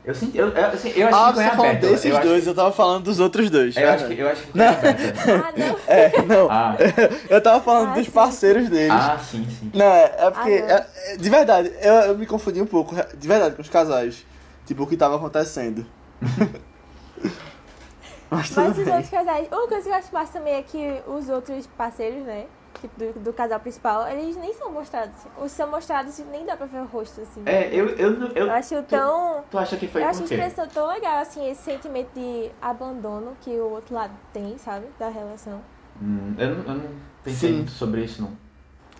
Eu 0.06 0.14
senti. 0.14 0.38
Eu, 0.38 0.50
eu, 0.50 0.66
assim, 0.68 0.90
eu 0.96 1.08
acho 1.08 1.18
Ah, 1.18 1.28
que 1.30 1.34
foi 1.34 1.44
você 1.44 1.50
tá 1.50 1.56
aberto. 1.58 1.82
desses 1.82 2.06
eu 2.06 2.18
acho- 2.18 2.28
dois, 2.28 2.48
eu 2.48 2.54
tava 2.56 2.72
falando 2.72 3.04
dos 3.06 3.20
outros 3.20 3.50
dois. 3.50 3.76
Eu 3.76 3.90
acho 3.90 4.08
que, 4.08 4.20
eu 4.20 4.30
acho 4.30 4.42
que 4.44 4.52
foi 4.52 4.62
aberto. 4.66 5.00
Ah, 5.28 5.54
não. 5.58 5.80
É, 5.88 6.22
não. 6.22 6.48
Ah, 6.52 6.78
Eu 7.28 7.42
tava 7.42 7.60
falando 7.64 7.90
Ah, 7.90 7.94
dos 7.96 8.06
sim. 8.06 8.12
parceiros 8.12 8.70
deles. 8.70 8.92
ah, 8.92 9.18
sim, 9.18 9.46
sim. 9.50 9.72
Não, 9.74 9.86
é, 9.86 10.04
é 10.18 10.32
porque. 10.32 10.52
Ah, 10.54 10.68
não. 10.68 10.76
é- 10.76 11.14
é- 11.14 11.18
de 11.18 11.30
verdade, 11.30 11.74
eu, 11.82 11.94
eu 11.94 12.18
me 12.18 12.26
confundi 12.28 12.62
um 12.62 12.68
pouco. 12.68 12.94
De 13.18 13.28
verdade, 13.28 13.56
com 13.56 13.62
os 13.64 13.70
casais. 13.70 14.24
Tipo, 14.68 14.84
o 14.84 14.88
que 14.88 14.96
tava 14.96 15.16
acontecendo. 15.16 15.86
Mas 18.30 18.52
Mas 18.52 18.78
os 18.78 18.88
outros 18.88 19.10
casais. 19.10 19.48
Uma 19.52 19.68
coisa 19.68 19.84
que 19.84 19.90
eu 19.90 19.94
acho 19.96 20.14
massa 20.14 20.34
também 20.34 20.54
é 20.56 20.62
que 20.62 21.02
os 21.08 21.30
outros 21.30 21.68
parceiros, 21.78 22.24
né? 22.24 22.46
Tipo, 22.86 23.00
do, 23.00 23.20
do 23.20 23.34
casal 23.34 23.60
principal, 23.60 24.08
eles 24.08 24.36
nem 24.36 24.54
são 24.54 24.72
mostrados. 24.72 25.16
Os 25.42 25.52
são 25.52 25.68
mostrados 25.70 26.20
e 26.20 26.24
nem 26.24 26.46
dá 26.46 26.56
pra 26.56 26.68
ver 26.68 26.82
o 26.82 26.86
rosto, 26.86 27.20
assim. 27.22 27.42
É, 27.46 27.68
eu. 27.74 27.90
eu, 27.90 28.14
eu, 28.14 28.48
Eu 28.48 28.52
acho 28.52 28.82
tão. 28.84 29.44
Tu 29.50 29.58
acha 29.58 29.76
que 29.76 29.88
foi 29.88 30.04
eu 30.04 30.08
acho 30.08 30.24
expressão 30.24 30.68
tão 30.68 30.88
legal, 30.88 31.18
assim, 31.18 31.50
esse 31.50 31.64
sentimento 31.64 32.10
de 32.14 32.52
abandono 32.62 33.36
que 33.42 33.50
o 33.50 33.72
outro 33.72 33.96
lado 33.96 34.14
tem, 34.32 34.56
sabe? 34.60 34.86
Da 35.00 35.10
relação. 35.10 35.62
Hum, 36.00 36.36
eu, 36.38 36.50
não, 36.50 36.64
eu 36.64 36.80
não 36.82 36.90
pensei 37.24 37.50
Sim. 37.50 37.56
muito 37.56 37.72
sobre 37.72 38.04
isso, 38.04 38.22
não. 38.22 38.46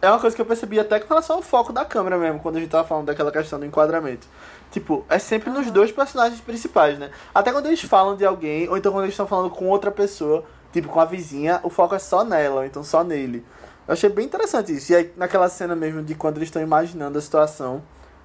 É 0.02 0.10
uma 0.10 0.20
coisa 0.20 0.36
que 0.36 0.42
eu 0.42 0.46
percebi 0.46 0.80
até 0.80 1.00
com 1.00 1.08
relação 1.08 1.38
ao 1.38 1.42
foco 1.42 1.72
da 1.72 1.86
câmera 1.86 2.18
mesmo, 2.18 2.40
quando 2.40 2.58
a 2.58 2.60
gente 2.60 2.70
tava 2.70 2.88
falando 2.88 3.06
daquela 3.06 3.32
questão 3.32 3.60
do 3.60 3.66
enquadramento. 3.66 4.28
Tipo, 4.72 5.06
é 5.10 5.20
sempre 5.20 5.50
nos 5.50 5.70
dois 5.72 5.92
personagens 5.92 6.42
principais, 6.42 6.98
né? 6.98 7.12
Até 7.34 7.52
quando 7.52 7.68
eles 7.68 7.82
falam 7.82 8.16
de 8.16 8.26
alguém, 8.26 8.68
ou 8.68 8.78
então 8.78 8.92
quando 8.92 9.06
eles 9.06 9.14
estão 9.14 9.28
falando 9.28 9.50
com 9.50 9.70
outra 9.70 9.92
pessoa, 9.92 10.44
tipo 10.74 10.90
com 10.90 11.00
a 11.00 11.06
vizinha, 11.06 11.60
o 11.64 11.70
foco 11.70 11.96
é 11.96 12.00
só 12.00 12.24
nela, 12.24 12.62
ou 12.62 12.66
então 12.66 12.84
só 12.84 13.04
nele. 13.04 13.46
Eu 13.88 13.94
achei 13.94 14.10
bem 14.10 14.26
interessante 14.26 14.74
isso. 14.74 14.92
E 14.92 14.96
aí, 14.96 15.14
naquela 15.16 15.48
cena 15.50 15.76
mesmo 15.76 16.04
de 16.04 16.16
quando 16.16 16.38
eles 16.38 16.48
estão 16.48 16.62
imaginando 16.62 17.18
a 17.18 17.22
situação, 17.22 17.84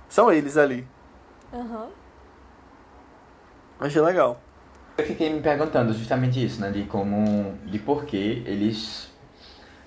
são 0.08 0.32
eles 0.32 0.56
ali. 0.56 0.86
Aham. 1.52 1.88
Eu 3.80 3.86
achei 3.86 4.00
legal. 4.00 4.40
Eu 4.98 5.06
fiquei 5.06 5.32
me 5.32 5.40
perguntando 5.40 5.92
justamente 5.92 6.44
isso, 6.44 6.60
né? 6.60 6.70
De 6.70 6.84
como. 6.84 7.54
De 7.66 7.78
por 7.78 8.04
que 8.04 8.42
eles 8.46 9.10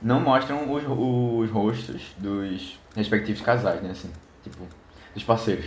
não 0.02 0.20
mostram 0.20 0.72
os, 0.72 0.84
os 0.84 1.50
rostos 1.52 2.14
dos 2.18 2.80
respectivos 2.96 3.42
casais, 3.42 3.82
né? 3.82 3.92
Assim, 3.92 4.12
tipo, 4.44 4.68
dos 5.14 5.24
parceiros. 5.24 5.66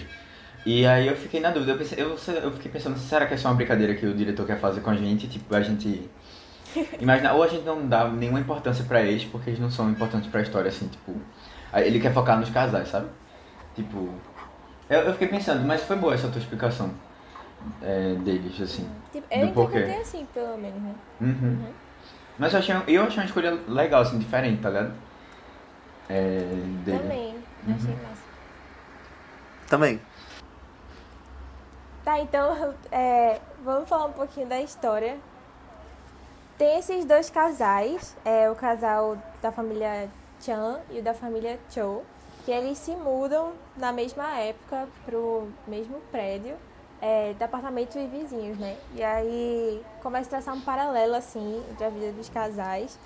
E 0.66 0.84
aí 0.84 1.06
eu 1.06 1.16
fiquei 1.16 1.38
na 1.38 1.50
dúvida, 1.50 1.72
eu, 1.72 1.78
pensei, 1.78 2.02
eu, 2.02 2.18
eu 2.42 2.52
fiquei 2.52 2.70
pensando, 2.70 2.98
será 2.98 3.24
que 3.24 3.34
é 3.34 3.36
só 3.36 3.48
uma 3.48 3.54
brincadeira 3.54 3.94
que 3.94 4.04
o 4.04 4.12
diretor 4.12 4.44
quer 4.44 4.58
fazer 4.58 4.80
com 4.80 4.90
a 4.90 4.96
gente? 4.96 5.28
Tipo, 5.28 5.54
a 5.54 5.62
gente. 5.62 6.10
Imagina, 7.00 7.32
ou 7.32 7.42
a 7.42 7.48
gente 7.48 7.64
não 7.64 7.86
dá 7.86 8.08
nenhuma 8.08 8.40
importância 8.40 8.84
pra 8.84 9.02
eles, 9.02 9.24
porque 9.24 9.50
eles 9.50 9.60
não 9.60 9.70
são 9.70 9.90
importantes 9.90 10.30
pra 10.30 10.42
história, 10.42 10.68
assim, 10.68 10.88
tipo. 10.88 11.14
Ele 11.74 12.00
quer 12.00 12.12
focar 12.12 12.38
nos 12.38 12.50
casais, 12.50 12.88
sabe? 12.88 13.08
Tipo. 13.74 14.08
Eu, 14.88 15.00
eu 15.00 15.12
fiquei 15.12 15.28
pensando, 15.28 15.66
mas 15.66 15.82
foi 15.82 15.96
boa 15.96 16.14
essa 16.14 16.28
tua 16.28 16.40
explicação 16.40 16.90
é, 17.82 18.14
deles, 18.14 18.60
assim. 18.60 18.88
Tipo, 19.12 19.26
eu 19.30 19.46
Do 19.48 19.52
porquê. 19.52 19.78
assim, 20.00 20.26
pelo 20.32 20.56
menos, 20.56 20.80
né? 20.80 20.94
Uhum. 21.20 21.64
Mas 22.38 22.52
eu 22.52 22.58
achei, 22.58 22.74
eu 22.86 23.02
achei 23.02 23.18
uma 23.18 23.26
escolha 23.26 23.58
legal, 23.66 24.02
assim, 24.02 24.18
diferente, 24.18 24.62
tá 24.62 24.68
ligado? 24.68 24.92
É, 26.08 26.38
dele. 26.84 26.98
Também. 26.98 27.34
Uhum. 27.66 27.74
Achei 27.74 27.94
massa. 27.96 28.22
Também. 29.68 30.00
Tá, 32.04 32.20
então 32.20 32.74
é, 32.92 33.40
vamos 33.64 33.88
falar 33.88 34.06
um 34.06 34.12
pouquinho 34.12 34.46
da 34.46 34.60
história. 34.60 35.16
Tem 36.58 36.78
esses 36.78 37.04
dois 37.04 37.28
casais, 37.28 38.16
é, 38.24 38.50
o 38.50 38.54
casal 38.54 39.18
da 39.42 39.52
família 39.52 40.08
Chan 40.40 40.80
e 40.90 41.00
o 41.00 41.02
da 41.02 41.12
família 41.12 41.60
Cho, 41.68 42.00
que 42.46 42.50
eles 42.50 42.78
se 42.78 42.92
mudam 42.92 43.52
na 43.76 43.92
mesma 43.92 44.38
época 44.38 44.88
pro 45.04 45.48
mesmo 45.66 46.00
prédio, 46.10 46.56
é, 46.98 47.34
de 47.34 47.44
apartamentos 47.44 47.94
e 47.96 48.06
vizinhos, 48.06 48.56
né? 48.56 48.78
E 48.94 49.02
aí 49.02 49.84
começa 50.02 50.28
a 50.28 50.30
traçar 50.30 50.54
um 50.54 50.62
paralelo, 50.62 51.14
assim, 51.14 51.62
entre 51.70 51.84
a 51.84 51.90
vida 51.90 52.12
dos 52.12 52.30
casais, 52.30 52.98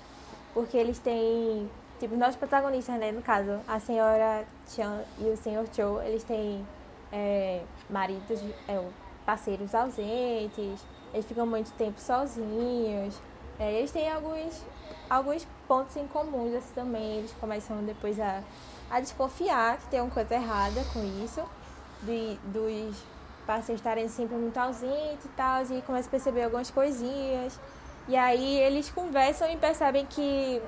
porque 0.53 0.77
eles 0.77 0.97
têm, 0.99 1.69
tipo, 1.99 2.15
nossos 2.15 2.37
protagonistas, 2.37 2.95
né, 2.97 3.11
no 3.11 3.21
caso, 3.21 3.59
a 3.67 3.81
senhora 3.81 4.45
Chan 4.65 5.03
e 5.19 5.25
o 5.25 5.35
senhor 5.35 5.65
Cho, 5.73 5.99
eles 6.05 6.23
têm 6.23 6.65
é, 7.11 7.63
maridos, 7.89 8.41
é, 8.69 8.81
parceiros 9.25 9.75
ausentes, 9.75 10.85
eles 11.13 11.25
ficam 11.25 11.45
muito 11.45 11.73
tempo 11.73 11.99
sozinhos. 11.99 13.19
É, 13.61 13.73
eles 13.73 13.91
têm 13.91 14.11
alguns, 14.11 14.65
alguns 15.07 15.47
pontos 15.67 15.95
em 15.95 16.07
comuns 16.07 16.51
assim, 16.55 16.73
também. 16.73 17.19
Eles 17.19 17.31
começam 17.39 17.77
depois 17.83 18.19
a, 18.19 18.41
a 18.89 18.99
desconfiar 18.99 19.77
que 19.77 19.85
tem 19.85 20.01
uma 20.01 20.09
coisa 20.09 20.33
errada 20.33 20.83
com 20.91 21.23
isso, 21.23 21.43
de, 22.01 22.39
dos 22.45 22.95
parceiros 23.45 23.79
estarem 23.79 24.09
sempre 24.09 24.35
muito 24.35 24.57
ausentes 24.57 25.25
e 25.25 25.29
tal, 25.37 25.61
e 25.61 25.81
começam 25.83 26.07
a 26.07 26.11
perceber 26.11 26.43
algumas 26.45 26.71
coisinhas. 26.71 27.59
E 28.07 28.17
aí 28.17 28.57
eles 28.61 28.89
conversam 28.89 29.47
e 29.51 29.55
percebem 29.57 30.07
que 30.07 30.59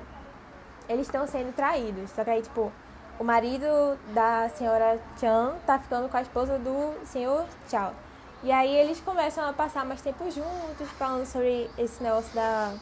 eles 0.88 1.08
estão 1.08 1.26
sendo 1.26 1.52
traídos. 1.52 2.12
Só 2.12 2.22
que 2.22 2.30
aí, 2.30 2.42
tipo, 2.42 2.70
o 3.18 3.24
marido 3.24 3.98
da 4.14 4.48
senhora 4.50 5.00
Chan 5.18 5.56
tá 5.66 5.80
ficando 5.80 6.08
com 6.08 6.16
a 6.16 6.22
esposa 6.22 6.60
do 6.60 6.94
senhor 7.04 7.44
Chao. 7.68 8.03
E 8.44 8.52
aí 8.52 8.76
eles 8.76 9.00
começam 9.00 9.48
a 9.48 9.54
passar 9.54 9.86
mais 9.86 10.02
tempo 10.02 10.22
juntos, 10.30 10.86
falando 10.98 11.24
sobre 11.24 11.70
esse 11.78 12.02
negócio 12.02 12.34
da, 12.34 12.74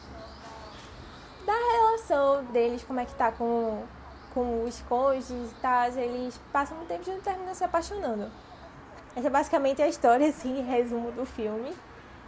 da 1.45 1.53
relação 1.53 2.43
deles, 2.51 2.83
como 2.83 2.99
é 2.99 3.05
que 3.05 3.15
tá 3.15 3.31
com, 3.31 3.81
com 4.33 4.65
os 4.65 4.81
cônjuges 4.81 5.51
e 5.51 5.55
tal. 5.61 5.87
Eles 5.95 6.37
passam 6.51 6.75
muito 6.75 6.89
tempo 6.89 7.05
juntos 7.05 7.21
e 7.21 7.23
terminam 7.23 7.55
se 7.55 7.63
apaixonando. 7.63 8.29
Essa 9.15 9.27
é 9.27 9.29
basicamente 9.29 9.81
a 9.81 9.87
história, 9.87 10.27
assim, 10.27 10.61
resumo 10.63 11.13
do 11.13 11.25
filme. 11.25 11.71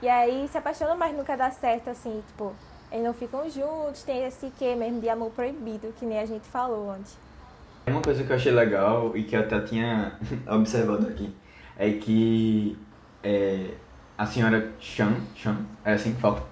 E 0.01 0.07
aí 0.07 0.47
se 0.47 0.57
apaixonam, 0.57 0.95
mas 0.95 1.13
nunca 1.13 1.35
dá 1.35 1.51
certo, 1.51 1.89
assim, 1.89 2.23
tipo, 2.27 2.55
eles 2.89 3.03
não 3.03 3.13
ficam 3.13 3.49
juntos, 3.49 4.03
tem 4.03 4.23
esse 4.23 4.49
quê 4.57 4.75
mesmo 4.75 5.01
de 5.01 5.09
amor 5.09 5.31
proibido, 5.31 5.93
que 5.99 6.05
nem 6.05 6.19
a 6.19 6.25
gente 6.25 6.47
falou 6.47 6.89
antes. 6.89 7.17
Uma 7.85 8.01
coisa 8.01 8.23
que 8.23 8.31
eu 8.31 8.35
achei 8.37 8.53
legal 8.53 9.11
e 9.17 9.25
que 9.25 9.35
eu 9.35 9.41
até 9.41 9.59
tinha 9.59 10.17
observado 10.47 11.05
aqui 11.05 11.35
é 11.77 11.91
que 11.91 12.77
é, 13.25 13.71
a 14.17 14.25
senhora 14.25 14.69
Chan, 14.79 15.13
Chan, 15.35 15.57
é 15.83 15.93
assim 15.93 16.13
que 16.13 16.21
fala, 16.21 16.47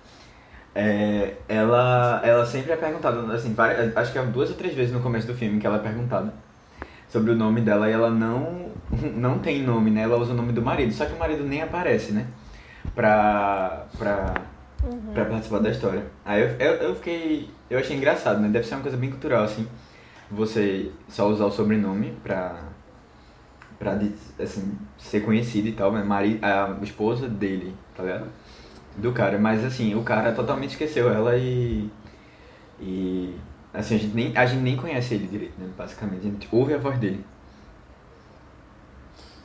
é, 0.74 1.36
ela, 1.48 2.20
ela 2.24 2.46
sempre 2.46 2.72
é 2.72 2.76
perguntada, 2.76 3.32
assim, 3.34 3.54
várias, 3.54 3.96
acho 3.96 4.12
que 4.12 4.18
é 4.18 4.24
duas 4.26 4.50
ou 4.50 4.56
três 4.56 4.74
vezes 4.74 4.92
no 4.92 5.00
começo 5.02 5.28
do 5.28 5.36
filme 5.36 5.60
que 5.60 5.68
ela 5.68 5.78
é 5.78 5.80
perguntada 5.80 6.34
sobre 7.08 7.32
o 7.32 7.36
nome 7.36 7.62
dela 7.62 7.88
e 7.88 7.94
ela 7.94 8.10
não, 8.10 8.72
não 9.16 9.38
tem 9.38 9.62
nome, 9.62 9.92
né? 9.92 10.02
Ela 10.02 10.18
usa 10.18 10.34
o 10.34 10.36
nome 10.36 10.52
do 10.52 10.64
marido, 10.64 10.92
só 10.92 11.06
que 11.06 11.14
o 11.14 11.20
marido 11.20 11.44
nem 11.44 11.62
aparece, 11.62 12.12
né? 12.12 12.26
Pra, 12.96 13.86
pra, 13.98 14.34
Uhum. 14.84 15.14
pra 15.14 15.24
participar 15.26 15.60
da 15.60 15.70
história. 15.70 16.04
Aí 16.26 16.42
eu, 16.42 16.48
eu, 16.60 16.74
eu 16.90 16.96
fiquei. 16.96 17.50
Eu 17.70 17.80
achei 17.80 17.96
engraçado, 17.96 18.42
né? 18.42 18.50
Deve 18.50 18.68
ser 18.68 18.76
uma 18.76 18.82
coisa 18.82 18.98
bem 18.98 19.10
cultural, 19.10 19.44
assim. 19.46 19.66
Você 20.30 20.92
só 21.08 21.28
usar 21.30 21.46
o 21.46 21.52
sobrenome 21.52 22.12
pra. 22.22 22.56
Pra 23.84 24.00
assim, 24.44 24.78
ser 24.98 25.22
conhecido 25.22 25.68
e 25.68 25.74
tal, 25.74 25.92
né? 25.92 26.02
Mari, 26.04 26.40
a 26.42 26.78
esposa 26.82 27.28
dele, 27.28 27.76
tá 27.96 28.04
ligado? 28.04 28.28
Do 28.98 29.12
cara. 29.12 29.38
Mas 29.38 29.64
assim, 29.64 29.94
o 29.96 30.04
cara 30.04 30.32
totalmente 30.32 30.72
esqueceu 30.72 31.12
ela 31.12 31.36
e. 31.36 31.90
E. 32.80 33.36
Assim, 33.74 33.96
a 33.96 33.98
gente 33.98 34.16
nem, 34.16 34.38
a 34.38 34.46
gente 34.46 34.62
nem 34.62 34.78
conhece 34.78 35.16
ele 35.16 35.28
direito, 35.28 35.60
né? 35.60 35.70
Basicamente. 35.78 36.20
A 36.28 36.30
gente 36.32 36.48
ouve 36.52 36.74
a 36.74 36.78
voz 36.78 36.98
dele. 37.00 37.26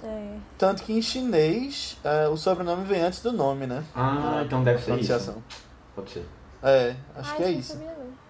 É. 0.03 0.37
Tanto 0.57 0.85
que 0.85 0.92
em 0.92 1.03
chinês 1.03 1.98
é, 2.05 2.29
o 2.29 2.37
sobrenome 2.37 2.85
vem 2.85 3.03
antes 3.03 3.20
do 3.20 3.33
nome, 3.33 3.66
né? 3.66 3.83
Ah, 3.94 4.42
então 4.44 4.62
deve 4.62 4.81
ser 4.81 4.98
isso. 5.01 5.42
Pode 5.94 6.11
ser. 6.11 6.24
É, 6.62 6.94
acho 7.16 7.33
Ah, 7.33 7.37
que 7.37 7.42
é 7.42 7.51
isso. 7.51 7.72
sabia, 7.72 7.88
não. 7.98 8.27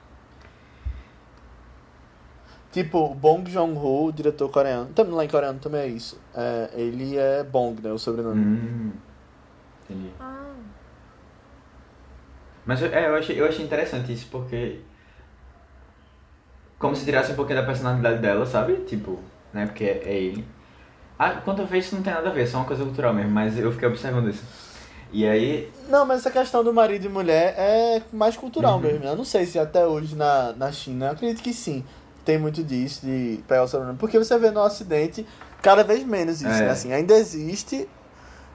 Tipo, 2.82 3.12
Bong 3.14 3.50
Joon-ho, 3.50 4.12
diretor 4.12 4.48
coreano, 4.50 4.86
também 4.94 5.12
lá 5.12 5.24
em 5.24 5.28
coreano 5.28 5.58
também 5.58 5.80
é 5.80 5.86
isso. 5.88 6.16
É, 6.34 6.70
ele 6.74 7.16
é 7.16 7.42
Bong, 7.42 7.80
né, 7.82 7.90
o 7.92 7.98
sobrenome. 7.98 8.40
Hum. 8.44 8.92
Entendi. 9.84 10.10
Ah, 10.20 10.52
Mas 12.64 12.80
eu- 12.82 12.92
é, 12.94 13.08
eu, 13.08 13.16
achei, 13.16 13.40
eu 13.40 13.46
achei 13.46 13.64
interessante 13.64 14.12
isso 14.12 14.28
porque. 14.30 14.80
Como 16.78 16.94
se 16.94 17.04
tirasse 17.04 17.32
um 17.32 17.34
pouquinho 17.34 17.58
da 17.60 17.66
personalidade 17.66 18.18
dela, 18.20 18.46
sabe? 18.46 18.74
Tipo, 18.86 19.18
né? 19.52 19.66
Porque 19.66 19.82
é, 19.84 20.02
é 20.04 20.14
ele. 20.20 20.44
Ah, 21.18 21.30
quando 21.44 21.60
eu 21.62 21.66
vejo 21.66 21.86
isso 21.86 21.96
não 21.96 22.02
tem 22.04 22.14
nada 22.14 22.28
a 22.28 22.32
ver, 22.32 22.42
é 22.42 22.46
só 22.46 22.58
uma 22.58 22.66
coisa 22.66 22.84
cultural 22.84 23.12
mesmo, 23.12 23.32
mas 23.32 23.58
eu 23.58 23.72
fiquei 23.72 23.88
observando 23.88 24.28
isso. 24.28 24.44
E 25.10 25.26
aí. 25.26 25.72
Não, 25.88 26.04
mas 26.06 26.18
essa 26.20 26.30
questão 26.30 26.62
do 26.62 26.72
marido 26.72 27.06
e 27.06 27.08
mulher 27.08 27.54
é 27.58 28.02
mais 28.12 28.36
cultural 28.36 28.74
Uhum. 28.76 28.80
mesmo. 28.82 29.04
Eu 29.06 29.16
não 29.16 29.24
sei 29.24 29.46
se 29.46 29.58
até 29.58 29.84
hoje 29.86 30.14
na, 30.14 30.52
na 30.52 30.70
China, 30.70 31.06
eu 31.06 31.12
acredito 31.12 31.42
que 31.42 31.52
sim. 31.52 31.84
Tem 32.28 32.36
muito 32.36 32.62
disso 32.62 33.06
de 33.06 33.40
pegar 33.48 33.62
o 33.62 33.66
sobrenome. 33.66 33.96
Porque 33.96 34.18
você 34.18 34.36
vê 34.38 34.50
no 34.50 34.60
Ocidente 34.60 35.26
cada 35.62 35.82
vez 35.82 36.04
menos 36.04 36.42
isso, 36.42 36.50
É. 36.50 36.66
né? 36.66 36.70
Assim, 36.72 36.92
ainda 36.92 37.14
existe, 37.14 37.88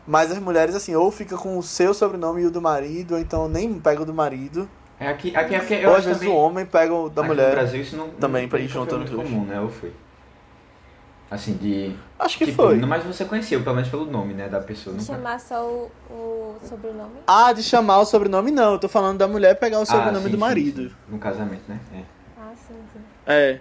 mas 0.06 0.32
as 0.32 0.38
mulheres, 0.38 0.76
assim, 0.76 0.94
ou 0.94 1.10
fica 1.10 1.36
com 1.36 1.58
o 1.58 1.64
seu 1.64 1.92
sobrenome 1.92 2.44
e 2.44 2.46
o 2.46 2.52
do 2.52 2.62
marido, 2.62 3.16
ou 3.16 3.20
então 3.20 3.50
nem 3.50 3.74
pega 3.80 4.04
o 4.04 4.06
do 4.06 4.14
marido. 4.14 4.70
É 5.00 5.08
aqui, 5.08 5.36
aqui 5.36 5.56
é 5.56 5.58
porque 5.60 5.74
eu 5.74 5.90
ou 5.90 5.96
às 5.96 6.02
acho 6.02 6.08
vezes 6.10 6.22
também, 6.22 6.36
o 6.36 6.38
homem 6.38 6.66
pega 6.68 6.94
o 6.94 7.10
da 7.10 7.24
aqui 7.24 7.30
mulher. 7.32 7.50
No 7.50 7.56
Brasil 7.56 7.82
isso 7.82 7.98
não. 7.98 8.10
também, 8.12 8.44
não, 8.44 8.50
pra 8.50 8.60
ir 8.60 8.68
juntando 8.68 8.98
muito 8.98 9.10
os 9.10 9.16
dois. 9.18 9.28
comum, 9.28 9.44
né? 9.44 9.60
Ou 9.60 9.70
foi? 9.70 9.92
Assim, 11.32 11.54
de. 11.54 11.96
Acho 12.20 12.38
que 12.38 12.46
tipo, 12.46 12.62
foi. 12.62 12.78
Mas 12.78 13.04
você 13.04 13.26
conhecia, 13.26 13.60
pelo 13.60 13.76
menos 13.76 13.90
pelo 13.90 14.06
nome, 14.06 14.36
né? 14.36 14.48
Da 14.50 14.60
pessoa. 14.60 14.96
Nunca... 14.96 15.14
chamar 15.16 15.40
só 15.40 15.66
o, 15.66 15.92
o 16.12 16.56
sobrenome. 16.64 17.16
Ah, 17.26 17.52
de 17.52 17.64
chamar 17.64 17.98
o 18.02 18.06
sobrenome 18.06 18.52
não. 18.52 18.74
Eu 18.74 18.80
tô 18.80 18.88
falando 18.88 19.18
da 19.18 19.28
mulher 19.28 19.56
pegar 19.58 19.80
o 19.80 19.82
Ah, 19.82 19.86
sobrenome 19.88 20.26
sim, 20.26 20.30
do 20.30 20.36
sim, 20.36 20.38
marido. 20.40 20.90
sim. 20.90 20.96
No 21.10 21.18
casamento, 21.18 21.64
né? 21.68 21.80
É. 21.92 22.04
Ah, 22.40 22.52
sim, 22.56 22.76
sim. 22.94 23.00
É. 23.26 23.60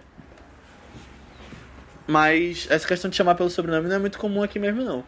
Mas 2.06 2.66
essa 2.70 2.86
questão 2.86 3.08
de 3.10 3.16
chamar 3.16 3.34
pelo 3.36 3.48
sobrenome 3.50 3.88
não 3.88 3.96
é 3.96 3.98
muito 3.98 4.18
comum 4.18 4.42
aqui 4.42 4.58
mesmo, 4.58 4.82
não. 4.82 5.04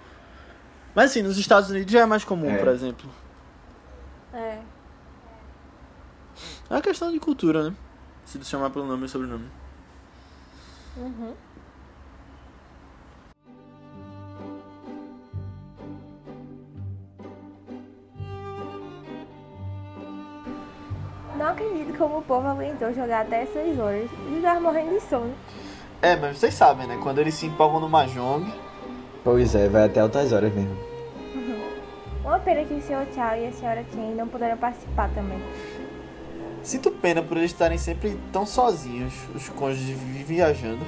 Mas 0.94 1.10
assim, 1.10 1.22
nos 1.22 1.36
Estados 1.38 1.70
Unidos 1.70 1.92
já 1.92 2.00
é 2.00 2.06
mais 2.06 2.24
comum, 2.24 2.50
É. 2.50 2.56
por 2.58 2.68
exemplo. 2.68 3.10
É. 4.32 4.58
É 6.70 6.74
uma 6.74 6.80
questão 6.80 7.10
de 7.12 7.18
cultura, 7.18 7.70
né? 7.70 7.76
Se 8.24 8.38
tu 8.38 8.44
chamar 8.46 8.70
pelo 8.70 8.86
nome 8.86 9.06
e 9.06 9.08
sobrenome. 9.08 9.50
Uhum. 10.96 11.34
Não 21.44 21.50
acredito 21.50 21.98
como 21.98 22.20
o 22.20 22.22
povo 22.22 22.48
aguentou 22.48 22.90
jogar 22.94 23.20
até 23.20 23.44
6 23.44 23.78
horas. 23.78 24.08
E 24.34 24.40
tava 24.40 24.60
morrendo 24.60 24.94
de 24.94 25.00
sono. 25.02 25.30
É, 26.00 26.16
mas 26.16 26.38
vocês 26.38 26.54
sabem, 26.54 26.86
né? 26.86 26.98
Quando 27.02 27.18
eles 27.18 27.34
se 27.34 27.44
empolgam 27.44 27.80
no 27.80 27.86
Mahjong. 27.86 28.50
Pois 29.22 29.54
é, 29.54 29.68
vai 29.68 29.84
até 29.84 30.00
altas 30.00 30.32
horas 30.32 30.50
mesmo. 30.54 30.74
Uma 32.24 32.38
pena 32.38 32.64
que 32.64 32.72
o 32.72 32.80
Sr. 32.80 33.06
Chow 33.14 33.36
e 33.36 33.44
a 33.46 33.50
Sra. 33.50 33.84
Chen 33.92 34.14
não 34.14 34.26
puderam 34.26 34.56
participar 34.56 35.10
também. 35.14 35.38
Sinto 36.62 36.90
pena 36.90 37.20
por 37.20 37.36
eles 37.36 37.50
estarem 37.50 37.76
sempre 37.76 38.18
tão 38.32 38.46
sozinhos, 38.46 39.12
os 39.34 39.46
cônjuges 39.50 39.98
vi- 39.98 40.22
viajando. 40.24 40.82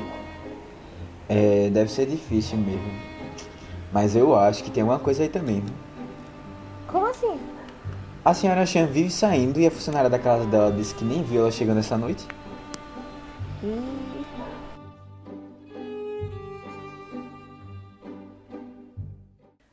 É, 1.29 1.69
deve 1.71 1.91
ser 1.91 2.07
difícil 2.07 2.57
mesmo. 2.57 2.99
Mas 3.93 4.17
eu 4.17 4.35
acho 4.35 4.65
que 4.65 4.71
tem 4.71 4.83
uma 4.83 4.99
coisa 4.99 5.23
aí 5.23 5.29
também. 5.29 5.61
viu? 5.61 5.75
Como 6.89 7.05
assim? 7.09 7.39
A 8.27 8.35
senhora 8.35 8.67
Chan 8.67 8.87
vive 8.87 9.09
saindo 9.09 9.61
e 9.61 9.69
a 9.69 9.71
funcionária 9.71 10.11
da 10.11 10.19
casa 10.19 10.45
dela 10.47 10.73
disse 10.73 10.93
que 10.93 11.05
nem 11.05 11.23
viu 11.23 11.43
ela 11.43 11.53
chegando 11.53 11.79
essa 11.79 11.97
noite. 11.97 12.27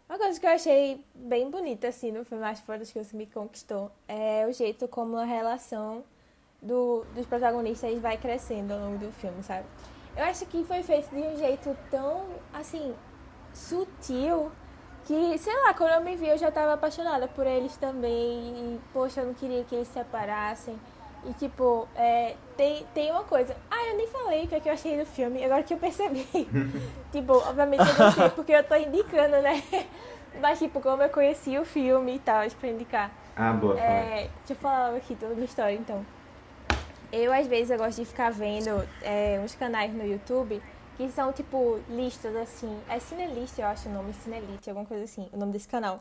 Uma 0.08 0.20
coisa 0.20 0.40
que 0.40 0.46
eu 0.46 0.52
achei 0.52 1.04
bem 1.16 1.50
bonita, 1.50 1.88
assim, 1.88 2.12
no 2.12 2.24
filme, 2.24 2.44
acho 2.44 2.62
que 2.62 2.68
foi 2.68 2.78
das 2.78 2.92
coisas 2.92 3.10
que 3.10 3.18
me 3.18 3.26
conquistou, 3.26 3.90
é 4.08 4.46
o 4.48 4.54
jeito 4.54 4.88
como 4.88 5.18
a 5.18 5.26
relação 5.26 6.04
do, 6.62 7.04
dos 7.16 7.26
protagonistas 7.26 8.00
vai 8.00 8.18
crescendo 8.18 8.72
ao 8.74 8.80
longo 8.82 9.00
do 9.00 9.12
filme, 9.14 9.42
sabe? 9.42 9.66
Eu 10.16 10.26
acho 10.26 10.46
que 10.46 10.64
foi 10.64 10.84
feito 10.84 11.10
de 11.10 11.22
um 11.22 11.36
jeito 11.38 11.76
tão, 11.90 12.26
assim, 12.54 12.94
sutil, 13.52 14.52
que, 15.06 15.38
sei 15.38 15.54
lá, 15.62 15.74
quando 15.74 15.92
eu 15.92 16.02
me 16.02 16.16
vi 16.16 16.28
eu 16.28 16.38
já 16.38 16.52
tava 16.52 16.74
apaixonada 16.74 17.28
por 17.28 17.46
eles 17.46 17.76
também, 17.78 18.12
e, 18.12 18.80
poxa, 18.94 19.22
eu 19.22 19.28
não 19.28 19.34
queria 19.34 19.64
que 19.64 19.76
eles 19.76 19.88
se 19.88 19.94
separassem. 19.96 20.80
E, 21.26 21.34
tipo, 21.34 21.88
é, 21.96 22.36
tem, 22.58 22.86
tem 22.94 23.12
uma 23.12 23.24
coisa. 23.24 23.56
Ah, 23.72 23.90
eu 23.90 23.98
nem 23.98 24.08
falei 24.08 24.44
o 24.44 24.48
que, 24.48 24.56
é 24.56 24.60
que 24.60 24.70
eu 24.70 24.74
achei 24.74 24.98
do 24.98 25.06
filme, 25.06 25.44
agora 25.44 25.64
que 25.64 25.74
eu 25.74 25.78
percebi. 25.78 26.28
tipo, 27.12 27.34
obviamente 27.34 27.84
eu 27.88 27.98
não 27.98 28.12
sei 28.12 28.30
porque 28.30 28.52
eu 28.52 28.64
tô 28.64 28.76
indicando, 28.76 29.42
né? 29.42 29.64
Mas, 30.42 30.60
tipo, 30.60 30.82
como 30.82 31.04
eu 31.04 31.10
conheci 31.10 31.58
o 31.58 31.66
filme 31.66 32.16
e 32.16 32.20
tal, 32.20 32.38
acho 32.38 32.56
que 32.56 32.62
pra 32.62 32.70
indicar. 32.70 33.12
Ah, 33.36 33.54
boa. 33.54 33.80
É, 33.80 34.30
deixa 34.40 34.54
eu 34.54 34.56
falar 34.56 34.96
aqui 34.96 35.16
toda 35.16 35.40
a 35.40 35.46
história, 35.46 35.76
então. 35.76 36.06
Eu, 37.12 37.32
às 37.32 37.46
vezes, 37.46 37.70
eu 37.70 37.78
gosto 37.78 38.00
de 38.00 38.06
ficar 38.06 38.32
vendo 38.32 38.88
é, 39.04 39.40
uns 39.44 39.54
canais 39.54 39.94
no 39.94 40.06
YouTube 40.06 40.62
que 40.98 41.10
são, 41.12 41.32
tipo, 41.34 41.80
listas, 41.90 42.36
assim. 42.36 42.80
É 42.90 43.00
Cinelist, 43.00 43.60
eu 43.60 43.68
acho 43.68 43.90
o 43.90 43.92
nome, 43.92 44.14
Cinelist, 44.14 44.68
alguma 44.68 44.86
coisa 44.86 45.04
assim, 45.04 45.30
o 45.32 45.38
nome 45.38 45.52
desse 45.52 45.68
canal. 45.68 46.00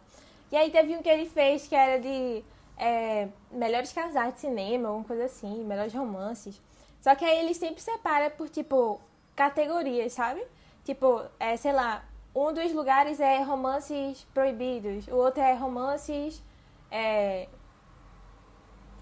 E 0.50 0.56
aí 0.56 0.70
teve 0.70 0.96
um 0.96 1.02
que 1.02 1.08
ele 1.08 1.26
fez 1.28 1.66
que 1.66 1.74
era 1.74 1.98
de 1.98 2.44
é, 2.76 3.28
melhores 3.50 3.92
casais 3.92 4.34
de 4.34 4.40
cinema, 4.40 4.88
alguma 4.88 5.04
coisa 5.04 5.24
assim, 5.24 5.64
melhores 5.64 5.94
romances. 5.94 6.60
Só 7.00 7.14
que 7.14 7.24
aí 7.24 7.38
ele 7.38 7.54
sempre 7.54 7.80
separa 7.80 8.30
por, 8.30 8.48
tipo, 8.48 9.00
categorias, 9.34 10.12
sabe? 10.12 10.42
Tipo, 10.84 11.22
é, 11.40 11.56
sei 11.56 11.72
lá, 11.72 12.04
um 12.34 12.52
dos 12.52 12.72
lugares 12.72 13.20
é 13.20 13.42
romances 13.42 14.26
proibidos, 14.32 15.06
o 15.08 15.16
outro 15.16 15.42
é 15.42 15.54
romances. 15.54 16.42
É... 16.90 17.48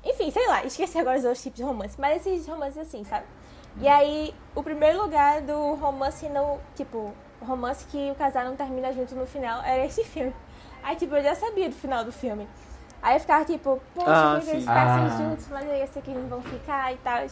Enfim, 0.04 0.30
sei 0.30 0.46
lá, 0.46 0.64
esqueci 0.64 0.98
agora 0.98 1.18
os 1.18 1.24
outros 1.24 1.42
tipos 1.42 1.58
de 1.58 1.62
romance, 1.62 2.00
mas 2.00 2.26
esses 2.26 2.46
romances 2.46 2.78
assim, 2.78 3.04
sabe? 3.04 3.26
E 3.78 3.86
aí, 3.88 4.34
o 4.54 4.62
primeiro 4.62 5.02
lugar 5.02 5.40
do 5.42 5.74
romance 5.74 6.28
não. 6.28 6.58
Tipo, 6.74 7.12
romance 7.40 7.86
que 7.86 8.10
o 8.10 8.14
casal 8.14 8.44
não 8.44 8.56
termina 8.56 8.92
junto 8.92 9.14
no 9.14 9.26
final 9.26 9.62
era 9.62 9.84
esse 9.84 10.04
filme. 10.04 10.34
Aí, 10.82 10.96
tipo, 10.96 11.14
eu 11.14 11.22
já 11.22 11.34
sabia 11.34 11.68
do 11.68 11.74
final 11.74 12.04
do 12.04 12.12
filme. 12.12 12.48
Aí 13.02 13.16
eu 13.16 13.20
ficava 13.20 13.44
tipo, 13.46 13.80
poxa, 13.94 14.10
Ah, 14.10 14.34
eu 14.34 14.40
queria 14.40 14.44
que 14.44 14.50
eles 14.50 14.64
sim. 14.64 14.68
ficassem 14.68 15.04
Ah. 15.06 15.08
juntos, 15.30 15.48
mas 15.48 15.64
eu 15.66 15.74
ia 15.74 15.86
ser 15.86 16.02
que 16.02 16.10
eles 16.10 16.22
não 16.22 16.28
vão 16.28 16.42
ficar 16.42 16.92
e 16.92 16.96
tal. 16.98 17.26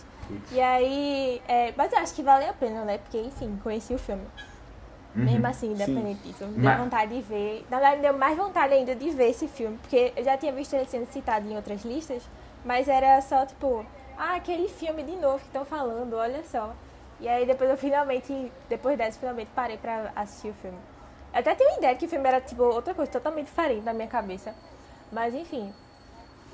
E 0.53 0.61
aí. 0.61 1.42
é, 1.46 1.74
mas 1.77 1.92
eu 1.92 1.98
acho 1.98 2.14
que 2.14 2.22
valeu 2.22 2.48
a 2.48 2.53
pena, 2.55 2.85
né? 2.85 2.96
Porque, 2.98 3.18
enfim, 3.20 3.59
conheci 3.62 3.92
o 3.94 3.98
filme. 3.98 4.27
Uhum. 5.14 5.24
Mesmo 5.24 5.46
assim, 5.46 5.72
independente 5.72 6.20
disso. 6.22 6.44
Me 6.46 6.53
deu 6.55 6.62
Mas- 6.64 6.79
vontade 6.81 7.14
de 7.14 7.20
ver. 7.20 7.66
Na 7.70 7.79
verdade, 7.79 7.96
me 7.96 8.03
deu 8.03 8.16
mais 8.16 8.37
vontade 8.37 8.72
ainda 8.72 8.94
de 8.94 9.11
ver 9.11 9.31
esse 9.31 9.46
filme. 9.48 9.77
Porque 9.79 10.12
eu 10.16 10.24
já 10.24 10.37
tinha 10.38 10.53
visto 10.53 10.72
ele 10.74 10.87
sendo 10.87 11.07
citado 11.11 11.46
em 11.51 11.57
outras 11.57 11.83
listas. 11.85 12.22
Mas 12.64 12.88
era 12.88 13.20
só, 13.20 13.44
tipo, 13.44 13.85
ah, 14.18 14.37
aquele 14.37 14.68
filme 14.68 15.02
de 15.02 15.12
novo 15.16 15.38
que 15.38 15.46
estão 15.46 15.64
falando, 15.64 16.14
olha 16.16 16.42
só. 16.44 16.74
E 17.20 17.28
aí 17.28 17.46
depois 17.46 17.68
eu 17.70 17.76
finalmente, 17.76 18.52
depois 18.68 18.96
dessa, 18.98 19.18
finalmente 19.18 19.48
parei 19.54 19.76
pra 19.76 20.12
assistir 20.14 20.48
o 20.48 20.54
filme. 20.62 20.78
Eu 21.33 21.40
até 21.40 21.54
tenho 21.54 21.70
uma 21.70 21.78
ideia 21.78 21.94
que 21.96 22.07
o 22.07 22.09
filme 22.09 22.26
era, 22.28 22.40
tipo, 22.40 22.62
outra 22.62 22.94
coisa 22.94 23.11
totalmente 23.11 23.46
diferente 23.46 23.85
na 23.85 23.92
minha 23.92 24.09
cabeça. 24.09 24.54
Mas 25.12 25.35
enfim. 25.35 25.72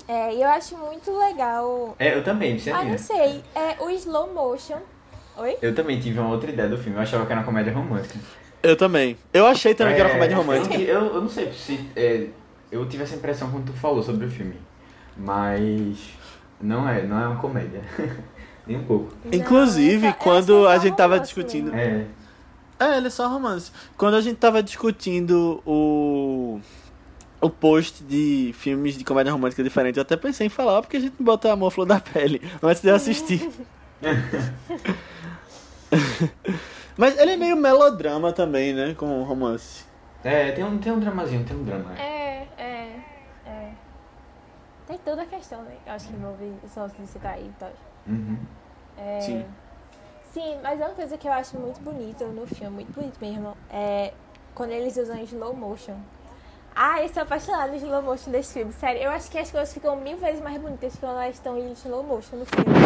É, 0.07 0.33
e 0.33 0.41
eu 0.41 0.47
acho 0.49 0.77
muito 0.77 1.11
legal. 1.17 1.95
É, 1.97 2.15
eu 2.15 2.23
também, 2.23 2.57
você 2.59 2.71
Ah, 2.71 2.81
viu? 2.81 2.91
não 2.91 2.97
sei. 2.97 3.43
É 3.55 3.81
o 3.83 3.89
slow 3.91 4.33
motion. 4.33 4.77
Oi? 5.37 5.57
Eu 5.61 5.73
também 5.73 5.99
tive 5.99 6.19
uma 6.19 6.29
outra 6.29 6.49
ideia 6.49 6.69
do 6.69 6.77
filme. 6.77 6.97
Eu 6.97 7.01
achava 7.03 7.25
que 7.25 7.31
era 7.31 7.41
uma 7.41 7.45
comédia 7.45 7.73
romântica. 7.73 8.17
Eu 8.63 8.75
também. 8.75 9.17
Eu 9.33 9.45
achei 9.45 9.73
também 9.75 9.95
que 9.95 9.99
era 10.01 10.09
É, 10.09 10.13
comédia 10.13 10.37
romântica. 10.37 10.75
eu, 10.75 11.05
eu 11.15 11.21
não 11.21 11.29
sei 11.29 11.51
se. 11.53 11.89
é, 11.95 12.27
eu 12.71 12.87
tive 12.87 13.03
essa 13.03 13.15
impressão 13.15 13.49
quando 13.51 13.67
tu 13.67 13.73
falou 13.73 14.01
sobre 14.03 14.25
o 14.25 14.29
filme. 14.29 14.59
Mas. 15.17 16.13
Não 16.61 16.87
é, 16.87 17.03
não 17.03 17.19
é 17.19 17.27
uma 17.27 17.39
comédia. 17.39 17.81
Nem 18.65 18.77
um 18.77 18.83
pouco. 18.85 19.13
Inclusive, 19.31 20.01
Não, 20.01 20.09
é 20.09 20.11
só- 20.11 20.17
é 20.17 20.23
quando 20.23 20.47
só 20.63 20.67
a 20.69 20.77
gente 20.79 20.95
tava 20.95 21.19
discutindo- 21.19 21.71
mesmo. 21.71 22.07
É. 22.79 22.85
É, 22.93 22.97
ele 22.97 23.07
é 23.07 23.09
só 23.09 23.27
romance. 23.29 23.71
Quando 23.95 24.15
a 24.15 24.21
gente 24.21 24.37
tava 24.37 24.63
discutindo 24.63 25.61
o. 25.65 26.59
O 27.41 27.49
post 27.49 28.03
de 28.03 28.55
filmes 28.57 28.97
de 28.97 29.03
comédia 29.03 29.31
romântica 29.31 29.63
diferente, 29.63 29.97
eu 29.97 30.01
até 30.01 30.17
pensei 30.17 30.47
em 30.47 30.49
falar, 30.49 30.81
porque 30.81 30.97
a 30.97 30.99
gente 30.99 31.13
bota 31.19 31.51
amor 31.51 31.67
à 31.67 31.71
flor 31.71 31.85
da 31.85 31.99
pele 31.99 32.41
antes 32.63 32.81
de 32.81 32.87
eu 32.89 32.95
assistir. 32.95 33.49
Mas 36.97 37.17
ele 37.19 37.31
é 37.31 37.37
meio 37.37 37.55
melodrama 37.57 38.31
também, 38.31 38.73
né? 38.73 38.95
Com 38.97 39.21
romance. 39.23 39.83
É, 40.23 40.51
tem 40.53 40.63
um, 40.63 40.77
tem 40.77 40.91
um 40.91 40.99
dramazinho, 40.99 41.43
tem 41.43 41.55
um 41.55 41.63
drama. 41.63 41.91
é. 41.97 42.01
É, 42.01 42.07
é, 42.07 42.31
é. 42.31 42.34
Tem 44.87 44.97
toda 44.99 45.23
a 45.23 45.25
questão, 45.25 45.61
né? 45.63 45.75
Eu 45.85 45.93
acho 45.93 46.07
que 46.07 46.13
envolve 46.13 46.53
os 46.63 46.75
nossos 46.75 46.97
de 46.97 47.07
citar 47.07 47.33
aí 47.33 47.47
e 47.47 47.53
tal. 47.59 47.71
Uhum. 48.07 48.37
É... 48.97 49.19
Sim. 49.21 49.45
Sim, 50.31 50.59
mas 50.61 50.81
é 50.81 50.85
uma 50.85 50.93
coisa 50.93 51.17
que 51.17 51.27
eu 51.27 51.31
acho 51.31 51.57
muito 51.57 51.79
bonita 51.79 52.25
no 52.25 52.45
filme, 52.45 52.75
muito 52.75 52.93
bonito 52.93 53.17
mesmo, 53.21 53.55
é 53.69 54.13
quando 54.53 54.71
eles 54.71 54.97
usam 54.97 55.17
slow 55.23 55.55
motion. 55.55 55.95
Ah, 56.75 57.01
eu 57.01 57.07
sou 57.07 57.23
apaixonada 57.23 57.73
em 57.73 57.77
slow 57.77 58.01
motion 58.01 58.31
desse 58.31 58.53
filme, 58.53 58.73
sério. 58.73 59.01
Eu 59.01 59.11
acho 59.11 59.31
que 59.31 59.37
as 59.37 59.49
coisas 59.49 59.73
ficam 59.73 59.95
mil 59.95 60.17
vezes 60.17 60.41
mais 60.41 60.61
bonitas 60.61 60.93
quando 60.99 61.13
elas 61.13 61.35
estão 61.35 61.57
em 61.57 61.71
slow 61.71 62.03
motion 62.03 62.35
no 62.35 62.45
filme. 62.45 62.85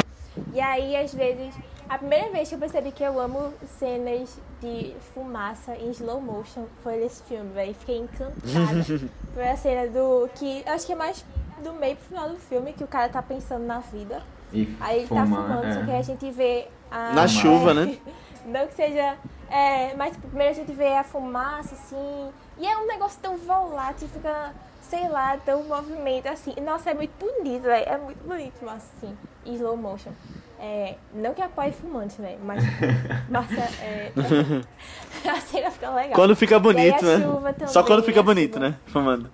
E 0.53 0.61
aí, 0.61 0.95
às 0.95 1.11
vezes, 1.11 1.55
a 1.87 1.97
primeira 1.97 2.29
vez 2.29 2.49
que 2.49 2.55
eu 2.55 2.59
percebi 2.59 2.91
que 2.91 3.03
eu 3.03 3.19
amo 3.19 3.51
cenas 3.79 4.37
de 4.61 4.95
fumaça 5.13 5.75
em 5.75 5.89
slow 5.89 6.21
motion 6.21 6.65
foi 6.83 6.97
nesse 6.97 7.23
filme, 7.23 7.51
velho. 7.51 7.73
Fiquei 7.73 7.97
encantada. 7.97 8.83
foi 9.33 9.47
a 9.47 9.57
cena 9.57 9.87
do. 9.87 10.29
que 10.35 10.63
acho 10.67 10.85
que 10.85 10.93
é 10.93 10.95
mais 10.95 11.25
do 11.59 11.73
meio 11.73 11.95
pro 11.95 12.05
final 12.05 12.29
do 12.29 12.37
filme, 12.37 12.73
que 12.73 12.83
o 12.83 12.87
cara 12.87 13.09
tá 13.09 13.21
pensando 13.21 13.65
na 13.65 13.79
vida. 13.79 14.21
E 14.51 14.75
Aí 14.79 14.99
ele 14.99 15.07
tá 15.07 15.25
fumar, 15.25 15.43
fumando, 15.43 15.65
é. 15.65 15.73
só 15.73 15.83
que 15.83 15.91
a 15.91 16.01
gente 16.01 16.31
vê 16.31 16.67
a. 16.91 17.13
Na 17.13 17.27
chuva, 17.27 17.73
né? 17.73 17.97
Não 18.45 18.67
que 18.67 18.73
seja. 18.73 19.15
É, 19.49 19.95
mas 19.95 20.13
tipo, 20.13 20.27
primeiro 20.27 20.51
a 20.51 20.55
gente 20.55 20.71
vê 20.73 20.95
a 20.95 21.03
fumaça, 21.03 21.75
assim. 21.75 22.29
E 22.57 22.67
é 22.67 22.77
um 22.77 22.87
negócio 22.87 23.19
tão 23.21 23.37
volátil, 23.37 24.07
fica, 24.07 24.53
sei 24.81 25.07
lá, 25.07 25.37
tão 25.37 25.63
movimento 25.63 26.27
assim. 26.27 26.53
Nossa, 26.63 26.91
é 26.91 26.93
muito 26.93 27.11
bonito, 27.19 27.63
velho. 27.63 27.89
É 27.89 27.97
muito 27.97 28.27
bonito, 28.27 28.55
mas 28.61 28.83
assim, 28.97 29.15
em 29.45 29.55
slow 29.55 29.77
motion. 29.77 30.11
É, 30.59 30.95
não 31.13 31.33
que 31.33 31.41
apoie 31.41 31.71
fumante, 31.71 32.21
né? 32.21 32.37
Mas, 32.43 32.63
massa, 33.29 33.61
é, 33.81 34.11
a 35.29 35.39
cena 35.39 35.71
fica 35.71 35.89
legal. 35.89 36.13
Quando 36.13 36.35
fica 36.35 36.59
bonito, 36.59 37.05
né? 37.05 37.19
também, 37.19 37.67
Só 37.67 37.81
quando 37.83 38.03
fica 38.03 38.21
bonito, 38.21 38.55
chuva. 38.55 38.69
né? 38.69 38.75
Fumando. 38.87 39.31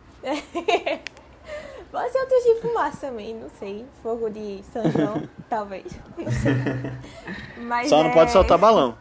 Pode 1.96 2.12
ser 2.12 2.20
outro 2.20 2.36
tipo 2.42 2.56
de 2.56 2.62
fumaça 2.62 3.08
também, 3.08 3.34
não 3.36 3.50
sei. 3.58 3.86
Fogo 4.04 4.30
de 4.30 4.62
São 4.74 4.84
João, 4.92 5.24
talvez. 5.50 5.86
Não 6.18 6.30
sei. 6.30 6.54
Mas 7.64 7.88
Só 7.90 8.04
não 8.04 8.10
é- 8.10 8.14
pode 8.14 8.32
soltar 8.32 8.58
balão. 8.58 8.98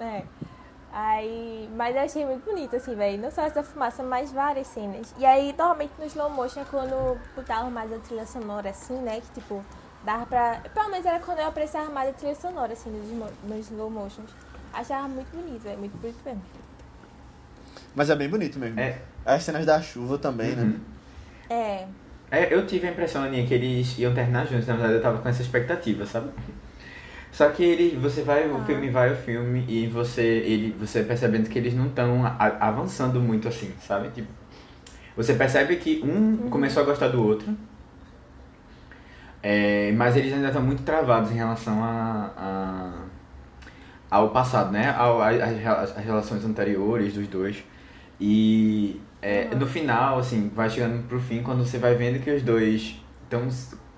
É. 0.00 0.24
Aí, 0.92 1.70
mas 1.76 1.94
eu 1.94 2.02
achei 2.02 2.26
muito 2.26 2.44
bonito, 2.44 2.74
assim, 2.74 2.96
velho. 2.96 3.22
Não 3.22 3.30
só 3.30 3.42
essa 3.42 3.62
fumaça, 3.62 4.02
mas 4.02 4.32
várias 4.32 4.66
cenas. 4.66 5.14
E 5.18 5.24
aí, 5.24 5.54
normalmente 5.56 5.92
no 5.96 6.04
slow 6.06 6.30
motion 6.30 6.62
é 6.62 6.64
quando 6.64 7.16
botava 7.36 7.70
mais 7.70 7.92
a 7.92 7.98
trilha 8.00 8.26
sonora, 8.26 8.70
assim, 8.70 8.98
né? 8.98 9.20
Que 9.20 9.40
tipo, 9.40 9.64
dava 10.04 10.26
pra. 10.26 10.60
Pelo 10.74 10.90
menos 10.90 11.06
era 11.06 11.20
quando 11.20 11.38
eu 11.38 11.46
apreciava 11.46 11.90
mais 11.90 12.10
a 12.10 12.12
trilha 12.12 12.34
sonora, 12.34 12.72
assim, 12.72 12.90
nos, 12.90 13.32
nos 13.44 13.70
slow 13.70 13.88
motions. 13.88 14.30
Achava 14.72 15.06
muito 15.06 15.28
bonito, 15.36 15.62
velho. 15.62 15.78
Muito 15.78 15.96
bonito 15.96 16.18
mesmo. 16.24 16.42
Mas 17.94 18.10
é 18.10 18.16
bem 18.16 18.28
bonito 18.28 18.58
mesmo. 18.58 18.80
É. 18.80 19.00
As 19.24 19.44
cenas 19.44 19.64
da 19.64 19.80
chuva 19.80 20.18
também, 20.18 20.56
né? 20.56 20.62
Uhum. 20.64 20.80
É. 20.90 20.93
É, 22.30 22.52
eu 22.52 22.66
tive 22.66 22.86
a 22.88 22.90
impressão, 22.90 23.22
Aninha, 23.22 23.46
que 23.46 23.54
eles 23.54 23.98
iam 23.98 24.12
terminar 24.14 24.46
juntos, 24.46 24.66
na 24.66 24.74
verdade 24.74 24.94
eu 24.94 25.02
tava 25.02 25.18
com 25.18 25.28
essa 25.28 25.42
expectativa, 25.42 26.04
sabe? 26.06 26.30
Só 27.30 27.48
que 27.50 27.62
ele, 27.64 27.96
você 27.96 28.22
vai, 28.22 28.48
o 28.48 28.56
Ah. 28.58 28.64
filme 28.64 28.90
vai 28.90 29.12
o 29.12 29.16
filme 29.16 29.64
e 29.68 29.86
você, 29.88 30.22
ele, 30.22 30.74
você 30.78 31.02
percebendo 31.02 31.48
que 31.48 31.58
eles 31.58 31.74
não 31.74 31.86
estão 31.86 32.22
avançando 32.60 33.20
muito 33.20 33.48
assim, 33.48 33.72
sabe? 33.80 34.08
Tipo, 34.10 34.28
você 35.16 35.34
percebe 35.34 35.76
que 35.76 36.00
um 36.04 36.48
começou 36.48 36.82
a 36.82 36.86
gostar 36.86 37.08
do 37.08 37.22
outro, 37.24 37.56
é, 39.42 39.92
mas 39.92 40.16
eles 40.16 40.32
ainda 40.32 40.46
estão 40.48 40.62
muito 40.62 40.82
travados 40.82 41.30
em 41.30 41.34
relação 41.34 41.82
a, 41.84 42.30
a- 42.36 43.04
ao 44.10 44.30
passado, 44.30 44.70
né? 44.72 44.90
Ao, 44.96 45.18
relações 46.04 46.44
anteriores 46.44 47.14
dos 47.14 47.26
dois. 47.28 47.62
E 48.20 49.00
é, 49.24 49.48
Uhum. 49.52 49.58
no 49.60 49.66
final, 49.66 50.18
assim, 50.18 50.50
vai 50.54 50.68
chegando 50.68 51.06
pro 51.08 51.18
fim 51.20 51.42
quando 51.42 51.64
você 51.66 51.78
vai 51.78 51.94
vendo 51.94 52.22
que 52.22 52.30
os 52.30 52.42
dois 52.42 53.00
estão 53.24 53.48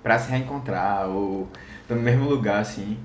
pra 0.02 0.18
se 0.18 0.30
reencontrar 0.30 1.08
ou 1.08 1.48
estão 1.82 1.96
no 1.96 2.02
mesmo 2.02 2.28
lugar, 2.28 2.60
assim. 2.60 2.96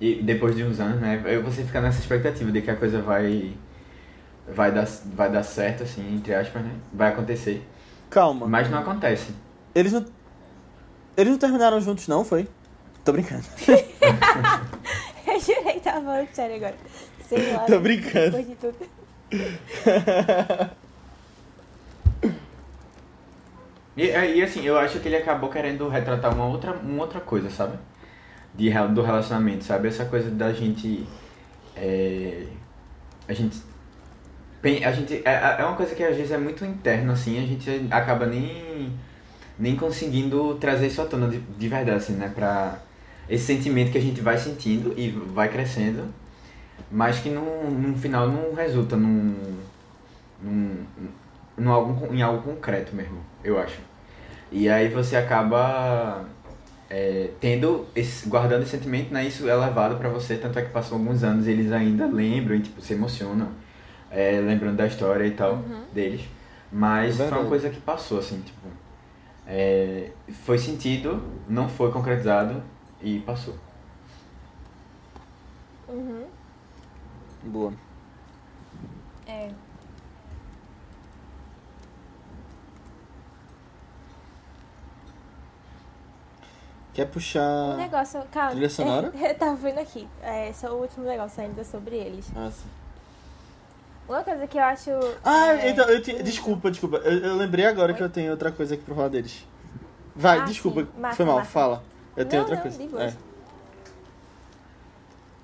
E 0.00 0.22
depois 0.22 0.56
de 0.56 0.64
uns 0.64 0.80
anos, 0.80 1.00
né? 1.00 1.20
Aí 1.24 1.38
você 1.38 1.62
fica 1.64 1.80
nessa 1.80 1.98
expectativa 2.00 2.50
de 2.52 2.62
que 2.62 2.70
a 2.70 2.76
coisa 2.76 3.02
vai 3.02 3.52
vai 4.50 4.72
dar, 4.72 4.86
vai 5.14 5.30
dar 5.30 5.42
certo, 5.42 5.82
assim, 5.82 6.14
entre 6.14 6.34
aspas, 6.34 6.62
né? 6.62 6.70
Vai 6.92 7.08
acontecer. 7.12 7.62
Calma. 8.08 8.46
Mas 8.46 8.70
não 8.70 8.78
acontece. 8.78 9.32
Eles 9.74 9.92
não. 9.92 10.06
Eles 11.16 11.32
não 11.32 11.38
terminaram 11.38 11.78
juntos, 11.80 12.08
não, 12.08 12.24
foi? 12.24 12.48
Tô 13.04 13.12
brincando. 13.12 13.44
Eu 15.26 15.38
jurei 15.40 15.74
que 15.74 15.80
tava 15.80 16.00
falando 16.00 16.28
sério 16.32 16.56
agora. 16.56 16.74
Sei 17.28 17.52
lá. 17.52 17.60
Tô 17.66 17.78
brincando. 17.80 18.36
Depois 18.38 18.46
de 18.48 18.54
tudo. 18.54 18.88
E, 23.98 24.36
e 24.36 24.42
assim, 24.42 24.64
eu 24.64 24.78
acho 24.78 25.00
que 25.00 25.08
ele 25.08 25.16
acabou 25.16 25.50
querendo 25.50 25.88
retratar 25.88 26.32
uma 26.32 26.46
outra, 26.46 26.72
uma 26.72 27.02
outra 27.02 27.20
coisa, 27.20 27.50
sabe? 27.50 27.76
De, 28.54 28.70
do 28.94 29.02
relacionamento, 29.02 29.64
sabe? 29.64 29.88
Essa 29.88 30.04
coisa 30.04 30.30
da 30.30 30.52
gente. 30.52 31.04
é, 31.76 32.44
a 33.28 33.32
gente. 33.32 33.60
A 34.84 34.92
gente 34.92 35.22
é, 35.24 35.56
é 35.60 35.64
uma 35.64 35.74
coisa 35.76 35.96
que 35.96 36.02
às 36.04 36.16
vezes 36.16 36.30
é 36.30 36.38
muito 36.38 36.64
interna, 36.64 37.12
assim, 37.12 37.42
a 37.42 37.46
gente 37.46 37.88
acaba 37.90 38.26
nem, 38.26 38.92
nem 39.58 39.76
conseguindo 39.76 40.56
trazer 40.56 40.88
isso 40.88 41.00
à 41.02 41.06
tona 41.06 41.28
de, 41.28 41.38
de 41.38 41.68
verdade, 41.68 41.96
assim, 41.96 42.14
né? 42.14 42.30
Pra 42.32 42.78
esse 43.28 43.44
sentimento 43.44 43.90
que 43.92 43.98
a 43.98 44.00
gente 44.00 44.20
vai 44.20 44.38
sentindo 44.38 44.94
e 44.96 45.10
vai 45.10 45.48
crescendo, 45.48 46.04
mas 46.90 47.18
que 47.20 47.30
no, 47.30 47.70
no 47.70 47.96
final 47.96 48.28
não 48.28 48.54
resulta 48.54 48.96
num, 48.96 49.34
num, 50.42 50.84
num 51.56 51.70
algo, 51.70 52.14
em 52.14 52.22
algo 52.22 52.42
concreto 52.42 52.94
mesmo, 52.94 53.18
eu 53.44 53.58
acho. 53.58 53.87
E 54.50 54.68
aí 54.68 54.88
você 54.88 55.16
acaba 55.16 56.24
é, 56.88 57.30
tendo 57.40 57.86
esse, 57.94 58.28
guardando 58.28 58.62
esse 58.62 58.70
sentimento, 58.72 59.12
né? 59.12 59.26
Isso 59.26 59.48
é 59.48 59.54
levado 59.54 59.96
pra 59.98 60.08
você, 60.08 60.36
tanto 60.36 60.58
é 60.58 60.62
que 60.62 60.70
passou 60.70 60.98
alguns 60.98 61.22
anos 61.22 61.46
e 61.46 61.50
eles 61.50 61.70
ainda 61.72 62.06
lembram 62.06 62.56
e 62.56 62.60
tipo, 62.60 62.80
se 62.80 62.94
emocionam, 62.94 63.48
é, 64.10 64.40
lembrando 64.40 64.76
da 64.76 64.86
história 64.86 65.26
e 65.26 65.32
tal 65.32 65.62
deles. 65.92 66.22
Mas 66.72 67.16
foi 67.16 67.24
Verdade. 67.24 67.42
uma 67.42 67.48
coisa 67.48 67.70
que 67.70 67.80
passou, 67.80 68.18
assim, 68.18 68.40
tipo. 68.40 68.66
é, 69.46 70.10
foi 70.44 70.58
sentido, 70.58 71.22
não 71.48 71.68
foi 71.68 71.90
concretizado 71.90 72.62
e 73.02 73.20
passou. 73.20 73.54
Uhum. 75.88 76.26
Boa. 77.44 77.72
É. 79.26 79.50
Quer 86.98 87.06
Um 87.06 87.10
puxar. 87.10 87.76
negócio, 87.76 88.20
calma. 88.32 88.50
Trilha 88.50 88.68
sonora? 88.68 89.12
Eu 89.22 89.34
tava 89.36 89.54
vendo 89.54 89.78
aqui. 89.78 90.08
É 90.20 90.52
só 90.52 90.74
o 90.74 90.80
último 90.80 91.06
negócio 91.06 91.40
ainda 91.40 91.62
sobre 91.62 91.94
eles. 91.96 92.26
Ah, 92.34 92.50
sim. 92.50 92.66
Uma 94.08 94.24
coisa 94.24 94.44
que 94.48 94.58
eu 94.58 94.64
acho. 94.64 94.90
Ah, 95.22 95.52
é, 95.54 95.70
então, 95.70 95.84
eu 95.88 96.02
tinha. 96.02 96.20
Desculpa, 96.22 96.70
desculpa. 96.70 96.96
Eu, 96.96 97.18
eu 97.18 97.36
lembrei 97.36 97.66
agora 97.66 97.92
que 97.94 98.02
eu 98.02 98.08
tenho 98.08 98.30
outra 98.32 98.50
coisa 98.50 98.74
aqui 98.74 98.82
pra 98.82 98.94
falar 98.96 99.08
deles. 99.08 99.46
Vai, 100.16 100.40
Ah, 100.40 100.44
desculpa. 100.44 100.88
Foi 101.14 101.24
mal, 101.26 101.44
fala. 101.44 101.84
Eu 102.16 102.24
tenho 102.24 102.42
Não, 102.42 102.50
outra 102.50 102.56
não, 102.70 102.88
coisa. 102.88 103.04
É. 103.04 103.14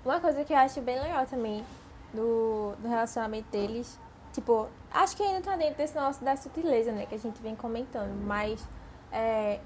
Uma 0.04 0.18
coisa 0.18 0.42
que 0.44 0.52
eu 0.52 0.56
acho 0.56 0.80
bem 0.80 0.98
legal 1.00 1.24
também 1.26 1.64
do, 2.12 2.72
do 2.80 2.88
relacionamento 2.88 3.46
deles. 3.52 3.96
Tipo, 4.32 4.66
acho 4.90 5.16
que 5.16 5.22
ainda 5.22 5.40
tá 5.42 5.56
dentro 5.56 5.76
desse 5.76 5.94
negócio 5.94 6.24
da 6.24 6.34
sutileza, 6.34 6.90
né? 6.90 7.06
Que 7.06 7.14
a 7.14 7.18
gente 7.18 7.40
vem 7.40 7.54
comentando. 7.54 8.12
Mas 8.24 8.66
é, 9.12 9.60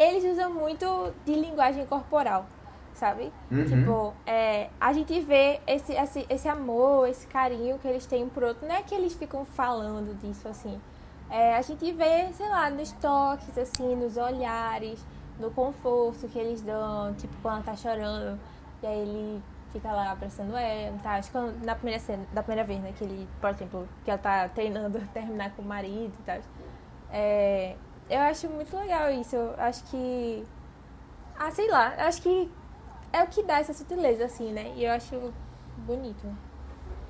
eles 0.00 0.24
usam 0.24 0.50
muito 0.52 1.12
de 1.26 1.34
linguagem 1.34 1.84
corporal, 1.84 2.46
sabe? 2.94 3.30
Uhum. 3.50 3.64
Tipo, 3.66 4.14
é, 4.26 4.70
a 4.80 4.94
gente 4.94 5.20
vê 5.20 5.60
esse, 5.66 5.92
esse, 5.92 6.26
esse 6.30 6.48
amor, 6.48 7.06
esse 7.06 7.26
carinho 7.26 7.78
que 7.78 7.86
eles 7.86 8.06
têm 8.06 8.24
um 8.24 8.28
por 8.30 8.42
outro. 8.42 8.66
Não 8.66 8.74
é 8.74 8.82
que 8.82 8.94
eles 8.94 9.12
ficam 9.12 9.44
falando 9.44 10.18
disso 10.18 10.48
assim. 10.48 10.80
É, 11.28 11.54
a 11.54 11.62
gente 11.62 11.92
vê, 11.92 12.32
sei 12.32 12.48
lá, 12.48 12.70
nos 12.70 12.92
toques, 12.92 13.56
assim, 13.58 13.94
nos 13.94 14.16
olhares, 14.16 15.04
no 15.38 15.50
conforto 15.50 16.26
que 16.26 16.38
eles 16.38 16.62
dão, 16.62 17.14
tipo, 17.14 17.36
quando 17.42 17.56
ela 17.56 17.64
tá 17.64 17.76
chorando, 17.76 18.40
e 18.82 18.86
aí 18.86 18.98
ele 18.98 19.42
fica 19.70 19.92
lá 19.92 20.12
abraçando 20.12 20.56
ela, 20.56 20.98
tá? 21.02 21.16
Acho 21.16 21.30
que 21.30 21.38
na 21.64 21.74
primeira 21.74 22.00
cena, 22.00 22.24
da 22.32 22.42
primeira 22.42 22.66
vez, 22.66 22.80
né, 22.80 22.92
que 22.96 23.04
ele, 23.04 23.28
por 23.38 23.50
exemplo, 23.50 23.88
que 24.04 24.10
ela 24.10 24.18
tá 24.18 24.48
treinando 24.48 24.98
terminar 25.12 25.50
com 25.52 25.62
o 25.62 25.64
marido 25.64 26.12
e 26.18 26.22
tal. 26.24 26.38
É, 27.12 27.76
eu 28.10 28.20
acho 28.20 28.48
muito 28.48 28.76
legal 28.76 29.10
isso. 29.10 29.36
Eu 29.36 29.54
acho 29.58 29.84
que. 29.84 30.44
Ah, 31.38 31.50
sei 31.50 31.70
lá, 31.70 31.94
eu 31.96 32.04
acho 32.06 32.20
que 32.20 32.50
é 33.12 33.22
o 33.22 33.26
que 33.26 33.42
dá 33.42 33.58
essa 33.58 33.72
sutileza, 33.72 34.24
assim, 34.24 34.52
né? 34.52 34.72
E 34.76 34.84
eu 34.84 34.92
acho 34.92 35.32
bonito 35.78 36.26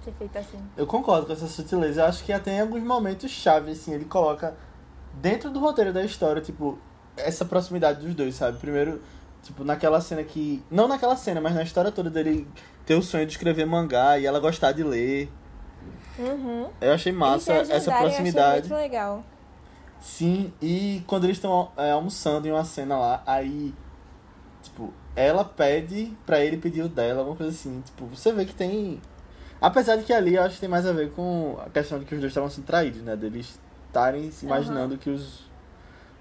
ser 0.05 0.13
feito 0.13 0.39
assim. 0.39 0.59
Eu 0.77 0.87
concordo 0.87 1.27
com 1.27 1.33
essa 1.33 1.47
sutileza. 1.47 2.03
Eu 2.03 2.07
acho 2.07 2.25
que 2.25 2.33
até 2.33 2.53
em 2.57 2.61
alguns 2.61 2.83
momentos 2.83 3.31
chave, 3.31 3.73
assim, 3.73 3.93
ele 3.93 4.05
coloca 4.05 4.55
dentro 5.15 5.51
do 5.51 5.59
roteiro 5.59 5.93
da 5.93 6.05
história, 6.05 6.41
tipo, 6.41 6.79
essa 7.17 7.45
proximidade 7.45 8.05
dos 8.05 8.15
dois, 8.15 8.35
sabe? 8.35 8.59
Primeiro, 8.59 9.03
tipo, 9.43 9.65
naquela 9.65 10.01
cena 10.01 10.23
que. 10.23 10.63
Não 10.71 10.89
naquela 10.89 11.17
cena, 11.17 11.41
mas 11.41 11.55
na 11.55 11.63
história 11.63 11.91
toda 11.91 12.09
dele 12.11 12.47
ter 12.87 12.95
o 12.95 13.03
sonho 13.03 13.27
de 13.27 13.33
escrever 13.33 13.67
mangá 13.67 14.19
e 14.19 14.27
ela 14.27 14.41
gostar 14.41 14.73
de 14.73 14.83
ler. 14.83 15.31
Uhum. 16.19 16.69
Eu 16.81 16.93
achei 16.93 17.13
massa 17.13 17.53
essa 17.55 17.75
ajudarem, 17.75 18.03
eu 18.03 18.09
proximidade. 18.09 18.59
achei 18.59 18.61
muito 18.61 18.75
legal. 18.75 19.25
Sim, 20.01 20.53
e 20.63 21.03
quando 21.07 21.25
eles 21.25 21.37
estão 21.37 21.71
é, 21.77 21.91
almoçando 21.93 22.49
em 22.49 22.51
uma 22.51 22.65
cena 22.65 22.97
lá, 22.97 23.23
aí, 23.27 23.75
tipo, 24.63 24.93
ela 25.15 25.45
pede 25.45 26.13
pra 26.25 26.41
ele 26.45 26.57
pedir 26.57 26.83
o 26.83 26.89
dela, 26.89 27.21
alguma 27.21 27.37
coisa 27.37 27.53
assim. 27.53 27.83
Tipo, 27.85 28.07
você 28.07 28.33
vê 28.33 28.45
que 28.45 28.55
tem. 28.55 29.01
Apesar 29.61 29.97
de 29.97 30.05
que 30.05 30.13
ali 30.13 30.37
eu 30.37 30.43
acho 30.43 30.55
que 30.55 30.61
tem 30.61 30.69
mais 30.71 30.87
a 30.87 30.93
ver 30.93 31.11
com 31.11 31.59
a 31.65 31.69
questão 31.69 31.99
de 31.99 32.07
que 32.07 32.15
os 32.15 32.21
dois 32.21 32.31
estavam 32.31 32.49
sendo 32.49 32.65
traídos, 32.65 33.03
né? 33.03 33.15
Deles 33.15 33.61
estarem 33.89 34.31
se 34.31 34.47
imaginando 34.47 34.97
que 34.97 35.11
os, 35.11 35.41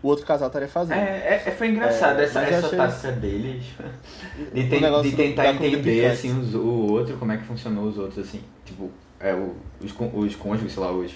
o 0.04 0.08
outro 0.10 0.26
casal 0.26 0.48
estaria 0.48 0.68
fazendo. 0.68 0.98
É, 0.98 1.42
é, 1.46 1.52
foi 1.52 1.70
engraçado 1.70 2.20
É, 2.20 2.26
essa, 2.26 2.42
essa 2.42 2.66
achei- 2.68 2.78
tática 2.78 3.12
deles. 3.14 3.64
De, 4.54 4.68
ten- 4.70 5.02
de 5.02 5.12
tentar 5.16 5.54
entender 5.54 6.06
assim 6.08 6.38
os- 6.38 6.54
o 6.54 6.92
outro, 6.92 7.16
como 7.18 7.32
é 7.32 7.38
que 7.38 7.46
funcionou 7.46 7.86
os 7.86 7.98
outros, 7.98 8.28
assim. 8.28 8.42
Tipo, 8.66 8.90
é, 9.22 9.34
o- 9.34 9.56
os, 9.82 9.94
os 10.14 10.36
cônjuges, 10.36 10.74
sei 10.74 10.84
lá, 10.84 10.92
os, 10.92 11.14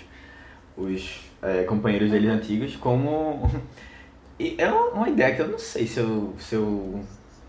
os 0.78 1.20
é, 1.44 1.64
companheiros 1.64 2.12
deles 2.12 2.30
antigos, 2.30 2.76
como. 2.76 3.50
E 4.40 4.56
é 4.58 4.68
uma 4.72 5.08
ideia 5.08 5.36
que 5.36 5.42
eu 5.44 5.48
não 5.48 5.60
sei 5.60 5.86
se 5.86 6.00
eu. 6.00 6.34
Se 6.40 6.56
eu 6.56 7.04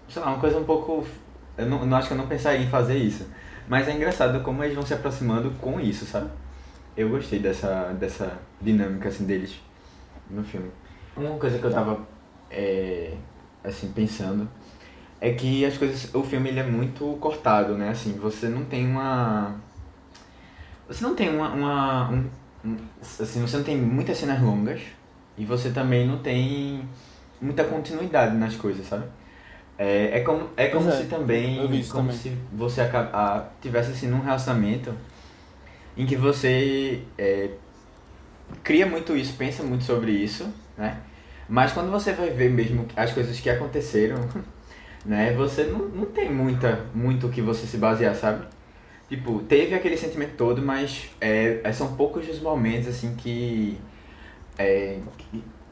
sei 0.09 0.21
lá, 0.23 0.29
uma 0.29 0.39
coisa 0.39 0.59
um 0.59 0.65
pouco. 0.65 1.05
Eu 1.57 1.67
não, 1.67 1.87
não 1.87 1.97
acho 1.97 2.09
que 2.09 2.15
eu 2.15 2.19
não 2.19 2.27
pensaria 2.27 2.61
em 2.61 2.69
fazer 2.69 2.99
isso. 2.99 3.27
Mas 3.67 3.89
é 3.89 3.93
engraçado 3.93 4.43
como 4.43 4.63
eles 4.63 4.75
vão 4.77 4.85
se 4.85 4.93
aproximando 4.93 5.51
com 5.61 5.81
isso, 5.81 6.05
sabe? 6.05 6.29
Eu 6.97 7.09
gostei 7.09 7.39
dessa, 7.39 7.95
dessa 7.99 8.39
dinâmica 8.61 9.09
assim 9.09 9.25
deles 9.25 9.55
no 10.31 10.45
filme. 10.45 10.71
Uma 11.17 11.39
coisa 11.39 11.59
que 11.59 11.65
eu 11.65 11.73
tava 11.73 12.01
é, 12.51 13.15
assim 13.65 13.91
pensando 13.93 14.49
é 15.21 15.33
que 15.33 15.65
as 15.65 15.79
coisas, 15.79 16.15
o 16.15 16.23
filme 16.23 16.51
ele 16.51 16.61
é 16.61 16.65
muito 16.65 17.17
cortado, 17.21 17.77
né? 17.79 17.89
Assim, 17.89 18.13
você 18.13 18.47
não 18.49 18.65
tem 18.67 18.87
uma 18.87 19.57
você 20.87 21.03
não 21.03 21.15
tem 21.15 21.35
uma, 21.35 21.49
uma 21.53 22.11
um- 22.11 22.17
um- 22.17 22.31
assim, 23.21 23.41
você 23.41 23.57
não 23.57 23.65
tem 23.65 23.77
muitas 23.77 24.17
cenas 24.19 24.41
longas 24.41 24.81
e 25.37 25.45
você 25.45 25.71
também 25.71 26.07
não 26.07 26.19
tem 26.19 26.89
muita 27.41 27.65
continuidade 27.65 28.37
nas 28.37 28.55
coisas, 28.57 28.87
sabe? 28.87 29.05
É, 29.79 30.19
é 30.19 30.21
como, 30.21 30.49
é 30.57 30.69
como 30.69 30.85
Pois 30.85 30.95
é, 30.95 31.03
se 31.03 31.05
também, 31.07 31.57
como 31.89 32.11
também. 32.11 32.17
se 32.17 32.37
você 32.53 32.81
a- 32.83 33.45
tivesse 33.61 33.93
assim 33.93 34.07
num 34.09 34.21
relacionamento 34.21 34.95
em 35.97 36.07
que 36.07 36.17
você 36.17 37.03
é, 37.19 37.51
cria 38.63 38.87
muito 38.87 39.17
isso, 39.17 39.35
pensa 39.37 39.63
muito 39.63 39.85
sobre 39.85 40.13
isso, 40.13 40.47
né? 40.77 40.99
Mas 41.49 41.73
quando 41.73 41.91
você 41.91 42.13
vai 42.13 42.31
ver 42.31 42.51
mesmo 42.51 42.87
as 42.97 43.13
coisas 43.13 43.39
que 43.39 43.51
aconteceram, 43.51 44.17
né? 45.05 45.33
Você 45.35 45.65
não, 45.65 45.81
não 45.89 46.07
tem 46.07 46.33
muita, 46.33 46.87
muito 46.95 47.27
o 47.27 47.31
que 47.31 47.43
você 47.43 47.67
se 47.67 47.77
basear, 47.77 48.15
sabe? 48.15 48.47
Tipo, 49.09 49.41
teve 49.41 49.75
aquele 49.75 49.97
sentimento 49.97 50.37
todo, 50.37 50.63
mas 50.63 51.11
é, 51.21 51.61
é- 51.63 51.73
são 51.73 51.95
poucos 51.97 52.29
os 52.29 52.41
momentos, 52.41 52.89
assim, 52.89 53.15
que... 53.15 53.79
é, 54.59 54.99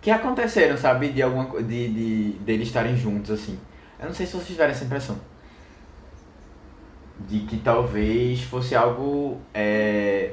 que, 0.00 0.10
aconteceram, 0.10 0.76
sabe? 0.76 1.08
De 1.10 1.22
alguma 1.22 1.62
de, 1.62 1.88
de 1.88 2.38
deles 2.40 2.68
estarem 2.68 2.96
juntos, 2.96 3.30
assim. 3.30 3.58
Eu 3.98 4.06
não 4.06 4.14
sei 4.14 4.26
se 4.26 4.32
vocês 4.32 4.48
tiveram 4.48 4.72
essa 4.72 4.84
impressão. 4.84 5.16
De 7.20 7.40
que 7.40 7.58
talvez 7.58 8.42
fosse 8.42 8.74
algo... 8.74 9.40
é, 9.54 10.32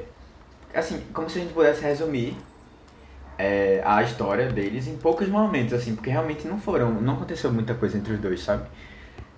assim, 0.74 1.02
como 1.12 1.28
se 1.30 1.38
a 1.38 1.42
gente 1.42 1.54
pudesse 1.54 1.82
resumir 1.82 2.36
é, 3.38 3.80
a 3.84 4.02
história 4.02 4.50
deles 4.50 4.86
em 4.86 4.96
poucos 4.98 5.26
momentos, 5.28 5.72
assim, 5.72 5.94
porque 5.94 6.10
realmente 6.10 6.46
não 6.46 6.60
foram, 6.60 6.92
não 7.00 7.14
aconteceu 7.14 7.50
muita 7.50 7.74
coisa 7.74 7.96
entre 7.96 8.12
os 8.12 8.20
dois, 8.20 8.42
sabe? 8.42 8.68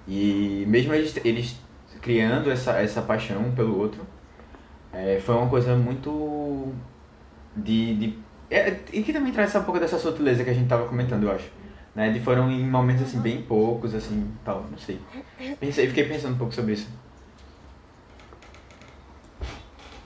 E 0.08 0.64
mesmo 0.66 0.92
eles, 0.92 1.16
eles 1.24 1.56
criando 2.02 2.50
essa, 2.50 2.72
essa 2.72 3.00
paixão 3.00 3.52
pelo 3.52 3.78
outro, 3.78 4.04
é, 4.92 5.18
foi 5.20 5.34
uma 5.34 5.48
coisa 5.48 5.74
muito 5.74 6.72
de, 7.56 7.94
de 7.94 8.18
é, 8.50 8.78
e 8.92 9.02
que 9.02 9.14
também 9.14 9.32
traz 9.32 9.54
um 9.54 9.62
pouco 9.62 9.80
dessa 9.80 9.98
sutileza 9.98 10.44
que 10.44 10.50
a 10.50 10.52
gente 10.52 10.68
tava 10.68 10.86
comentando, 10.86 11.22
eu 11.22 11.32
acho. 11.32 11.50
Né? 11.94 12.10
De 12.10 12.20
foram 12.20 12.50
em 12.50 12.68
momentos 12.68 13.02
assim 13.02 13.18
bem 13.18 13.40
poucos, 13.42 13.94
assim, 13.94 14.30
tal, 14.44 14.64
não 14.70 14.76
sei. 14.76 15.00
Pensei, 15.58 15.86
fiquei 15.88 16.04
pensando 16.04 16.34
um 16.34 16.38
pouco 16.38 16.52
sobre 16.52 16.74
isso. 16.74 16.90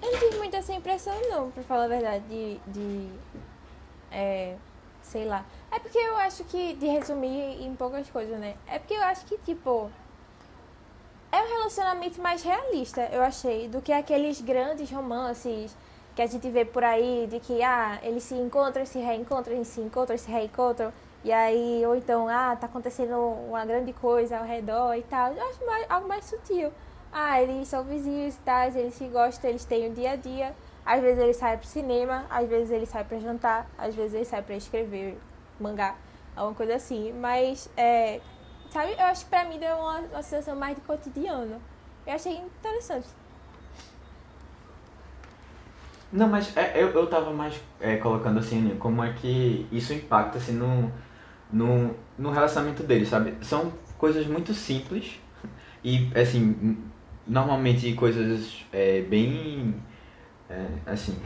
Eu 0.01 0.13
não 0.13 0.19
tive 0.19 0.37
muito 0.37 0.55
essa 0.55 0.73
impressão, 0.73 1.15
não, 1.29 1.51
pra 1.51 1.63
falar 1.65 1.85
a 1.85 1.89
verdade, 1.89 2.25
de. 2.29 2.61
de 2.69 3.09
é, 4.13 4.55
sei 5.03 5.25
lá. 5.25 5.45
É 5.73 5.81
porque 5.81 5.99
eu 5.99 6.17
acho 6.17 6.45
que, 6.45 6.75
de 6.75 6.87
resumir 6.87 7.65
em 7.65 7.75
poucas 7.75 8.09
coisas, 8.11 8.39
né? 8.39 8.55
É 8.69 8.79
porque 8.79 8.95
eu 8.95 9.03
acho 9.03 9.25
que, 9.27 9.39
tipo. 9.39 9.91
Relacionamento 11.67 12.23
mais 12.23 12.45
realista, 12.45 13.09
eu 13.11 13.21
achei, 13.21 13.67
do 13.67 13.83
que 13.83 13.93
aqueles 13.93 14.41
grandes 14.41 14.89
romances 14.89 15.77
que 16.15 16.23
a 16.23 16.27
gente 16.29 16.49
vê 16.49 16.65
por 16.65 16.85
aí, 16.85 17.27
de 17.29 17.41
que, 17.41 17.61
ah, 17.61 17.99
eles 18.05 18.23
se 18.23 18.37
encontram, 18.37 18.87
se 18.87 19.01
reencontram, 19.01 19.53
eles 19.53 19.67
se 19.67 19.81
encontram, 19.81 20.17
se 20.17 20.31
reencontram. 20.31 20.93
E 21.25 21.33
aí, 21.33 21.85
ou 21.85 21.97
então, 21.97 22.29
ah, 22.29 22.55
tá 22.55 22.67
acontecendo 22.67 23.19
uma 23.19 23.67
grande 23.67 23.93
coisa 23.93 24.39
ao 24.39 24.45
redor 24.45 24.95
e 24.95 25.03
tal. 25.03 25.33
Eu 25.33 25.43
acho 25.49 25.67
mais, 25.67 25.91
algo 25.91 26.07
mais 26.07 26.25
sutil. 26.27 26.71
Ah, 27.13 27.43
eles 27.43 27.67
são 27.67 27.83
vizinhos 27.83 28.37
e 28.37 28.41
tal, 28.45 28.69
eles 28.69 28.95
se 28.95 29.09
gostam, 29.09 29.51
eles 29.51 29.65
têm 29.65 29.89
o 29.89 29.93
dia 29.93 30.13
a 30.13 30.17
dia. 30.17 30.55
Às 30.85 31.01
vezes 31.03 31.21
eles 31.21 31.37
saem 31.37 31.59
pro 31.59 31.67
cinema, 31.67 32.27
às 32.31 32.49
vezes 32.49 32.71
eles 32.71 32.89
saem 32.89 33.05
pra 33.07 33.19
jantar, 33.19 33.69
às 33.77 33.93
vezes 33.93 34.15
eles 34.15 34.29
saem 34.29 34.45
pra 34.45 34.55
escrever 34.55 35.19
mangá, 35.59 35.97
alguma 36.37 36.55
coisa 36.55 36.77
assim. 36.77 37.13
Mas, 37.13 37.69
é, 37.77 38.21
sabe, 38.77 38.93
eu 38.93 39.07
acho 39.07 39.25
que 39.25 39.31
pra 39.31 39.45
mim 39.45 39.59
deu 39.59 39.75
uma, 39.75 40.01
uma 40.01 40.23
sensação 40.23 40.55
mais 40.55 40.75
de 40.75 40.83
cotidiano. 40.83 41.61
Eu 42.07 42.12
achei 42.12 42.37
interessante. 42.37 43.09
Não, 46.12 46.29
mas 46.29 46.55
é, 46.57 46.83
eu, 46.83 46.91
eu 46.91 47.07
tava 47.07 47.33
mais 47.33 47.61
é, 47.81 47.97
colocando 47.97 48.39
assim, 48.39 48.61
né, 48.61 48.77
como 48.79 49.03
é 49.03 49.12
que 49.15 49.67
isso 49.73 49.93
impacta 49.93 50.39
assim 50.39 50.53
no, 50.53 50.93
no, 51.51 51.97
no 52.19 52.31
relacionamento 52.31 52.83
deles, 52.83 53.09
sabe? 53.09 53.35
São 53.43 53.73
coisas 53.99 54.27
muito 54.27 54.53
simples 54.53 55.19
e, 55.83 56.11
assim, 56.15 56.79
normalmente 57.27 57.93
coisas 57.95 58.65
é, 58.73 59.01
bem, 59.03 59.75
é, 60.49 60.67
assim, 60.87 61.19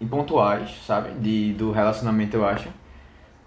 impontuais, 0.00 0.70
sabe? 0.86 1.10
De, 1.18 1.52
do 1.54 1.72
relacionamento, 1.72 2.36
eu 2.36 2.46
acho. 2.46 2.68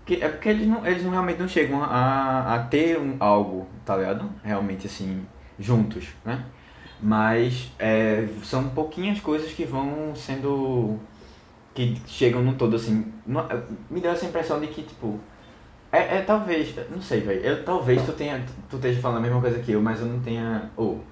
Que, 0.06 0.16
é 0.24 0.28
porque 0.30 0.50
eles, 0.50 0.68
não, 0.68 0.86
eles 0.86 1.04
não 1.04 1.12
realmente 1.12 1.40
não 1.40 1.48
chegam 1.48 1.84
a, 1.84 2.56
a 2.56 2.60
ter 2.60 2.98
um, 2.98 3.16
algo, 3.20 3.68
tá 3.86 3.96
ligado? 3.96 4.30
Realmente, 4.44 4.88
assim, 4.88 5.26
juntos, 5.60 6.08
né? 6.26 6.44
Mas 7.02 7.72
é, 7.80 8.28
são 8.44 8.70
pouquinhas 8.70 9.20
coisas 9.20 9.52
que 9.52 9.66
vão 9.66 10.14
sendo. 10.16 11.00
que 11.74 12.00
chegam 12.08 12.42
num 12.44 12.54
todo 12.54 12.76
assim. 12.76 13.12
Não- 13.26 13.48
me 13.90 14.00
deu 14.02 14.12
essa 14.12 14.26
impressão 14.26 14.60
de 14.60 14.68
que, 14.68 14.84
tipo. 14.84 15.20
É, 15.92 16.18
é 16.18 16.22
talvez. 16.22 16.74
Não 16.90 17.02
sei, 17.02 17.22
velho. 17.22 17.64
Talvez 17.64 18.04
tu 18.06 18.12
tenha. 18.14 18.44
Tu 18.70 18.76
esteja 18.76 19.02
falando 19.02 19.18
a 19.18 19.22
mesma 19.22 19.42
coisa 19.42 19.60
que 19.60 19.72
eu, 19.72 19.82
mas 19.82 20.00
eu 20.00 20.06
não 20.08 20.20
tenha. 20.20 20.70
Ou. 20.78 21.04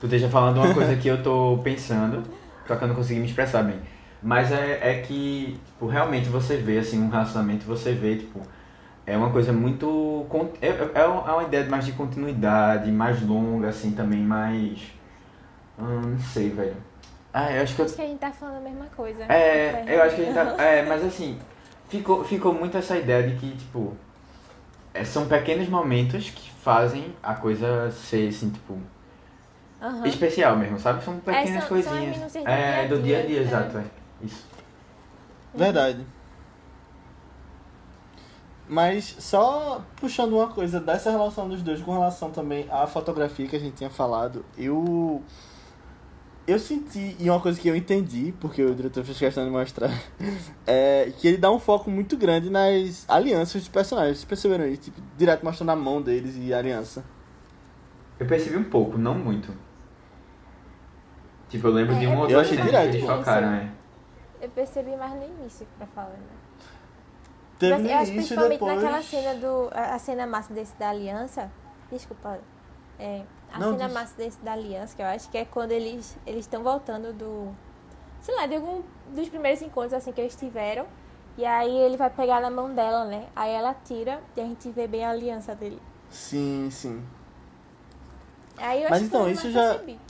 tu 0.00 0.06
esteja 0.06 0.28
falando 0.28 0.58
uma 0.58 0.74
coisa 0.74 0.96
que 0.96 1.08
eu 1.08 1.22
tô 1.22 1.60
pensando, 1.62 2.22
só 2.66 2.76
que 2.76 2.84
eu 2.84 2.88
não 2.88 2.94
consegui 2.94 3.20
me 3.20 3.26
expressar 3.26 3.62
bem. 3.62 3.78
Mas 4.22 4.50
é, 4.52 4.78
é 4.82 5.00
que, 5.02 5.58
tipo, 5.66 5.86
realmente 5.86 6.28
você 6.28 6.56
vê, 6.56 6.78
assim, 6.78 7.00
um 7.00 7.08
relacionamento, 7.08 7.64
você 7.64 7.92
vê, 7.92 8.16
tipo, 8.16 8.40
é 9.06 9.16
uma 9.16 9.30
coisa 9.30 9.52
muito. 9.52 10.26
con- 10.28 10.50
É, 10.60 10.68
é, 10.68 10.90
é 10.94 11.04
uma 11.06 11.44
ideia 11.44 11.68
mais 11.68 11.86
de 11.86 11.92
continuidade, 11.92 12.90
mais 12.90 13.22
longa, 13.22 13.68
assim, 13.68 13.92
também, 13.92 14.20
mais. 14.20 14.80
Hum, 15.78 16.00
não 16.12 16.18
sei, 16.18 16.50
velho. 16.50 16.76
Ah, 17.32 17.52
eu 17.52 17.62
acho 17.62 17.74
que 17.76 17.80
eu 17.82 17.84
Acho 17.86 17.94
que 17.94 18.02
a 18.02 18.06
gente 18.06 18.18
tá 18.18 18.32
falando 18.32 18.56
a 18.56 18.60
mesma 18.60 18.86
coisa. 18.96 19.22
é, 19.24 19.84
eu 19.86 20.02
acho 20.02 20.16
que 20.16 20.22
a 20.22 20.24
gente 20.24 20.34
tá. 20.34 20.62
É, 20.62 20.82
mas 20.82 21.04
assim, 21.04 21.38
ficou, 21.88 22.24
ficou 22.24 22.52
muito 22.52 22.76
essa 22.76 22.96
ideia 22.96 23.28
de 23.28 23.36
que, 23.36 23.56
tipo, 23.56 23.96
é, 24.92 25.04
são 25.04 25.26
pequenos 25.28 25.68
momentos 25.68 26.30
que 26.30 26.50
fazem 26.50 27.14
a 27.22 27.34
coisa 27.34 27.90
ser, 27.92 28.28
assim, 28.30 28.50
tipo, 28.50 28.76
Aham. 29.80 30.06
especial 30.06 30.56
mesmo, 30.56 30.78
sabe? 30.80 31.04
São 31.04 31.18
pequenas 31.20 31.44
são- 31.48 31.52
são 31.54 31.62
as 31.62 31.68
coisinhas. 31.68 32.32
do 32.32 32.48
é, 32.48 32.88
do 32.88 33.00
dia 33.00 33.18
a 33.18 33.20
dia, 33.20 33.28
dia, 33.28 33.40
exato, 33.42 33.78
é. 33.78 33.84
Isso. 34.22 34.44
Verdade. 35.54 36.04
Mas 38.68 39.16
só 39.18 39.82
puxando 39.96 40.34
uma 40.34 40.48
coisa 40.48 40.78
dessa 40.78 41.10
relação 41.10 41.48
dos 41.48 41.62
dois 41.62 41.80
com 41.80 41.92
relação 41.92 42.30
também 42.30 42.66
à 42.70 42.86
fotografia 42.86 43.46
que 43.48 43.56
a 43.56 43.58
gente 43.58 43.76
tinha 43.76 43.88
falado, 43.88 44.44
eu 44.58 45.22
eu 46.46 46.58
senti, 46.58 47.14
e 47.18 47.28
uma 47.28 47.40
coisa 47.40 47.60
que 47.60 47.68
eu 47.68 47.76
entendi, 47.76 48.32
porque 48.40 48.62
o 48.62 48.74
diretor 48.74 49.04
fez 49.04 49.18
questão 49.18 49.44
de 49.44 49.50
mostrar, 49.50 49.90
é 50.66 51.12
que 51.18 51.28
ele 51.28 51.36
dá 51.36 51.50
um 51.50 51.58
foco 51.58 51.90
muito 51.90 52.16
grande 52.16 52.48
nas 52.50 53.04
alianças 53.08 53.60
dos 53.62 53.68
personagens. 53.68 54.16
Vocês 54.18 54.24
perceberam 54.28 54.66
isso? 54.66 54.82
Tipo, 54.82 55.00
direto 55.16 55.44
mostrando 55.44 55.70
a 55.70 55.76
mão 55.76 56.00
deles 56.00 56.36
e 56.38 56.52
a 56.52 56.58
aliança. 56.58 57.04
Eu 58.18 58.26
percebi 58.26 58.56
um 58.56 58.64
pouco, 58.64 58.96
não 58.98 59.14
muito. 59.14 59.52
Tipo, 61.50 61.68
eu 61.68 61.72
lembro 61.72 61.94
É, 61.94 61.98
de 62.00 62.06
outra 62.06 62.32
Eu 62.32 62.40
achei 62.40 62.56
cena 62.56 62.66
direto 62.66 62.82
que 62.90 62.96
eles 62.96 63.02
isso. 63.08 63.16
focaram, 63.16 63.52
é. 63.52 63.70
Eu 64.40 64.48
percebi 64.50 64.96
mais 64.96 65.12
no 65.14 65.24
início, 65.24 65.66
pra 65.76 65.86
falar, 65.88 66.10
né? 66.10 66.18
Teve 67.58 67.72
Mas 67.82 67.90
eu 67.90 67.96
acho 67.98 68.12
principalmente 68.12 68.52
depois... 68.60 68.74
naquela 68.82 69.02
cena 69.02 69.34
do. 69.34 69.68
A, 69.72 69.98
cena 69.98 70.26
massa 70.26 70.52
desse 70.54 70.76
da 70.76 70.90
aliança. 70.90 71.50
Desculpa. 71.90 72.38
É, 73.00 73.22
a 73.52 73.58
Não, 73.58 73.72
cena 73.72 73.86
diz. 73.86 73.94
massa 73.94 74.14
desse 74.16 74.38
da 74.40 74.52
aliança, 74.52 74.94
que 74.94 75.02
eu 75.02 75.06
acho 75.06 75.28
que 75.28 75.38
é 75.38 75.44
quando 75.44 75.72
eles 75.72 76.16
eles 76.26 76.40
estão 76.40 76.62
voltando 76.62 77.12
do. 77.12 77.52
Sei 78.20 78.34
lá, 78.36 78.46
de 78.46 78.54
algum 78.56 78.82
dos 79.12 79.28
primeiros 79.28 79.60
encontros 79.62 79.92
assim 79.94 80.12
que 80.12 80.20
eles 80.20 80.36
tiveram. 80.36 80.86
E 81.36 81.44
aí 81.44 81.76
ele 81.78 81.96
vai 81.96 82.10
pegar 82.10 82.40
na 82.40 82.50
mão 82.50 82.72
dela, 82.74 83.04
né? 83.04 83.26
Aí 83.34 83.50
ela 83.52 83.72
tira 83.84 84.20
e 84.36 84.40
a 84.40 84.44
gente 84.44 84.68
vê 84.70 84.86
bem 84.88 85.04
a 85.04 85.10
aliança 85.10 85.54
dele. 85.54 85.80
Sim, 86.10 86.68
sim. 86.70 87.04
Aí 88.56 88.82
eu 88.82 88.90
Mas 88.90 88.98
acho 88.98 89.06
então, 89.06 89.24
que 89.24 89.30
isso 89.32 89.50
já- 89.50 89.68
percebi. 89.70 90.00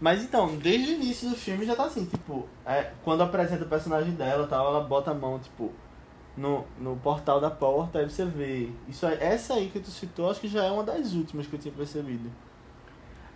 Mas 0.00 0.22
então, 0.22 0.56
desde 0.56 0.92
o 0.92 0.94
início 0.96 1.30
do 1.30 1.36
filme 1.36 1.64
já 1.64 1.74
tá 1.74 1.84
assim, 1.84 2.04
tipo, 2.04 2.46
é, 2.66 2.90
quando 3.04 3.22
apresenta 3.22 3.64
o 3.64 3.68
personagem 3.68 4.12
dela 4.12 4.44
e 4.44 4.48
tal, 4.48 4.66
ela 4.66 4.80
bota 4.84 5.12
a 5.12 5.14
mão, 5.14 5.38
tipo, 5.38 5.72
no, 6.36 6.64
no 6.78 6.96
portal 6.96 7.40
da 7.40 7.50
porta, 7.50 8.00
aí 8.00 8.08
você 8.10 8.24
vê. 8.24 8.68
Isso 8.88 9.06
aí, 9.06 9.16
essa 9.20 9.54
aí 9.54 9.70
que 9.70 9.78
tu 9.80 9.90
citou, 9.90 10.30
acho 10.30 10.40
que 10.40 10.48
já 10.48 10.64
é 10.64 10.70
uma 10.70 10.82
das 10.82 11.12
últimas 11.14 11.46
que 11.46 11.54
eu 11.54 11.60
tinha 11.60 11.72
percebido. 11.72 12.28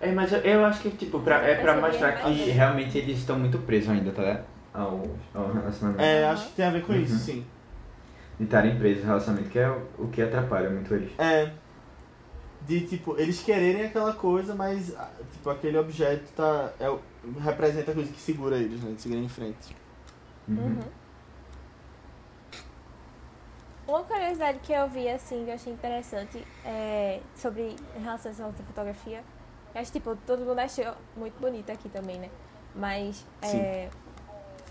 É, 0.01 0.13
mas 0.13 0.33
eu, 0.33 0.41
eu 0.41 0.65
acho 0.65 0.81
que, 0.81 0.91
tipo, 0.91 1.21
pra, 1.21 1.37
é 1.37 1.57
pra 1.57 1.81
mostrar 1.81 2.09
é 2.11 2.13
que 2.23 2.51
realmente 2.51 2.99
eles 2.99 3.19
estão 3.19 3.39
muito 3.39 3.59
presos 3.59 3.91
ainda, 3.91 4.11
tá 4.13 4.23
ligado? 4.23 4.45
Ao, 4.75 5.03
ao 5.35 5.53
relacionamento. 5.53 6.03
É, 6.03 6.27
acho 6.27 6.49
que 6.49 6.55
tem 6.57 6.67
a 6.67 6.71
ver 6.71 6.85
com 6.85 6.93
Uhum. 6.93 7.01
isso, 7.01 7.17
sim. 7.19 7.45
De 8.39 8.45
estarem 8.45 8.77
presos 8.79 9.03
no 9.03 9.09
relacionamento, 9.09 9.51
que 9.51 9.59
é 9.59 9.69
o, 9.69 9.83
o 9.99 10.09
que 10.09 10.23
atrapalha 10.23 10.71
muito 10.71 10.93
eles. 10.95 11.11
É. 11.19 11.51
De 12.67 12.87
tipo, 12.87 13.19
eles 13.19 13.43
quererem 13.43 13.85
aquela 13.85 14.13
coisa, 14.13 14.55
mas 14.55 14.95
ah, 14.97 15.11
tipo, 15.33 15.49
aquele 15.49 15.79
objeto 15.79 16.31
tá. 16.35 16.73
É, 16.79 16.95
representa 17.41 17.93
a 17.93 17.95
coisa 17.95 18.13
que 18.13 18.21
segura 18.21 18.57
eles, 18.57 18.83
né? 18.83 18.93
De 18.93 19.01
seguir 19.01 19.17
em 19.17 19.29
frente. 19.29 19.77
Uhum. 20.47 20.57
Uhum. 20.57 20.81
Uma 23.87 24.03
curiosidade 24.05 24.59
que 24.59 24.71
eu 24.71 24.87
vi, 24.87 25.09
assim, 25.09 25.45
que 25.45 25.51
eu 25.51 25.55
achei 25.55 25.73
interessante 25.73 26.47
é 26.63 27.21
sobre 27.35 27.75
em 27.97 28.03
relação 28.03 28.31
à 28.31 28.49
nossa 28.49 28.63
fotografia. 28.63 29.25
Eu 29.75 29.81
acho, 29.81 29.91
tipo, 29.91 30.15
todo 30.27 30.45
mundo 30.45 30.59
achou 30.59 30.95
muito 31.17 31.41
bonita 31.41 31.73
aqui 31.73 31.89
também, 31.89 32.19
né? 32.19 32.29
Mas 32.75 33.25
é, 33.41 33.89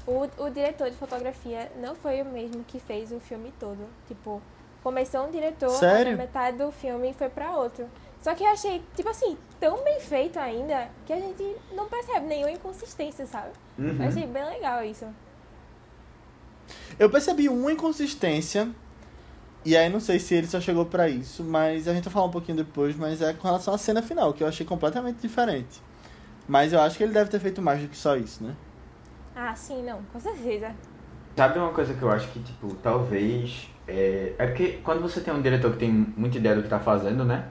o, 0.06 0.22
o 0.38 0.50
diretor 0.52 0.90
de 0.92 0.96
fotografia 0.96 1.72
não 1.78 1.96
foi 1.96 2.22
o 2.22 2.26
mesmo 2.26 2.64
que 2.64 2.80
fez 2.80 3.12
o 3.12 3.20
filme 3.20 3.52
todo. 3.60 3.90
Tipo, 4.08 4.40
começou 4.84 5.28
um 5.28 5.32
diretor, 5.32 5.69
Sério? 5.69 6.17
metade 6.17 6.57
do 6.57 6.71
filme 6.71 7.13
foi 7.13 7.30
pra 7.30 7.51
outro. 7.51 7.88
Só 8.21 8.34
que 8.34 8.43
eu 8.43 8.47
achei, 8.49 8.82
tipo 8.95 9.09
assim, 9.09 9.38
tão 9.59 9.84
bem 9.84 9.99
feito 9.99 10.38
ainda 10.39 10.89
que 11.05 11.13
a 11.13 11.19
gente 11.19 11.55
não 11.73 11.88
percebe 11.88 12.25
nenhuma 12.25 12.51
inconsistência, 12.51 13.25
sabe? 13.25 13.51
Uhum. 13.78 13.97
Eu 14.01 14.07
achei 14.07 14.25
bem 14.25 14.43
legal 14.43 14.84
isso. 14.84 15.05
Eu 16.99 17.09
percebi 17.09 17.47
uma 17.47 17.71
inconsistência, 17.71 18.69
e 19.63 19.78
aí 19.78 19.88
não 19.89 19.99
sei 19.99 20.19
se 20.19 20.34
ele 20.34 20.47
só 20.47 20.59
chegou 20.59 20.86
pra 20.86 21.07
isso, 21.07 21.43
mas 21.43 21.88
a 21.88 21.93
gente 21.93 22.05
vai 22.05 22.13
falar 22.13 22.25
um 22.25 22.32
pouquinho 22.32 22.57
depois, 22.57 22.95
mas 22.95 23.21
é 23.21 23.34
com 23.34 23.47
relação 23.47 23.73
à 23.73 23.78
cena 23.78 24.01
final, 24.01 24.34
que 24.34 24.43
eu 24.43 24.47
achei 24.47 24.65
completamente 24.65 25.17
diferente. 25.17 25.82
Mas 26.47 26.73
eu 26.73 26.80
acho 26.80 26.97
que 26.97 27.03
ele 27.03 27.13
deve 27.13 27.30
ter 27.30 27.39
feito 27.39 27.61
mais 27.61 27.82
do 27.82 27.88
que 27.88 27.97
só 27.97 28.15
isso, 28.15 28.43
né? 28.43 28.55
Ah, 29.36 29.55
sim, 29.55 29.84
não, 29.84 30.01
com 30.11 30.19
certeza. 30.19 30.73
Sabe 31.38 31.60
uma 31.60 31.70
coisa 31.70 31.94
que 31.94 32.02
eu 32.02 32.10
acho 32.10 32.28
que, 32.30 32.40
tipo, 32.40 32.74
talvez. 32.82 33.70
É, 33.88 34.34
é 34.40 34.48
porque 34.48 34.80
quando 34.84 35.04
você 35.04 35.22
tem 35.22 35.32
um 35.32 35.40
diretor 35.40 35.72
que 35.72 35.78
tem 35.78 35.92
muita 35.92 36.40
ideia 36.40 36.56
do 36.56 36.64
que 36.64 36.68
tá 36.68 36.80
fazendo, 36.80 37.24
né? 37.24 37.46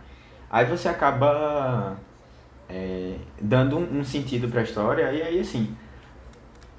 Aí 0.51 0.67
você 0.67 0.89
acaba 0.89 1.97
é, 2.69 3.15
dando 3.41 3.79
um, 3.79 4.01
um 4.01 4.05
sentido 4.05 4.49
pra 4.49 4.63
história, 4.63 5.13
e 5.13 5.23
aí, 5.23 5.39
assim. 5.39 5.77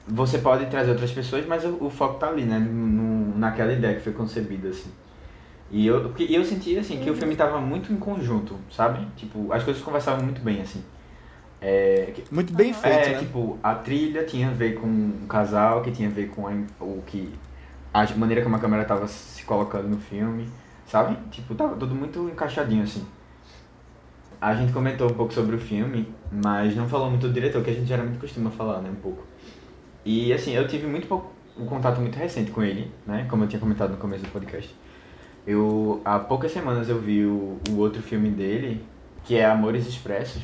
Você 0.05 0.39
pode 0.39 0.65
trazer 0.65 0.91
outras 0.91 1.11
pessoas, 1.13 1.45
mas 1.47 1.63
o, 1.63 1.77
o 1.85 1.89
foco 1.89 2.19
tá 2.19 2.27
ali, 2.27 2.43
né? 2.43 2.59
No, 2.59 3.37
naquela 3.37 3.71
ideia 3.71 3.95
que 3.95 4.01
foi 4.01 4.11
concebida, 4.11 4.67
assim. 4.67 4.91
E 5.71 5.87
eu, 5.87 6.01
porque 6.01 6.23
eu 6.23 6.43
senti, 6.43 6.77
assim, 6.77 6.99
que 6.99 7.09
o 7.09 7.15
filme 7.15 7.37
tava 7.37 7.61
muito 7.61 7.91
em 7.93 7.97
conjunto, 7.97 8.57
sabe? 8.69 9.07
Tipo, 9.15 9.53
as 9.53 9.63
coisas 9.63 9.81
conversavam 9.81 10.25
muito 10.25 10.41
bem, 10.41 10.59
assim. 10.59 10.83
É, 11.59 12.11
que- 12.13 12.23
Muito 12.33 12.53
bem 12.53 12.71
feito, 12.73 12.95
é, 13.09 13.09
né? 13.13 13.19
tipo, 13.19 13.57
a 13.63 13.73
trilha 13.75 14.23
tinha 14.23 14.49
a 14.49 14.51
ver 14.51 14.75
com 14.79 14.87
o 14.87 15.27
casal, 15.27 15.81
que 15.81 15.91
tinha 15.91 16.07
a 16.07 16.11
ver 16.11 16.29
com 16.29 16.47
a, 16.47 16.51
o 16.79 17.01
que. 17.05 17.33
A 17.93 18.05
maneira 18.15 18.43
como 18.43 18.55
a 18.55 18.59
câmera 18.59 18.85
tava 18.85 19.07
se 19.07 19.43
colocando 19.43 19.87
no 19.87 19.97
filme, 19.97 20.47
sabe? 20.85 21.17
Tipo, 21.31 21.55
tava 21.55 21.75
tudo 21.75 21.95
muito 21.95 22.29
encaixadinho 22.29 22.83
assim. 22.83 23.03
A 24.39 24.53
gente 24.53 24.71
comentou 24.71 25.09
um 25.09 25.13
pouco 25.15 25.33
sobre 25.33 25.55
o 25.55 25.59
filme, 25.59 26.07
mas 26.31 26.75
não 26.75 26.87
falou 26.87 27.09
muito 27.09 27.27
do 27.27 27.33
diretor, 27.33 27.63
que 27.63 27.71
a 27.71 27.73
gente 27.73 27.87
geralmente 27.87 28.19
costuma 28.19 28.51
falar, 28.51 28.81
né? 28.81 28.89
Um 28.91 29.01
pouco. 29.01 29.23
E 30.05 30.31
assim, 30.31 30.51
eu 30.53 30.67
tive 30.67 30.85
muito 30.85 31.07
pouco, 31.07 31.31
um 31.57 31.65
contato 31.65 31.99
muito 31.99 32.15
recente 32.17 32.51
com 32.51 32.61
ele, 32.61 32.91
né? 33.05 33.25
Como 33.29 33.43
eu 33.43 33.47
tinha 33.47 33.59
comentado 33.59 33.91
no 33.91 33.97
começo 33.97 34.23
do 34.23 34.29
podcast. 34.29 34.73
Eu, 35.45 36.01
há 36.05 36.19
poucas 36.19 36.51
semanas 36.51 36.87
eu 36.87 36.99
vi 36.99 37.25
o, 37.25 37.57
o 37.71 37.77
outro 37.77 38.03
filme 38.03 38.29
dele, 38.29 38.85
que 39.23 39.35
é 39.37 39.45
Amores 39.45 39.87
Expressos. 39.87 40.43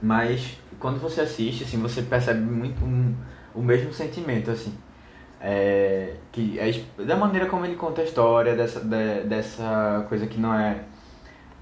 Mas 0.00 0.58
quando 0.78 1.00
você 1.00 1.22
assiste, 1.22 1.64
assim, 1.64 1.78
você 1.78 2.02
percebe 2.02 2.40
muito 2.40 2.84
um, 2.84 3.14
o 3.54 3.62
mesmo 3.62 3.92
sentimento, 3.92 4.50
assim. 4.50 4.74
É, 5.40 6.14
que 6.32 6.58
é, 6.58 6.72
da 7.04 7.16
maneira 7.16 7.46
como 7.46 7.64
ele 7.64 7.76
conta 7.76 8.00
a 8.00 8.04
história, 8.04 8.56
dessa, 8.56 8.80
de- 8.80 9.24
dessa 9.28 10.04
coisa 10.08 10.26
que 10.26 10.38
não 10.40 10.54
é, 10.54 10.82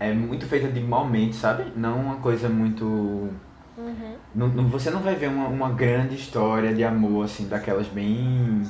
é 0.01 0.13
muito 0.13 0.47
feita 0.47 0.69
de 0.69 0.81
malmente, 0.81 1.37
sabe? 1.37 1.73
Não 1.77 2.01
uma 2.01 2.17
coisa 2.17 2.49
muito... 2.49 2.85
Uhum. 2.85 4.15
Não, 4.35 4.49
não- 4.49 4.69
você 4.69 4.91
não 4.91 5.01
vai 5.01 5.15
ver 5.15 5.29
uma, 5.29 5.49
uma 5.49 5.71
grande 5.71 6.15
história 6.15 6.75
de 6.75 6.85
amor, 6.85 7.25
assim, 7.25 7.49
daquelas 7.49 7.87
bem... 7.89 8.63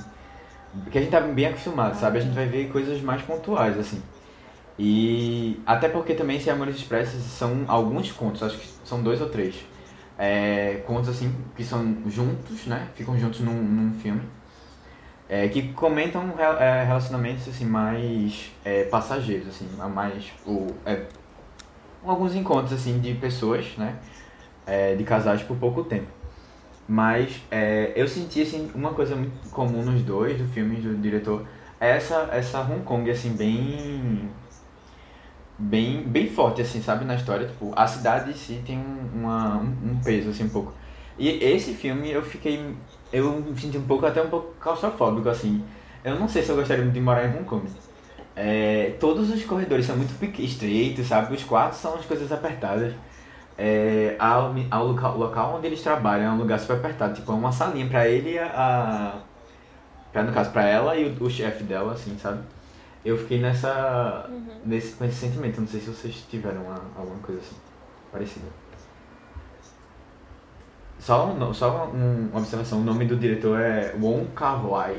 Que 0.90 0.98
a 0.98 1.00
gente 1.00 1.10
tá 1.10 1.20
bem 1.20 1.46
acostumado, 1.46 1.94
sabe? 1.96 2.18
A 2.18 2.20
gente 2.20 2.34
vai 2.34 2.46
ver 2.46 2.70
coisas 2.70 3.00
mais 3.00 3.22
pontuais, 3.22 3.78
assim. 3.78 4.02
E 4.78 5.58
até 5.64 5.88
porque 5.88 6.14
também 6.14 6.36
esse 6.36 6.50
Amores 6.50 6.76
Expressos 6.76 7.22
são 7.22 7.64
alguns 7.66 8.12
contos, 8.12 8.42
acho 8.42 8.58
que 8.58 8.68
são 8.84 9.02
dois 9.02 9.20
ou 9.20 9.28
três. 9.28 9.64
É, 10.18 10.82
contos 10.86 11.08
assim 11.08 11.34
que 11.54 11.64
são 11.64 11.96
juntos, 12.06 12.66
né? 12.66 12.88
Ficam 12.94 13.18
juntos 13.18 13.40
num, 13.40 13.54
num 13.54 13.94
filme. 14.00 14.22
É, 15.28 15.48
que 15.48 15.72
comentam 15.72 16.34
é, 16.38 16.84
relacionamentos 16.84 17.48
assim 17.48 17.64
mais 17.64 18.52
é, 18.64 18.84
passageiros, 18.84 19.48
assim, 19.48 19.68
mais 19.92 20.32
o, 20.46 20.68
é, 20.84 21.02
alguns 22.04 22.34
encontros 22.34 22.72
assim 22.72 23.00
de 23.00 23.14
pessoas, 23.14 23.76
né? 23.76 23.96
É, 24.66 24.94
de 24.94 25.04
casais 25.04 25.42
por 25.42 25.56
pouco 25.56 25.84
tempo. 25.84 26.08
Mas 26.88 27.42
eu 27.96 28.06
senti 28.06 28.42
assim 28.42 28.70
uma 28.72 28.94
coisa 28.94 29.16
muito 29.16 29.50
comum 29.50 29.82
nos 29.82 30.02
dois 30.02 30.38
do 30.38 30.46
filme 30.46 30.76
do 30.76 30.94
diretor 30.96 31.44
essa 31.80 32.28
essa 32.30 32.60
Hong 32.60 32.82
Kong 32.84 33.10
assim 33.10 33.32
bem 33.32 34.30
bem 35.58 36.02
bem 36.02 36.28
forte 36.28 36.62
assim 36.62 36.82
sabe 36.82 37.04
na 37.04 37.14
história. 37.14 37.46
Tipo 37.46 37.72
a 37.74 37.86
cidade 37.86 38.30
em 38.30 38.34
si 38.34 38.62
tem 38.66 38.78
um, 38.78 39.20
uma, 39.20 39.56
um, 39.56 39.98
peso 40.04 40.30
assim 40.30 40.44
um 40.44 40.48
pouco. 40.48 40.72
E 41.18 41.28
esse 41.28 41.72
filme 41.72 42.10
eu 42.10 42.22
fiquei 42.22 42.74
eu 43.12 43.40
me 43.40 43.58
senti 43.58 43.78
um 43.78 43.86
pouco 43.86 44.04
até 44.06 44.22
um 44.22 44.28
pouco 44.28 44.54
claustrofóbico 44.60 45.28
assim. 45.28 45.64
Eu 46.04 46.18
não 46.18 46.28
sei 46.28 46.42
se 46.42 46.50
eu 46.50 46.56
gostaria 46.56 46.82
muito 46.84 46.94
de 46.94 47.00
morar 47.00 47.26
em 47.26 47.36
Hong 47.36 47.44
Kong. 47.44 47.66
É, 48.34 48.94
todos 49.00 49.30
os 49.30 49.44
corredores 49.44 49.86
são 49.86 49.96
muito 49.96 50.12
estreitos 50.40 51.06
sabe? 51.06 51.34
Os 51.34 51.42
quartos 51.42 51.78
são 51.78 51.94
as 51.94 52.04
coisas 52.04 52.30
apertadas. 52.30 52.94
É, 53.58 54.14
ao, 54.18 54.54
ao 54.70 54.86
local, 54.86 55.16
local 55.16 55.54
onde 55.56 55.66
eles 55.66 55.80
trabalham 55.80 56.26
é 56.26 56.30
um 56.30 56.38
lugar 56.38 56.58
super 56.60 56.76
apertado. 56.76 57.14
Tipo 57.14 57.32
é 57.32 57.34
uma 57.34 57.52
salinha 57.52 57.86
pra 57.86 58.06
ele 58.08 58.38
a 58.38 59.20
pra, 60.12 60.22
no 60.22 60.32
caso 60.32 60.50
pra 60.50 60.64
ela 60.64 60.96
e 60.96 61.04
o, 61.04 61.24
o 61.24 61.30
chefe 61.30 61.64
dela 61.64 61.92
assim 61.92 62.16
sabe 62.18 62.40
eu 63.08 63.16
fiquei 63.18 63.40
nessa 63.40 64.26
Uhum. 64.28 64.46
nesse, 64.64 64.92
com 64.94 65.04
esse 65.04 65.14
sentimento. 65.16 65.60
Não 65.60 65.68
sei 65.68 65.80
se 65.80 65.86
vocês 65.86 66.14
tiveram 66.30 66.62
uma, 66.62 66.80
alguma 66.96 67.18
coisa 67.20 67.40
assim 67.40 67.56
parecida. 68.12 68.46
Só, 70.98 71.26
um, 71.28 71.54
só 71.54 71.90
um- 71.94 72.28
uma 72.30 72.40
observação: 72.40 72.80
o 72.80 72.84
nome 72.84 73.04
do 73.04 73.16
diretor 73.16 73.60
é 73.60 73.94
Wong 74.00 74.26
Kar-wai. 74.34 74.96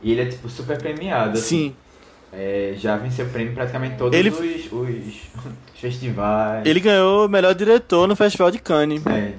E 0.00 0.10
ele 0.12 0.22
é 0.22 0.26
tipo 0.26 0.48
super 0.48 0.78
premiado. 0.78 1.32
assim. 1.38 1.68
Sim. 1.70 1.76
É, 2.34 2.72
já 2.78 2.96
venceu 2.96 3.26
prêmio 3.26 3.52
em 3.52 3.54
praticamente 3.54 3.96
todos 3.98 4.18
Ele- 4.18 4.30
os, 4.30 4.38
os, 4.40 4.72
os 4.72 5.14
festivais. 5.78 6.64
Ele 6.64 6.80
ganhou 6.80 7.26
o 7.26 7.28
melhor 7.28 7.54
diretor 7.54 8.08
no 8.08 8.16
Festival 8.16 8.50
de 8.50 8.58
Cannes. 8.58 9.04
É, 9.06 9.34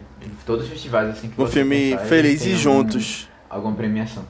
todos 0.46 0.66
os 0.66 0.70
festivais 0.70 1.10
assim 1.10 1.30
que 1.30 1.42
O 1.42 1.48
filme 1.48 1.92
pensar, 1.92 2.06
Felizes 2.06 2.44
tem 2.48 2.56
Juntos. 2.56 3.28
Algum, 3.50 3.56
alguma 3.56 3.76
premiação. 3.76 4.24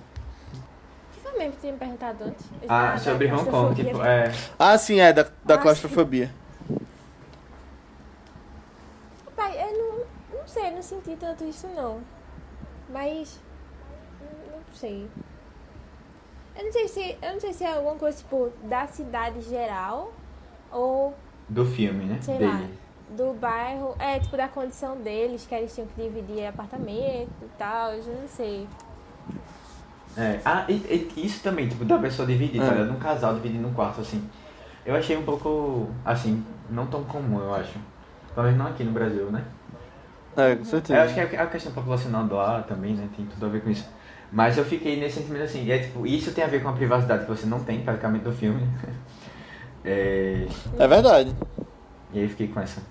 Que 1.52 1.58
tinha 1.58 1.74
me 1.74 1.80
perguntado 1.80 2.24
antes? 2.26 2.46
Ah, 2.68 2.92
da 2.92 2.98
sobre 2.98 3.32
Hong 3.32 3.50
Kong, 3.50 3.76
tipo, 3.76 4.02
é. 4.04 4.32
Ah, 4.58 4.78
sim, 4.78 5.00
é, 5.00 5.12
da, 5.14 5.26
da 5.44 5.56
Ah, 5.56 5.58
claustrofobia. 5.58 6.30
Pai, 9.36 9.56
eu 9.62 9.78
não, 9.78 10.40
não 10.40 10.48
sei, 10.48 10.68
eu 10.68 10.72
não 10.74 10.82
senti 10.82 11.16
tanto 11.16 11.44
isso 11.44 11.68
não. 11.70 12.02
Mas. 12.90 13.40
Não 14.22 14.58
não 14.58 14.64
sei. 14.74 15.10
Eu 16.56 16.64
não 16.66 16.72
sei 16.72 16.88
se. 16.88 17.18
Eu 17.22 17.34
não 17.34 17.40
sei 17.40 17.54
se 17.54 17.64
é 17.64 17.74
alguma 17.74 17.96
coisa, 17.96 18.18
tipo, 18.18 18.52
da 18.64 18.86
cidade 18.88 19.42
geral 19.42 20.14
ou 20.72 21.14
Do 21.50 21.66
filme, 21.66 22.06
né? 22.06 22.20
Sei 22.22 22.38
Dele. 22.38 22.52
lá. 22.52 22.62
do 23.10 23.34
bairro. 23.34 23.96
É, 24.00 24.20
tipo, 24.20 24.38
da 24.38 24.48
condição 24.48 24.96
deles, 24.98 25.46
que 25.48 25.56
eles 25.56 25.74
tinham 25.74 25.88
que 25.88 26.02
dividir 26.02 26.46
apartamento 26.48 27.32
e 27.42 27.50
tal, 27.58 27.94
eu 27.94 28.02
já 28.04 28.12
não 28.12 28.28
sei. 28.28 28.68
É, 30.18 30.40
ah, 30.46 30.66
e, 30.70 30.74
e 31.16 31.26
isso 31.26 31.42
também, 31.42 31.68
tipo, 31.68 31.84
da 31.86 31.98
pessoa 31.98 32.28
dividir, 32.28 32.62
É. 32.62 32.66
tá 32.66 32.72
ligado? 32.74 32.92
Um 32.92 33.00
casal 33.00 33.34
dividindo 33.36 33.68
um 33.68 33.74
quarto, 33.74 34.02
assim. 34.02 34.24
Eu 34.86 34.96
achei 34.96 35.18
um 35.18 35.24
pouco, 35.24 35.90
assim, 36.06 36.44
não 36.70 36.86
tão 36.88 37.04
comum, 37.04 37.40
eu 37.40 37.54
acho. 37.54 37.80
Menos 38.36 38.58
não 38.58 38.68
aqui 38.68 38.84
no 38.84 38.92
Brasil, 38.92 39.26
né? 39.32 39.44
É, 40.36 40.56
com 40.56 40.62
Eu 40.62 40.66
certeza. 40.66 41.02
acho 41.02 41.14
que 41.14 41.20
é 41.36 41.40
a 41.42 41.46
questão 41.48 41.72
populacional 41.72 42.26
do 42.26 42.36
lá 42.36 42.62
também, 42.64 42.94
né? 42.96 43.08
Tem 43.16 43.26
tudo 43.26 43.46
a 43.46 43.50
ver 43.50 43.62
com 43.62 43.70
isso. 43.70 43.88
Mas 44.32 44.58
eu 44.58 44.66
fiquei 44.66 45.00
nesse 45.00 45.20
sentimento 45.20 45.44
assim, 45.44 45.70
é 45.72 45.78
tipo, 45.78 46.08
isso 46.08 46.32
tem 46.32 46.44
a 46.44 46.48
ver 46.48 46.64
com 46.64 46.70
a 46.70 46.74
privacidade 46.74 47.26
que 47.26 47.30
você 47.30 47.46
não 47.46 47.64
tem 47.64 47.82
praticamente 47.84 48.24
do 48.24 48.32
filme. 48.34 48.68
É, 49.86 50.48
É 50.80 50.88
verdade. 50.88 51.36
e 52.14 52.20
aí 52.20 52.24
eu 52.24 52.30
fiquei 52.30 52.48
com 52.48 52.60
essa. 52.62 52.82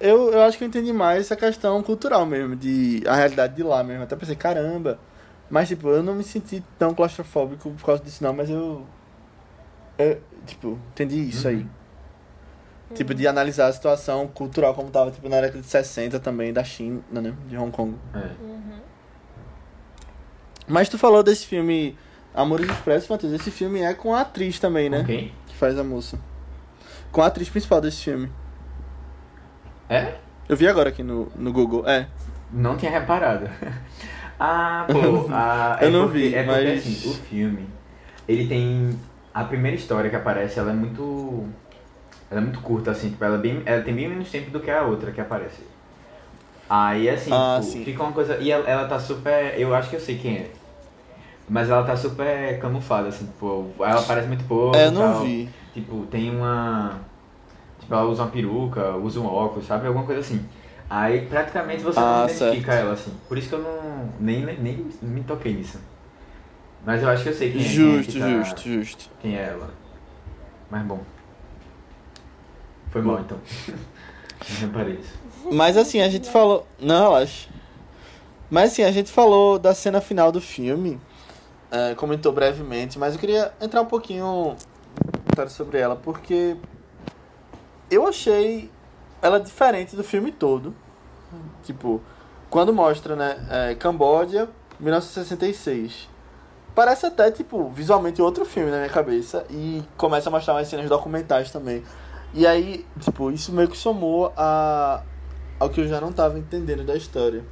Eu, 0.00 0.32
eu 0.32 0.42
acho 0.42 0.58
que 0.58 0.64
eu 0.64 0.68
entendi 0.68 0.92
mais 0.92 1.20
essa 1.20 1.36
questão 1.36 1.80
cultural 1.84 2.26
mesmo, 2.26 2.56
de 2.56 3.02
a 3.06 3.14
realidade 3.14 3.54
de 3.54 3.62
lá 3.62 3.84
mesmo. 3.84 4.02
Até 4.02 4.16
pensei, 4.16 4.34
caramba, 4.34 4.98
Mas, 5.52 5.68
tipo, 5.68 5.86
eu 5.90 6.02
não 6.02 6.14
me 6.14 6.24
senti 6.24 6.64
tão 6.78 6.94
claustrofóbico 6.94 7.70
por 7.72 7.84
causa 7.84 8.02
disso, 8.02 8.24
não, 8.24 8.32
mas 8.32 8.48
eu. 8.48 8.86
eu 9.98 10.18
tipo, 10.46 10.78
entendi 10.92 11.28
isso 11.28 11.46
aí. 11.46 11.66
Tipo, 12.94 13.12
de 13.12 13.28
analisar 13.28 13.66
a 13.66 13.72
situação 13.72 14.26
cultural 14.28 14.72
como 14.72 14.90
tava, 14.90 15.10
tipo, 15.10 15.28
na 15.28 15.42
década 15.42 15.60
de 15.60 15.66
60 15.66 16.18
também, 16.20 16.54
da 16.54 16.64
China, 16.64 17.02
né? 17.10 17.34
De 17.46 17.58
Hong 17.58 17.70
Kong. 17.70 17.94
É. 18.14 18.30
Mas 20.66 20.88
tu 20.88 20.96
falou 20.96 21.22
desse 21.22 21.46
filme 21.46 21.98
Amores 22.34 22.70
Expressos, 22.70 23.10
Matheus. 23.10 23.34
Esse 23.34 23.50
filme 23.50 23.82
é 23.82 23.92
com 23.92 24.14
a 24.14 24.22
atriz 24.22 24.58
também, 24.58 24.88
né? 24.88 25.00
Ok. 25.00 25.34
Que 25.46 25.54
faz 25.54 25.78
a 25.78 25.84
moça. 25.84 26.18
Com 27.10 27.20
a 27.20 27.26
atriz 27.26 27.50
principal 27.50 27.78
desse 27.78 28.04
filme. 28.04 28.32
É? 29.86 30.14
Eu 30.48 30.56
vi 30.56 30.66
agora 30.66 30.88
aqui 30.88 31.02
no, 31.02 31.30
no 31.36 31.52
Google. 31.52 31.86
É. 31.86 32.08
Não 32.50 32.74
tinha 32.74 32.90
reparado. 32.90 33.50
Ah, 34.44 34.86
pô. 34.86 35.28
ah, 35.32 35.78
Eu 35.80 35.88
é 35.88 35.90
não 35.90 36.02
porque- 36.04 36.18
vi, 36.18 36.34
É 36.34 36.42
porque, 36.42 36.60
mas- 36.64 36.78
assim, 36.86 37.10
o 37.10 37.14
filme, 37.14 37.68
ele 38.28 38.46
tem... 38.46 38.98
A 39.34 39.44
primeira 39.44 39.76
história 39.76 40.10
que 40.10 40.16
aparece, 40.16 40.58
ela 40.58 40.70
é 40.70 40.74
muito... 40.74 41.46
Ela 42.30 42.40
é 42.40 42.44
muito 42.44 42.60
curta, 42.60 42.90
assim. 42.90 43.10
Tipo, 43.10 43.24
ela, 43.24 43.36
é 43.36 43.38
bem, 43.40 43.62
ela 43.64 43.82
tem 43.82 43.94
bem 43.94 44.08
menos 44.08 44.30
tempo 44.30 44.50
do 44.50 44.60
que 44.60 44.70
a 44.70 44.82
outra 44.82 45.10
que 45.10 45.20
aparece. 45.20 45.62
Aí, 46.68 47.08
assim, 47.08 47.30
Ah, 47.32 47.60
tipo, 47.62 47.84
fica 47.84 48.02
uma 48.02 48.12
coisa... 48.12 48.36
E 48.38 48.50
ela, 48.50 48.68
ela 48.68 48.88
tá 48.88 48.98
super... 48.98 49.54
Eu 49.58 49.74
acho 49.74 49.90
que 49.90 49.96
eu 49.96 50.00
sei 50.00 50.18
quem 50.18 50.36
é. 50.36 50.50
Mas 51.48 51.68
ela 51.70 51.82
tá 51.82 51.96
super 51.96 52.58
camuflada, 52.60 53.08
assim, 53.08 53.26
tipo... 53.26 53.70
Ela 53.78 54.00
aparece 54.00 54.28
muito 54.28 54.44
pouco 54.44 54.76
É, 54.76 54.86
eu 54.86 54.92
não 54.92 55.00
tal. 55.12 55.22
vi. 55.24 55.48
Tipo, 55.74 56.06
tem 56.06 56.34
uma. 56.34 57.00
Tipo, 57.80 57.94
ela 57.94 58.04
usa 58.04 58.22
uma 58.22 58.30
peruca, 58.30 58.94
usa 58.96 59.18
um 59.20 59.26
óculos, 59.26 59.66
sabe? 59.66 59.86
Alguma 59.86 60.04
coisa 60.06 60.20
assim. 60.20 60.44
Aí 60.94 61.24
praticamente 61.26 61.82
você 61.82 61.98
Ah, 61.98 62.02
não 62.02 62.24
identifica 62.26 62.72
certo. 62.72 62.84
ela 62.84 62.92
assim. 62.92 63.12
Por 63.26 63.38
isso 63.38 63.48
que 63.48 63.54
eu 63.54 63.62
não. 63.62 64.10
Nem, 64.20 64.44
nem 64.44 64.86
me 65.00 65.22
toquei 65.24 65.54
nisso. 65.54 65.78
Mas 66.84 67.02
eu 67.02 67.08
acho 67.08 67.22
que 67.22 67.28
eu 67.30 67.34
sei 67.34 67.50
quem 67.50 67.62
é. 67.62 67.64
Justo, 67.64 68.12
quem 68.12 68.22
é 68.22 68.24
que 68.26 68.30
tá- 68.32 68.44
justo, 68.44 68.62
justo. 68.68 69.10
Quem 69.22 69.38
é 69.38 69.42
ela. 69.44 69.70
Mas 70.70 70.82
bom. 70.84 71.00
Foi 72.90 73.00
mal 73.00 73.20
então. 73.20 73.38
não 74.50 74.56
reparei 74.68 74.94
isso. 74.96 75.14
Mas 75.50 75.78
assim, 75.78 76.02
a 76.02 76.10
gente 76.10 76.28
falou. 76.30 76.66
Não, 76.78 77.04
relaxa. 77.12 77.48
Mas 78.50 78.72
assim, 78.72 78.82
a 78.82 78.92
gente 78.92 79.10
falou 79.10 79.58
da 79.58 79.74
cena 79.74 79.98
final 80.02 80.30
do 80.30 80.42
filme. 80.42 81.00
é, 81.70 81.94
comentou 81.94 82.32
brevemente, 82.32 82.98
mas 82.98 83.14
eu 83.14 83.18
queria 83.20 83.50
entrar 83.62 83.80
um 83.80 83.86
pouquinho 83.86 84.56
sobre 85.48 85.78
ela, 85.78 85.96
porque 85.96 86.54
eu 87.90 88.06
achei 88.06 88.70
ela 89.22 89.40
diferente 89.40 89.96
do 89.96 90.04
filme 90.04 90.30
todo. 90.30 90.74
Tipo, 91.62 92.00
quando 92.50 92.72
mostra, 92.72 93.16
né, 93.16 93.46
é, 93.50 93.74
Camboja, 93.74 94.48
1966. 94.78 96.08
Parece 96.74 97.06
até, 97.06 97.30
tipo, 97.30 97.68
visualmente 97.70 98.20
outro 98.22 98.44
filme 98.44 98.70
na 98.70 98.78
minha 98.78 98.88
cabeça. 98.88 99.44
E 99.50 99.82
começa 99.96 100.28
a 100.28 100.32
mostrar 100.32 100.54
umas 100.54 100.68
cenas 100.68 100.88
documentais 100.88 101.50
também. 101.50 101.82
E 102.34 102.46
aí, 102.46 102.86
tipo, 102.98 103.30
isso 103.30 103.52
meio 103.52 103.68
que 103.68 103.76
somou 103.76 104.32
a, 104.36 105.02
ao 105.60 105.68
que 105.68 105.80
eu 105.80 105.88
já 105.88 106.00
não 106.00 106.12
tava 106.12 106.38
entendendo 106.38 106.84
da 106.84 106.96
história. 106.96 107.44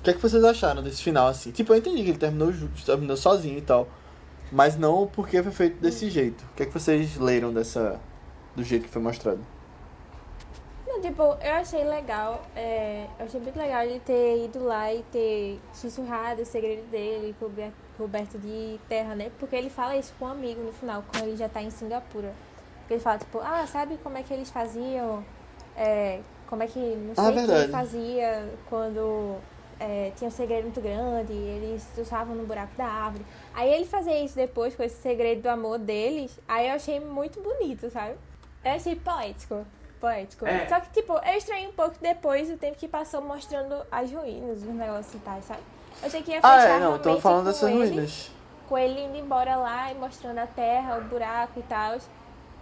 O 0.00 0.02
que 0.02 0.10
é 0.10 0.12
que 0.12 0.20
vocês 0.20 0.42
acharam 0.42 0.82
desse 0.82 1.02
final, 1.02 1.28
assim? 1.28 1.52
Tipo, 1.52 1.72
eu 1.72 1.78
entendi 1.78 2.02
que 2.02 2.10
ele 2.10 2.18
terminou, 2.18 2.52
terminou 2.84 3.16
sozinho 3.16 3.58
e 3.58 3.62
tal. 3.62 3.88
Mas 4.50 4.76
não 4.76 5.06
porque 5.06 5.42
foi 5.42 5.52
feito 5.52 5.80
desse 5.80 6.10
jeito. 6.10 6.44
O 6.52 6.56
que 6.56 6.64
é 6.64 6.66
que 6.66 6.72
vocês 6.72 7.16
leram 7.16 7.52
dessa. 7.52 8.00
do 8.56 8.64
jeito 8.64 8.84
que 8.84 8.90
foi 8.90 9.00
mostrado? 9.00 9.40
Tipo, 11.02 11.22
eu 11.42 11.52
achei 11.54 11.84
legal. 11.84 12.42
é, 12.56 13.06
eu 13.18 13.26
achei 13.26 13.40
muito 13.40 13.58
legal 13.58 13.82
ele 13.82 14.00
ter 14.00 14.44
ido 14.44 14.64
lá 14.64 14.92
e 14.94 15.02
ter 15.10 15.60
sussurrado 15.74 16.42
o 16.42 16.46
segredo 16.46 16.88
dele, 16.90 17.34
coberto, 17.98 18.38
de 18.38 18.78
terra, 18.88 19.14
né? 19.14 19.30
Porque 19.38 19.54
ele 19.56 19.68
fala 19.68 19.96
isso 19.96 20.12
com 20.18 20.24
um 20.26 20.28
amigo 20.28 20.62
no 20.62 20.72
final, 20.72 21.02
quando 21.10 21.24
ele 21.26 21.36
já 21.36 21.48
tá 21.48 21.60
em 21.62 21.70
Singapura. 21.70 22.32
Porque 22.80 22.94
ele 22.94 23.00
fala, 23.00 23.18
tipo, 23.18 23.38
ah, 23.40 23.66
sabe 23.66 23.98
como 24.02 24.16
é 24.16 24.22
que 24.22 24.32
eles 24.32 24.50
faziam? 24.50 25.24
É, 25.76 26.20
como 26.48 26.62
é 26.62 26.66
que. 26.66 26.78
Não 26.78 27.14
sei 27.14 27.24
Ah, 27.24 27.28
o 27.28 27.32
que 27.32 27.38
verdade. 27.46 27.72
fazia 27.72 28.48
quando 28.68 29.36
é, 29.80 30.12
tinha 30.16 30.28
um 30.28 30.32
segredo 30.32 30.64
muito 30.64 30.80
grande, 30.80 31.32
eles 31.32 31.82
sussurravam 31.94 32.34
no 32.36 32.46
buraco 32.46 32.74
da 32.76 32.86
árvore. 32.86 33.24
Aí 33.54 33.72
ele 33.72 33.84
fazia 33.86 34.22
isso 34.24 34.36
depois 34.36 34.74
com 34.76 34.82
esse 34.82 35.00
segredo 35.02 35.42
do 35.42 35.48
amor 35.48 35.78
deles. 35.78 36.38
Aí 36.46 36.68
eu 36.68 36.74
achei 36.74 37.00
muito 37.00 37.40
bonito, 37.40 37.90
sabe? 37.90 38.14
Eu 38.64 38.72
achei 38.72 38.94
poético. 38.94 39.64
Poético. 40.02 40.44
É. 40.44 40.66
Só 40.66 40.80
que, 40.80 40.90
tipo, 40.90 41.12
eu 41.12 41.38
estranhei 41.38 41.68
um 41.68 41.72
pouco 41.72 41.94
depois 42.00 42.50
o 42.50 42.56
tempo 42.56 42.76
que 42.76 42.88
passou 42.88 43.22
mostrando 43.22 43.86
as 43.88 44.10
ruínas, 44.10 44.58
os 44.58 44.64
negócios 44.64 45.14
e 45.14 45.18
tal, 45.18 45.40
sabe? 45.42 45.60
Eu 46.02 46.08
achei 46.08 46.22
que 46.24 46.32
ia 46.32 46.40
fechar 46.40 46.58
Ah, 46.58 46.64
é, 46.64 46.80
não, 46.80 46.98
tô 46.98 47.04
realmente 47.04 47.22
falando 47.22 47.44
com 47.44 47.44
dessas 47.44 47.70
ele, 47.70 47.78
ruínas. 47.78 48.30
Com 48.68 48.76
ele 48.76 49.00
indo 49.00 49.16
embora 49.16 49.54
lá 49.54 49.92
e 49.92 49.94
mostrando 49.94 50.38
a 50.38 50.46
terra, 50.48 50.98
o 50.98 51.02
buraco 51.02 51.52
e 51.56 51.62
tal. 51.62 51.98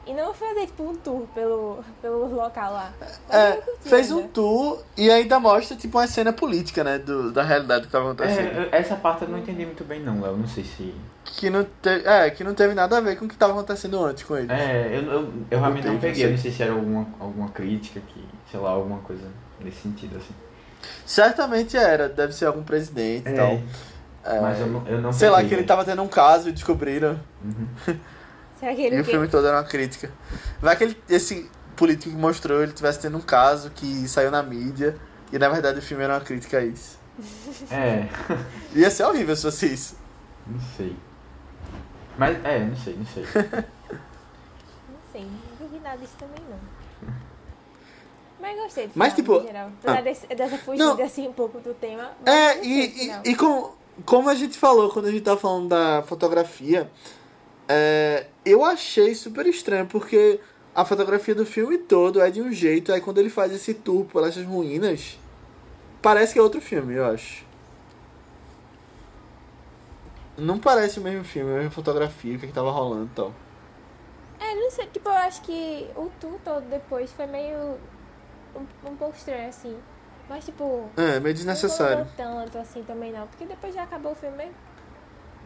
E 0.07 0.15
não 0.15 0.33
fazer, 0.33 0.67
tipo, 0.67 0.83
um 0.83 0.95
tour 0.97 1.27
pelo, 1.35 1.85
pelo 2.01 2.35
local 2.35 2.73
lá. 2.73 2.91
Eu 3.31 3.39
É, 3.39 3.63
fez 3.83 4.11
um 4.11 4.27
tour 4.27 4.83
e 4.97 5.11
ainda 5.11 5.39
mostra, 5.39 5.77
tipo, 5.77 5.99
uma 5.99 6.07
cena 6.07 6.33
política, 6.33 6.83
né? 6.83 6.99
Do, 6.99 7.31
da 7.31 7.43
realidade 7.43 7.87
que 7.87 7.93
tava 7.93 8.07
acontecendo. 8.13 8.47
É, 8.59 8.65
eu- 8.65 8.69
essa 8.73 8.97
parte 8.97 9.23
eu 9.23 9.29
não 9.29 9.39
entendi 9.39 9.65
muito 9.65 9.85
bem 9.85 10.01
não, 10.01 10.21
Léo. 10.21 10.37
Não 10.37 10.49
sei 10.49 10.65
se. 10.65 10.95
Que, 11.25 11.51
não 11.51 11.65
te, 11.65 11.89
é, 11.89 12.29
que 12.31 12.43
não 12.43 12.55
teve 12.55 12.75
nada 12.75 12.97
a 12.97 13.01
ver 13.01 13.17
com 13.19 13.27
o 13.27 13.29
que 13.29 13.37
tava 13.37 13.53
acontecendo 13.53 14.03
antes 14.05 14.25
com 14.25 14.37
ele. 14.37 14.51
É, 14.51 14.89
eu, 14.93 15.03
eu, 15.13 15.33
eu 15.51 15.61
realmente 15.61 15.87
não 15.87 15.99
peguei. 15.99 16.23
não 16.25 16.31
Eu 16.31 16.37
não 16.37 16.43
sei 16.43 16.51
se 16.51 16.63
era 16.63 16.73
alguma, 16.73 17.07
alguma 17.21 17.49
crítica 17.51 18.01
que, 18.01 18.25
sei 18.51 18.59
lá, 18.59 18.71
alguma 18.71 18.99
coisa 19.01 19.29
nesse 19.61 19.83
sentido, 19.83 20.17
assim. 20.17 20.35
Certamente 21.05 21.77
era, 21.77 22.09
deve 22.09 22.33
ser 22.33 22.47
algum 22.47 22.63
presidente 22.63 23.29
e 23.29 23.33
tal. 23.35 23.61
É, 24.25 24.41
Mas 24.41 24.61
eu 24.61 24.67
não, 24.67 24.87
eu 24.89 25.01
não 25.01 25.13
sei 25.13 25.29
lá, 25.29 25.37
peguei, 25.37 25.49
que 25.51 25.55
ele 25.57 25.63
né? 25.63 25.69
tava 25.69 25.85
tendo 25.85 26.03
um 26.03 26.09
caso 26.09 26.49
e 26.49 26.53
descobriram. 26.53 27.21
Será 28.61 28.75
que 28.75 28.83
ele 28.83 28.97
E 28.97 29.01
o 29.01 29.05
filme 29.05 29.27
todo 29.27 29.47
era 29.47 29.57
uma 29.57 29.65
crítica. 29.65 30.13
Vai 30.61 30.77
que 30.77 30.85
ele, 30.85 31.03
esse 31.09 31.51
político 31.75 32.11
que 32.11 32.21
mostrou 32.21 32.63
ele 32.63 32.73
tivesse 32.73 33.01
tendo 33.01 33.17
um 33.17 33.23
caso 33.23 33.71
que 33.71 34.07
saiu 34.07 34.31
na 34.31 34.43
mídia 34.43 34.97
e 35.33 35.39
na 35.39 35.49
verdade 35.49 35.79
o 35.79 35.83
filme 35.83 36.05
era 36.05 36.15
uma 36.15 36.21
crítica 36.21 36.59
a 36.59 36.65
isso. 36.65 37.01
É, 37.71 38.09
Ia 38.75 38.91
ser 38.91 39.05
horrível 39.05 39.35
se 39.35 39.43
fosse 39.43 39.67
isso. 39.67 39.97
não 40.47 40.61
sei. 40.77 40.97
Mas, 42.19 42.45
é, 42.45 42.59
não 42.61 42.77
sei, 42.77 42.97
não 42.97 43.07
sei. 43.07 43.25
Não 44.89 45.13
sei, 45.13 45.27
não 45.59 45.69
vi 45.69 45.81
nada 45.81 45.97
disso 45.97 46.15
também 46.19 46.39
não. 46.49 46.59
Mas 48.41 48.57
gostei 48.57 48.87
do 48.87 48.93
Mas, 48.95 49.13
tipo, 49.13 49.43
geral. 49.43 49.71
Apesar 49.83 49.99
ah. 49.99 50.03
dessa, 50.03 50.27
dessa 50.29 50.59
fugida 50.59 50.85
Não. 50.85 51.03
assim 51.03 51.29
um 51.29 51.33
pouco 51.33 51.59
do 51.59 51.75
tema. 51.75 52.13
É, 52.25 52.65
e, 52.65 53.09
e, 53.09 53.31
e 53.31 53.35
como, 53.35 53.75
como 54.05 54.29
a 54.29 54.35
gente 54.35 54.57
falou 54.57 54.91
quando 54.91 55.07
a 55.07 55.11
gente 55.11 55.23
tava 55.23 55.39
falando 55.39 55.69
da 55.69 56.03
fotografia, 56.07 56.91
é, 57.69 58.27
eu 58.45 58.65
achei 58.65 59.15
super 59.15 59.47
estranho, 59.47 59.87
porque 59.87 60.41
a 60.75 60.85
fotografia 60.85 61.35
do 61.35 61.45
filme 61.47 61.79
todo 61.79 62.21
é 62.21 62.31
de 62.31 62.41
um 62.43 62.53
jeito, 62.53 62.93
aí 62.93 63.01
quando 63.01 63.19
ele 63.19 63.31
faz 63.31 63.53
esse 63.53 63.75
tour 63.75 64.05
por 64.07 64.27
essas 64.27 64.45
ruínas, 64.45 65.19
parece 66.03 66.33
que 66.33 66.39
é 66.39 66.43
outro 66.43 66.61
filme, 66.61 66.95
eu 66.95 67.07
acho. 67.07 67.45
Não 70.37 70.59
parece 70.59 70.99
o 70.99 71.03
mesmo 71.03 71.25
filme, 71.25 71.53
a 71.53 71.57
mesma 71.57 71.71
fotografia, 71.71 72.37
o 72.37 72.41
que, 72.41 72.47
que 72.47 72.53
tava 72.53 72.71
rolando 72.71 73.07
e 73.07 73.15
tal. 73.15 73.33
É, 74.39 74.55
não 74.55 74.71
sei, 74.71 74.87
tipo, 74.87 75.09
eu 75.09 75.15
acho 75.15 75.43
que 75.43 75.89
o 75.97 76.11
tour 76.21 76.39
todo 76.45 76.63
depois 76.69 77.13
foi 77.13 77.27
meio. 77.27 77.79
um, 78.55 78.89
um 78.89 78.97
pouco 78.97 79.17
estranho, 79.17 79.49
assim. 79.49 79.77
Mas, 80.29 80.45
tipo. 80.45 80.89
É, 80.97 81.21
meio 81.21 81.23
Não 81.25 81.33
desnecessário. 81.35 82.07
incomodou 82.13 82.13
tanto 82.17 82.59
assim 82.59 82.83
também 82.85 83.13
não, 83.13 83.27
porque 83.27 83.45
depois 83.45 83.75
já 83.75 83.83
acabou 83.83 84.13
o 84.13 84.15
filme 84.15 84.37
mesmo. 84.37 84.55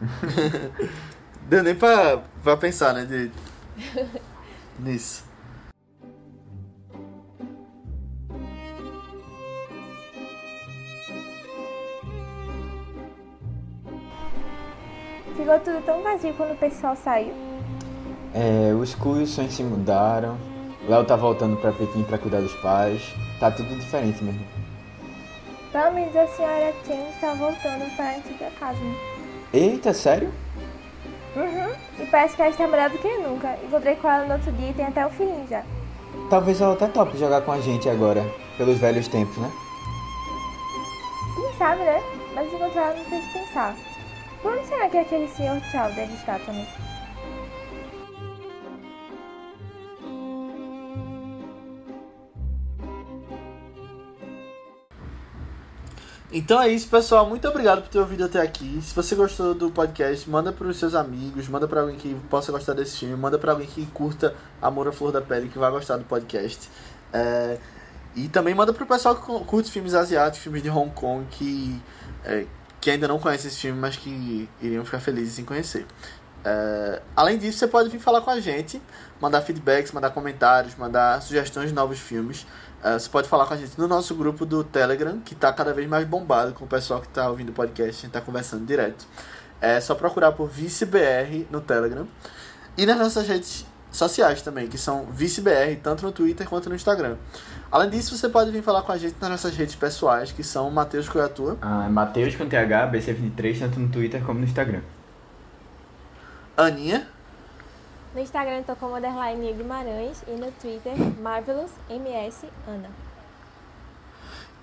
Deu 1.47 1.63
nem 1.63 1.75
pra, 1.75 2.23
pra 2.43 2.57
pensar, 2.57 2.93
né, 2.93 3.05
de, 3.05 3.31
nisso. 4.79 5.23
Ficou 15.35 15.59
tudo 15.59 15.85
tão 15.85 16.01
vazio 16.01 16.33
quando 16.33 16.53
o 16.53 16.57
pessoal 16.57 16.95
saiu. 16.95 17.33
É, 18.33 18.73
os 18.73 18.95
Cu 18.95 19.17
e 19.17 19.23
os 19.23 19.29
sonhos 19.29 19.53
se 19.53 19.63
mudaram. 19.63 20.37
Léo 20.87 21.05
tá 21.05 21.15
voltando 21.15 21.57
pra 21.57 21.71
Pequim 21.71 22.03
pra 22.03 22.17
cuidar 22.17 22.41
dos 22.41 22.53
pais. 22.55 23.01
Tá 23.39 23.51
tudo 23.51 23.69
diferente 23.75 24.23
mesmo. 24.23 24.45
Pelo 25.71 25.93
menos 25.93 26.15
a 26.15 26.27
senhora 26.27 26.73
Chen 26.85 27.09
está 27.09 27.33
voltando 27.33 27.95
para 27.95 28.05
a 28.05 28.15
antiga 28.15 28.49
casa, 28.59 28.79
né? 28.79 29.14
Eita, 29.55 29.93
sério? 29.93 30.33
Uhum. 31.33 31.73
E 31.97 32.05
parece 32.07 32.35
que 32.35 32.41
ela 32.41 32.51
está 32.51 32.67
melhor 32.67 32.89
do 32.89 32.97
que 32.97 33.07
nunca. 33.19 33.57
Encontrei 33.63 33.95
com 33.95 34.09
ela 34.09 34.25
no 34.25 34.33
outro 34.33 34.51
dia 34.51 34.71
e 34.71 34.73
tem 34.73 34.85
até 34.85 35.05
o 35.05 35.09
filhinho 35.09 35.47
já. 35.49 35.63
Talvez 36.29 36.59
ela 36.59 36.73
até 36.73 36.87
tope 36.89 37.17
jogar 37.17 37.39
com 37.39 37.53
a 37.53 37.61
gente 37.61 37.87
agora, 37.87 38.21
pelos 38.57 38.77
velhos 38.77 39.07
tempos, 39.07 39.37
né? 39.37 39.49
Quem 41.35 41.57
sabe, 41.57 41.83
né? 41.83 42.03
Mas 42.33 42.51
encontrar 42.51 42.87
ela 42.87 42.99
me 42.99 43.05
fez 43.05 43.25
pensar. 43.31 43.73
Por 44.41 44.51
onde 44.51 44.65
será 44.65 44.89
que 44.89 44.97
aquele 44.97 45.29
senhor 45.29 45.61
Tchau 45.71 45.89
deve 45.93 46.13
estar 46.15 46.37
também? 46.39 46.67
Então 56.37 56.61
é 56.61 56.67
isso, 56.67 56.89
pessoal. 56.89 57.25
Muito 57.29 57.47
obrigado 57.47 57.81
por 57.81 57.87
ter 57.87 57.97
ouvido 57.97 58.25
até 58.25 58.41
aqui. 58.41 58.77
Se 58.81 58.93
você 58.93 59.15
gostou 59.15 59.53
do 59.53 59.71
podcast, 59.71 60.29
manda 60.29 60.51
para 60.51 60.67
os 60.67 60.75
seus 60.75 60.93
amigos, 60.93 61.47
manda 61.47 61.65
para 61.65 61.79
alguém 61.79 61.95
que 61.95 62.13
possa 62.29 62.51
gostar 62.51 62.73
desse 62.73 62.97
filme, 62.97 63.15
manda 63.15 63.39
para 63.39 63.53
alguém 63.53 63.65
que 63.65 63.85
curta 63.85 64.35
Amor 64.61 64.85
à 64.89 64.91
Flor 64.91 65.13
da 65.13 65.21
Pele, 65.21 65.47
que 65.47 65.57
vai 65.57 65.71
gostar 65.71 65.95
do 65.95 66.03
podcast. 66.03 66.69
É... 67.13 67.57
E 68.17 68.27
também 68.27 68.53
manda 68.53 68.73
pro 68.73 68.85
pessoal 68.85 69.15
que 69.15 69.45
curte 69.45 69.71
filmes 69.71 69.93
asiáticos, 69.93 70.43
filmes 70.43 70.61
de 70.61 70.69
Hong 70.69 70.91
Kong, 70.91 71.25
que, 71.31 71.81
é, 72.25 72.45
que 72.81 72.91
ainda 72.91 73.07
não 73.07 73.17
conhece 73.17 73.47
esse 73.47 73.59
filme, 73.59 73.79
mas 73.79 73.95
que 73.95 74.49
iriam 74.61 74.83
ficar 74.83 74.99
felizes 74.99 75.39
em 75.39 75.45
conhecer. 75.45 75.85
É... 76.45 77.01
Além 77.15 77.37
disso, 77.37 77.57
você 77.57 77.67
pode 77.67 77.89
vir 77.89 77.99
falar 77.99 78.21
com 78.21 78.29
a 78.29 78.39
gente, 78.39 78.81
mandar 79.19 79.41
feedbacks, 79.41 79.91
mandar 79.91 80.11
comentários, 80.11 80.75
mandar 80.75 81.21
sugestões 81.21 81.69
de 81.69 81.73
novos 81.75 81.99
filmes. 81.99 82.45
Uh, 82.83 82.99
você 82.99 83.09
pode 83.09 83.27
falar 83.27 83.47
com 83.47 83.55
a 83.55 83.57
gente 83.57 83.77
no 83.79 83.87
nosso 83.87 84.13
grupo 84.13 84.45
do 84.45 84.63
Telegram, 84.63 85.19
que 85.19 85.33
está 85.33 85.51
cada 85.51 85.73
vez 85.73 85.89
mais 85.89 86.05
bombado 86.05 86.53
com 86.53 86.65
o 86.65 86.67
pessoal 86.67 87.01
que 87.01 87.07
está 87.07 87.27
ouvindo 87.27 87.49
o 87.49 87.53
podcast, 87.53 87.89
a 87.89 87.93
gente 87.93 88.05
está 88.05 88.21
conversando 88.21 88.63
direto. 88.63 89.07
É 89.59 89.81
só 89.81 89.95
procurar 89.95 90.33
por 90.33 90.47
ViceBR 90.47 91.47
no 91.49 91.61
Telegram. 91.61 92.07
E 92.77 92.85
nas 92.85 92.97
nossas 92.97 93.27
redes 93.27 93.65
sociais 93.91 94.41
também, 94.41 94.67
que 94.67 94.77
são 94.77 95.05
ViceBR, 95.05 95.77
tanto 95.81 96.05
no 96.05 96.11
Twitter 96.11 96.47
quanto 96.47 96.69
no 96.69 96.75
Instagram. 96.75 97.15
Além 97.71 97.89
disso, 97.89 98.15
você 98.15 98.29
pode 98.29 98.51
vir 98.51 98.61
falar 98.61 98.83
com 98.83 98.91
a 98.91 98.97
gente 98.97 99.15
nas 99.19 99.29
nossas 99.31 99.55
redes 99.55 99.73
pessoais, 99.73 100.31
que 100.31 100.43
são 100.43 100.69
Matheus 100.69 101.09
Coiatua. 101.09 101.57
Ah, 101.61 101.89
Matheus 101.89 102.35
com 102.35 102.47
TH, 102.47 102.91
BC23, 102.91 103.59
tanto 103.59 103.79
no 103.79 103.87
Twitter 103.87 104.21
como 104.23 104.39
no 104.39 104.45
Instagram. 104.45 104.81
Aninha. 106.57 107.07
No 108.13 108.21
Instagram 108.21 108.59
estou 108.59 108.75
como 108.77 108.95
underline 108.95 109.53
Guimarães 109.53 110.23
e 110.27 110.31
no 110.31 110.49
Twitter 110.51 110.93
Marvelous 111.21 111.71
MS 111.89 112.47
Ana. 112.65 112.89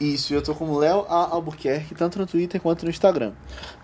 Isso, 0.00 0.34
eu 0.34 0.42
tô 0.42 0.54
como 0.54 0.78
Léo 0.78 1.06
A. 1.08 1.28
Albuquerque, 1.30 1.94
tanto 1.94 2.18
no 2.18 2.26
Twitter 2.26 2.60
quanto 2.60 2.84
no 2.84 2.90
Instagram. 2.90 3.32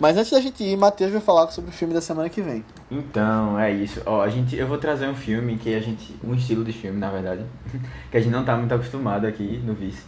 Mas 0.01 0.17
antes 0.17 0.33
da 0.33 0.41
gente 0.41 0.65
ir, 0.65 0.77
Matheus 0.77 1.13
vai 1.13 1.21
falar 1.21 1.49
sobre 1.51 1.71
o 1.71 1.73
filme 1.73 1.95
da 1.95 2.01
semana 2.01 2.29
que 2.29 2.43
vem. 2.43 2.65
Então, 2.91 3.61
é 3.61 3.71
isso. 3.71 4.03
Ó, 4.05 4.23
a 4.23 4.29
gente, 4.29 4.57
eu 4.57 4.67
vou 4.67 4.79
trazer 4.79 5.07
um 5.07 5.15
filme 5.15 5.57
que 5.59 5.73
a 5.75 5.81
gente. 5.81 6.17
Um 6.25 6.35
estilo 6.35 6.65
de 6.65 6.73
filme, 6.73 6.99
na 6.99 7.11
verdade. 7.11 7.45
que 8.11 8.17
a 8.17 8.21
gente 8.21 8.33
não 8.33 8.45
tá 8.45 8.57
muito 8.57 8.75
acostumado 8.75 9.27
aqui 9.27 9.63
no 9.65 9.75
Vice. 9.75 10.03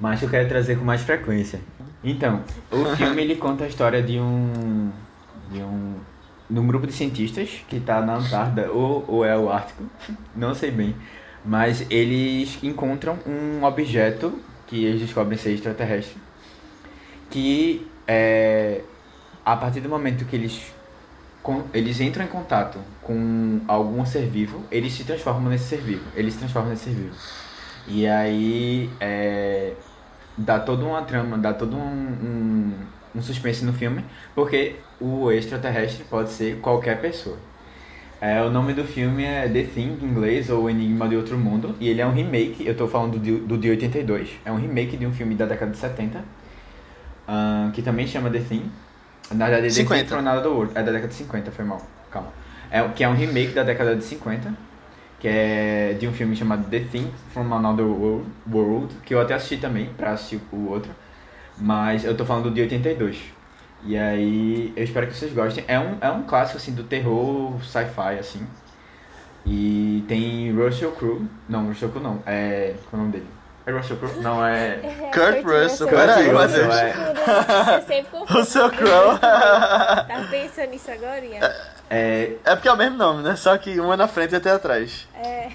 Mas 0.00 0.18
que 0.18 0.24
eu 0.24 0.30
quero 0.30 0.48
trazer 0.48 0.78
com 0.78 0.84
mais 0.84 1.02
frequência. 1.02 1.60
Então, 2.02 2.42
o 2.70 2.96
filme 2.96 3.22
ele 3.22 3.36
conta 3.36 3.64
a 3.64 3.68
história 3.68 4.02
de 4.02 4.18
um. 4.18 4.90
de 5.50 5.60
um 5.60 5.94
num 6.48 6.66
grupo 6.66 6.86
de 6.86 6.92
cientistas 6.92 7.64
que 7.68 7.76
está 7.76 8.00
na 8.00 8.16
Antártida 8.16 8.70
ou, 8.70 9.04
ou 9.08 9.24
é 9.24 9.36
o 9.36 9.50
Ártico, 9.50 9.84
não 10.34 10.54
sei 10.54 10.70
bem. 10.70 10.94
Mas 11.44 11.86
eles 11.90 12.58
encontram 12.62 13.18
um 13.26 13.64
objeto 13.64 14.38
que 14.66 14.84
eles 14.84 15.00
descobrem 15.00 15.38
ser 15.38 15.52
extraterrestre, 15.52 16.20
que 17.30 17.86
é, 18.06 18.80
a 19.44 19.56
partir 19.56 19.80
do 19.80 19.88
momento 19.88 20.24
que 20.24 20.34
eles, 20.34 20.74
com, 21.42 21.62
eles 21.72 22.00
entram 22.00 22.24
em 22.24 22.28
contato 22.28 22.78
com 23.02 23.60
algum 23.68 24.04
ser 24.04 24.26
vivo, 24.26 24.64
eles 24.70 24.92
se 24.92 25.04
transformam 25.04 25.50
nesse 25.50 25.68
ser 25.68 25.80
vivo. 25.80 26.04
Eles 26.16 26.34
se 26.34 26.40
transformam 26.40 26.70
nesse 26.70 26.84
ser 26.84 26.94
vivo. 26.94 27.14
E 27.86 28.06
aí 28.08 28.90
é, 28.98 29.74
dá 30.36 30.58
toda 30.58 30.84
uma 30.84 31.02
trama, 31.02 31.38
dá 31.38 31.54
todo 31.54 31.76
um, 31.76 31.80
um 31.80 32.74
um 33.16 33.22
suspense 33.22 33.64
no 33.64 33.72
filme, 33.72 34.04
porque 34.34 34.76
o 35.00 35.32
extraterrestre 35.32 36.04
pode 36.04 36.30
ser 36.30 36.56
qualquer 36.56 37.00
pessoa. 37.00 37.38
É, 38.20 38.42
o 38.42 38.50
nome 38.50 38.72
do 38.72 38.84
filme 38.84 39.24
é 39.24 39.48
The 39.48 39.62
Thing, 39.64 39.98
em 40.00 40.06
inglês, 40.06 40.48
ou 40.48 40.68
Enigma 40.70 41.08
de 41.08 41.16
Outro 41.16 41.36
Mundo, 41.36 41.74
e 41.80 41.88
ele 41.88 42.00
é 42.00 42.06
um 42.06 42.12
remake, 42.12 42.64
eu 42.64 42.72
estou 42.72 42.88
falando 42.88 43.18
do, 43.18 43.38
do 43.38 43.58
de 43.58 43.70
82, 43.70 44.30
é 44.44 44.52
um 44.52 44.56
remake 44.56 44.96
de 44.96 45.06
um 45.06 45.12
filme 45.12 45.34
da 45.34 45.44
década 45.46 45.70
de 45.70 45.78
70, 45.78 46.18
uh, 46.18 47.70
que 47.72 47.82
também 47.82 48.06
chama 48.06 48.30
The 48.30 48.40
Thing. 48.40 48.70
Na 49.32 49.48
verdade, 49.48 49.74
The 49.74 49.82
50. 49.82 49.94
Thing 49.94 50.08
from 50.08 50.18
Another 50.18 50.50
World, 50.50 50.72
é 50.74 50.82
da 50.82 50.92
década 50.92 51.08
de 51.08 51.14
50, 51.14 51.50
foi 51.50 51.64
mal, 51.64 51.82
calma. 52.10 52.28
É, 52.70 52.86
que 52.88 53.04
é 53.04 53.08
um 53.08 53.14
remake 53.14 53.52
da 53.52 53.62
década 53.62 53.94
de 53.94 54.02
50, 54.02 54.52
que 55.20 55.28
é 55.28 55.96
de 55.98 56.08
um 56.08 56.12
filme 56.12 56.34
chamado 56.34 56.68
The 56.70 56.80
Thing 56.80 57.10
from 57.32 57.52
Another 57.52 57.86
World, 57.86 58.26
World 58.50 58.94
que 59.04 59.14
eu 59.14 59.20
até 59.20 59.34
assisti 59.34 59.58
também, 59.58 59.90
pra 59.96 60.12
assistir 60.12 60.40
o 60.52 60.70
outro. 60.70 60.90
Mas 61.58 62.04
eu 62.04 62.16
tô 62.16 62.24
falando 62.24 62.44
do 62.44 62.50
de 62.50 62.62
82. 62.62 63.18
E 63.84 63.96
aí, 63.96 64.72
eu 64.76 64.84
espero 64.84 65.06
que 65.06 65.14
vocês 65.14 65.32
gostem. 65.32 65.64
É 65.68 65.78
um, 65.78 65.96
é 66.00 66.10
um 66.10 66.22
clássico, 66.22 66.58
assim, 66.58 66.72
do 66.72 66.84
terror 66.84 67.52
sci-fi, 67.62 68.18
assim. 68.18 68.46
E 69.46 70.04
tem 70.08 70.52
Russell 70.52 70.90
Crowe. 70.92 71.24
Não, 71.48 71.68
Russell 71.68 71.90
Crowe 71.90 72.02
não. 72.02 72.22
É... 72.26 72.74
Qual 72.90 72.94
é 72.94 72.96
o 72.96 72.98
nome 72.98 73.12
dele? 73.12 73.26
É 73.64 73.70
Russell 73.70 73.96
Crowe? 73.96 74.20
Não, 74.20 74.44
é... 74.44 74.80
é 74.82 75.10
Kurt 75.14 75.44
Russell. 75.44 75.88
Peraí, 75.88 76.28
Russell, 76.30 76.72
é... 76.72 76.94
Eu 77.76 77.82
sempre 77.86 78.10
confundo. 78.10 78.40
Russell 78.40 78.70
Crowe. 78.70 79.18
Tá 79.20 80.26
pensando 80.30 80.70
nisso 80.70 80.90
agora, 80.90 81.24
Ian? 81.24 81.52
É... 81.88 82.32
é 82.44 82.56
porque 82.56 82.66
é 82.66 82.72
o 82.72 82.76
mesmo 82.76 82.96
nome, 82.96 83.22
né? 83.22 83.36
Só 83.36 83.56
que 83.56 83.80
um 83.80 83.92
é 83.92 83.96
na 83.96 84.08
frente 84.08 84.32
e 84.32 84.36
até 84.36 84.50
atrás. 84.50 85.08
É... 85.14 85.50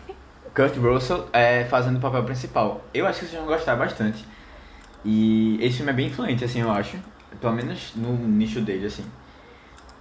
Kurt 0.55 0.77
Russell 0.77 1.27
é 1.33 1.65
fazendo 1.65 1.97
o 1.97 2.01
papel 2.01 2.23
principal. 2.23 2.81
Eu 2.93 3.05
acho 3.05 3.19
que 3.19 3.25
vocês 3.25 3.37
vão 3.37 3.45
gostar 3.45 3.75
bastante. 3.75 4.25
E 5.03 5.57
esse 5.61 5.77
filme 5.77 5.91
é 5.91 5.95
bem 5.95 6.07
influente, 6.07 6.43
assim, 6.43 6.61
eu 6.61 6.71
acho. 6.71 6.97
Pelo 7.39 7.53
menos 7.53 7.93
no 7.95 8.13
nicho 8.27 8.61
dele, 8.61 8.87
assim. 8.87 9.05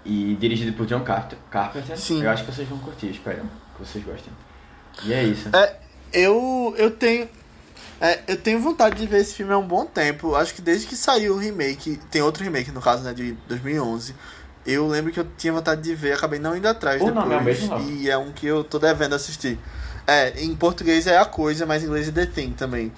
E 0.04 0.36
dirigido 0.40 0.72
por 0.72 0.86
John 0.86 1.00
Carter, 1.00 1.38
Carpenter. 1.50 1.96
Sim. 1.96 2.22
Eu 2.22 2.30
acho 2.30 2.44
que 2.44 2.52
vocês 2.52 2.68
vão 2.68 2.78
curtir, 2.78 3.08
espero 3.08 3.42
que 3.76 3.84
vocês 3.86 4.04
gostem. 4.04 4.32
E 5.04 5.12
é 5.12 5.24
isso. 5.24 5.48
É, 5.54 5.76
eu, 6.12 6.74
eu 6.76 6.90
tenho... 6.90 7.28
É, 8.00 8.20
eu 8.26 8.36
tenho 8.38 8.58
vontade 8.60 8.96
de 8.96 9.06
ver 9.06 9.18
esse 9.20 9.34
filme 9.34 9.52
há 9.52 9.58
um 9.58 9.66
bom 9.66 9.84
tempo. 9.84 10.34
Acho 10.34 10.54
que 10.54 10.62
desde 10.62 10.86
que 10.86 10.96
saiu 10.96 11.34
o 11.34 11.38
remake, 11.38 11.98
tem 12.10 12.22
outro 12.22 12.42
remake 12.42 12.70
no 12.70 12.80
caso, 12.80 13.02
né, 13.04 13.12
de 13.12 13.32
2011. 13.46 14.14
Eu 14.66 14.86
lembro 14.86 15.12
que 15.12 15.20
eu 15.20 15.26
tinha 15.36 15.52
vontade 15.52 15.82
de 15.82 15.94
ver, 15.94 16.14
acabei 16.14 16.38
não 16.38 16.56
indo 16.56 16.66
atrás 16.66 17.00
o 17.00 17.06
depois. 17.06 17.24
Nome 17.24 17.34
é 17.34 17.38
o 17.38 17.44
mesmo. 17.44 17.78
E 17.90 18.10
é 18.10 18.16
um 18.16 18.32
que 18.32 18.46
eu 18.46 18.64
tô 18.64 18.78
devendo 18.78 19.14
assistir. 19.14 19.58
É, 20.06 20.42
em 20.42 20.54
português 20.54 21.06
é 21.06 21.18
a 21.18 21.24
coisa, 21.24 21.66
mas 21.66 21.82
em 21.82 21.86
inglês 21.86 22.08
é 22.08 22.12
The 22.12 22.26
Thing 22.26 22.52
também. 22.52 22.92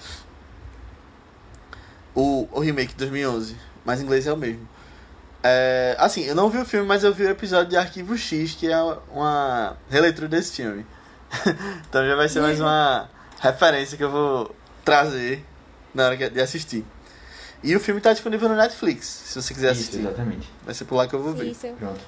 O, 2.15 2.47
o 2.51 2.59
remake 2.59 2.93
de 2.93 2.99
2011. 2.99 3.55
Mas 3.85 3.99
em 3.99 4.03
inglês 4.03 4.27
é 4.27 4.33
o 4.33 4.37
mesmo. 4.37 4.67
É, 5.43 5.95
assim, 5.99 6.23
eu 6.23 6.35
não 6.35 6.49
vi 6.49 6.57
o 6.57 6.65
filme, 6.65 6.87
mas 6.87 7.03
eu 7.03 7.13
vi 7.13 7.23
o 7.23 7.29
episódio 7.29 7.69
de 7.69 7.77
Arquivo 7.77 8.17
X, 8.17 8.53
que 8.53 8.71
é 8.71 8.77
uma 9.11 9.75
releitura 9.89 10.27
desse 10.27 10.55
filme. 10.55 10.85
então 11.89 12.05
já 12.07 12.15
vai 12.15 12.29
ser 12.29 12.39
mais 12.39 12.61
uma 12.61 13.09
referência 13.41 13.97
que 13.97 14.03
eu 14.03 14.11
vou 14.11 14.55
trazer 14.85 15.45
na 15.93 16.05
hora 16.05 16.29
de 16.29 16.39
assistir. 16.39 16.85
E 17.61 17.75
o 17.75 17.79
filme 17.79 17.99
está 17.99 18.11
disponível 18.11 18.49
no 18.49 18.55
Netflix, 18.55 19.05
se 19.05 19.41
você 19.41 19.53
quiser 19.53 19.71
Isso, 19.71 19.81
assistir. 19.81 19.99
exatamente. 19.99 20.49
Vai 20.63 20.73
ser 20.73 20.85
por 20.85 20.95
lá 20.95 21.07
que 21.07 21.13
eu 21.13 21.21
vou 21.21 21.33
ver. 21.33 21.47
Isso. 21.47 21.67
Pronto. 21.79 22.01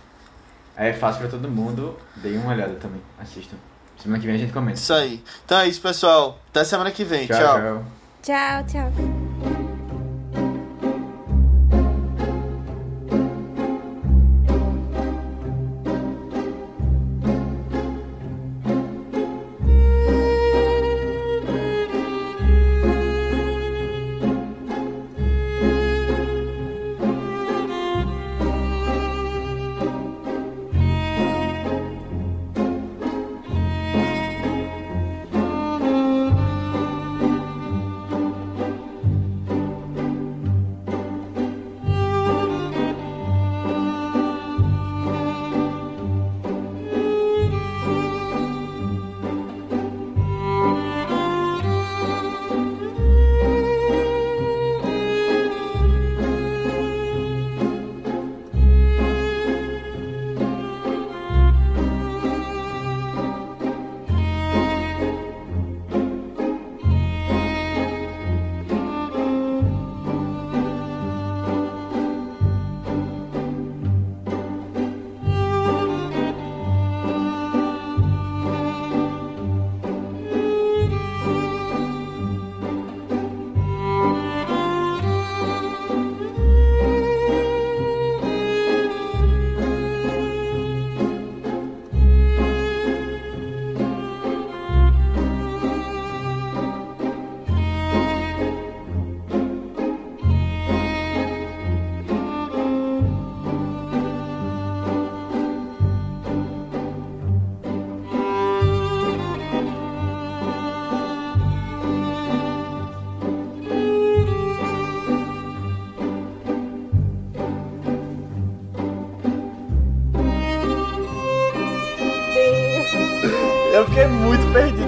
É 0.75 0.91
fácil 0.93 1.21
pra 1.21 1.29
todo 1.29 1.49
mundo. 1.49 1.97
Deem 2.17 2.37
uma 2.37 2.51
olhada 2.51 2.75
também. 2.75 3.01
Assistam. 3.17 3.55
Semana 4.01 4.19
que 4.19 4.27
vem 4.27 4.35
a 4.35 4.39
gente 4.39 4.51
comenta. 4.51 4.77
Isso 4.77 4.93
aí. 4.93 5.23
Então 5.45 5.57
é 5.59 5.67
isso, 5.67 5.81
pessoal. 5.81 6.39
Até 6.49 6.63
semana 6.65 6.91
que 6.91 7.03
vem. 7.05 7.27
tchau. 7.27 7.37
tchau. 7.37 7.85
Tchau, 8.21 8.65
tchau. 8.65 9.84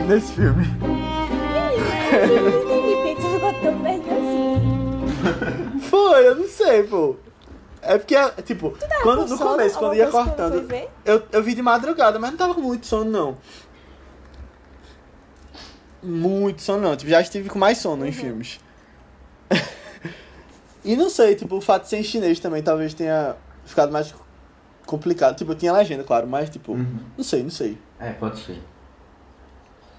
Perdido 0.07 0.13
assim. 0.13 0.37
Foi, 5.89 6.27
eu 6.27 6.35
não 6.35 6.47
sei, 6.47 6.83
pô. 6.83 7.15
É 7.81 7.97
porque, 7.97 8.15
tipo, 8.43 8.75
quando, 9.03 9.27
no 9.27 9.37
sono, 9.37 9.51
começo, 9.51 9.77
quando 9.79 9.95
ia 9.95 10.07
cortando, 10.07 10.67
eu, 11.05 11.23
eu 11.31 11.43
vi 11.43 11.53
de 11.53 11.61
madrugada, 11.61 12.19
mas 12.19 12.31
não 12.31 12.37
tava 12.37 12.53
com 12.53 12.61
muito 12.61 12.85
sono, 12.85 13.09
não. 13.09 13.37
Muito 16.03 16.61
sono, 16.61 16.81
não. 16.81 16.95
Tipo, 16.95 17.11
já 17.11 17.21
estive 17.21 17.49
com 17.49 17.57
mais 17.59 17.77
sono 17.77 18.05
em 18.05 18.11
filmes. 18.11 18.59
e 20.83 20.95
não 20.97 21.09
sei, 21.09 21.35
tipo, 21.35 21.55
o 21.55 21.61
fato 21.61 21.83
de 21.83 21.89
ser 21.89 21.97
em 21.97 22.03
chinês 22.03 22.39
também 22.39 22.61
talvez 22.61 22.93
tenha 22.93 23.35
ficado 23.65 23.91
mais 23.91 24.13
complicado. 24.85 25.37
Tipo, 25.37 25.51
eu 25.51 25.55
tinha 25.55 25.71
legenda, 25.71 26.03
claro, 26.03 26.27
mas, 26.27 26.49
tipo, 26.49 26.73
Uhum. 26.73 26.99
não 27.17 27.23
sei, 27.23 27.43
não 27.43 27.49
sei. 27.51 27.77
É, 27.99 28.11
pode 28.11 28.39
ser. 28.39 28.61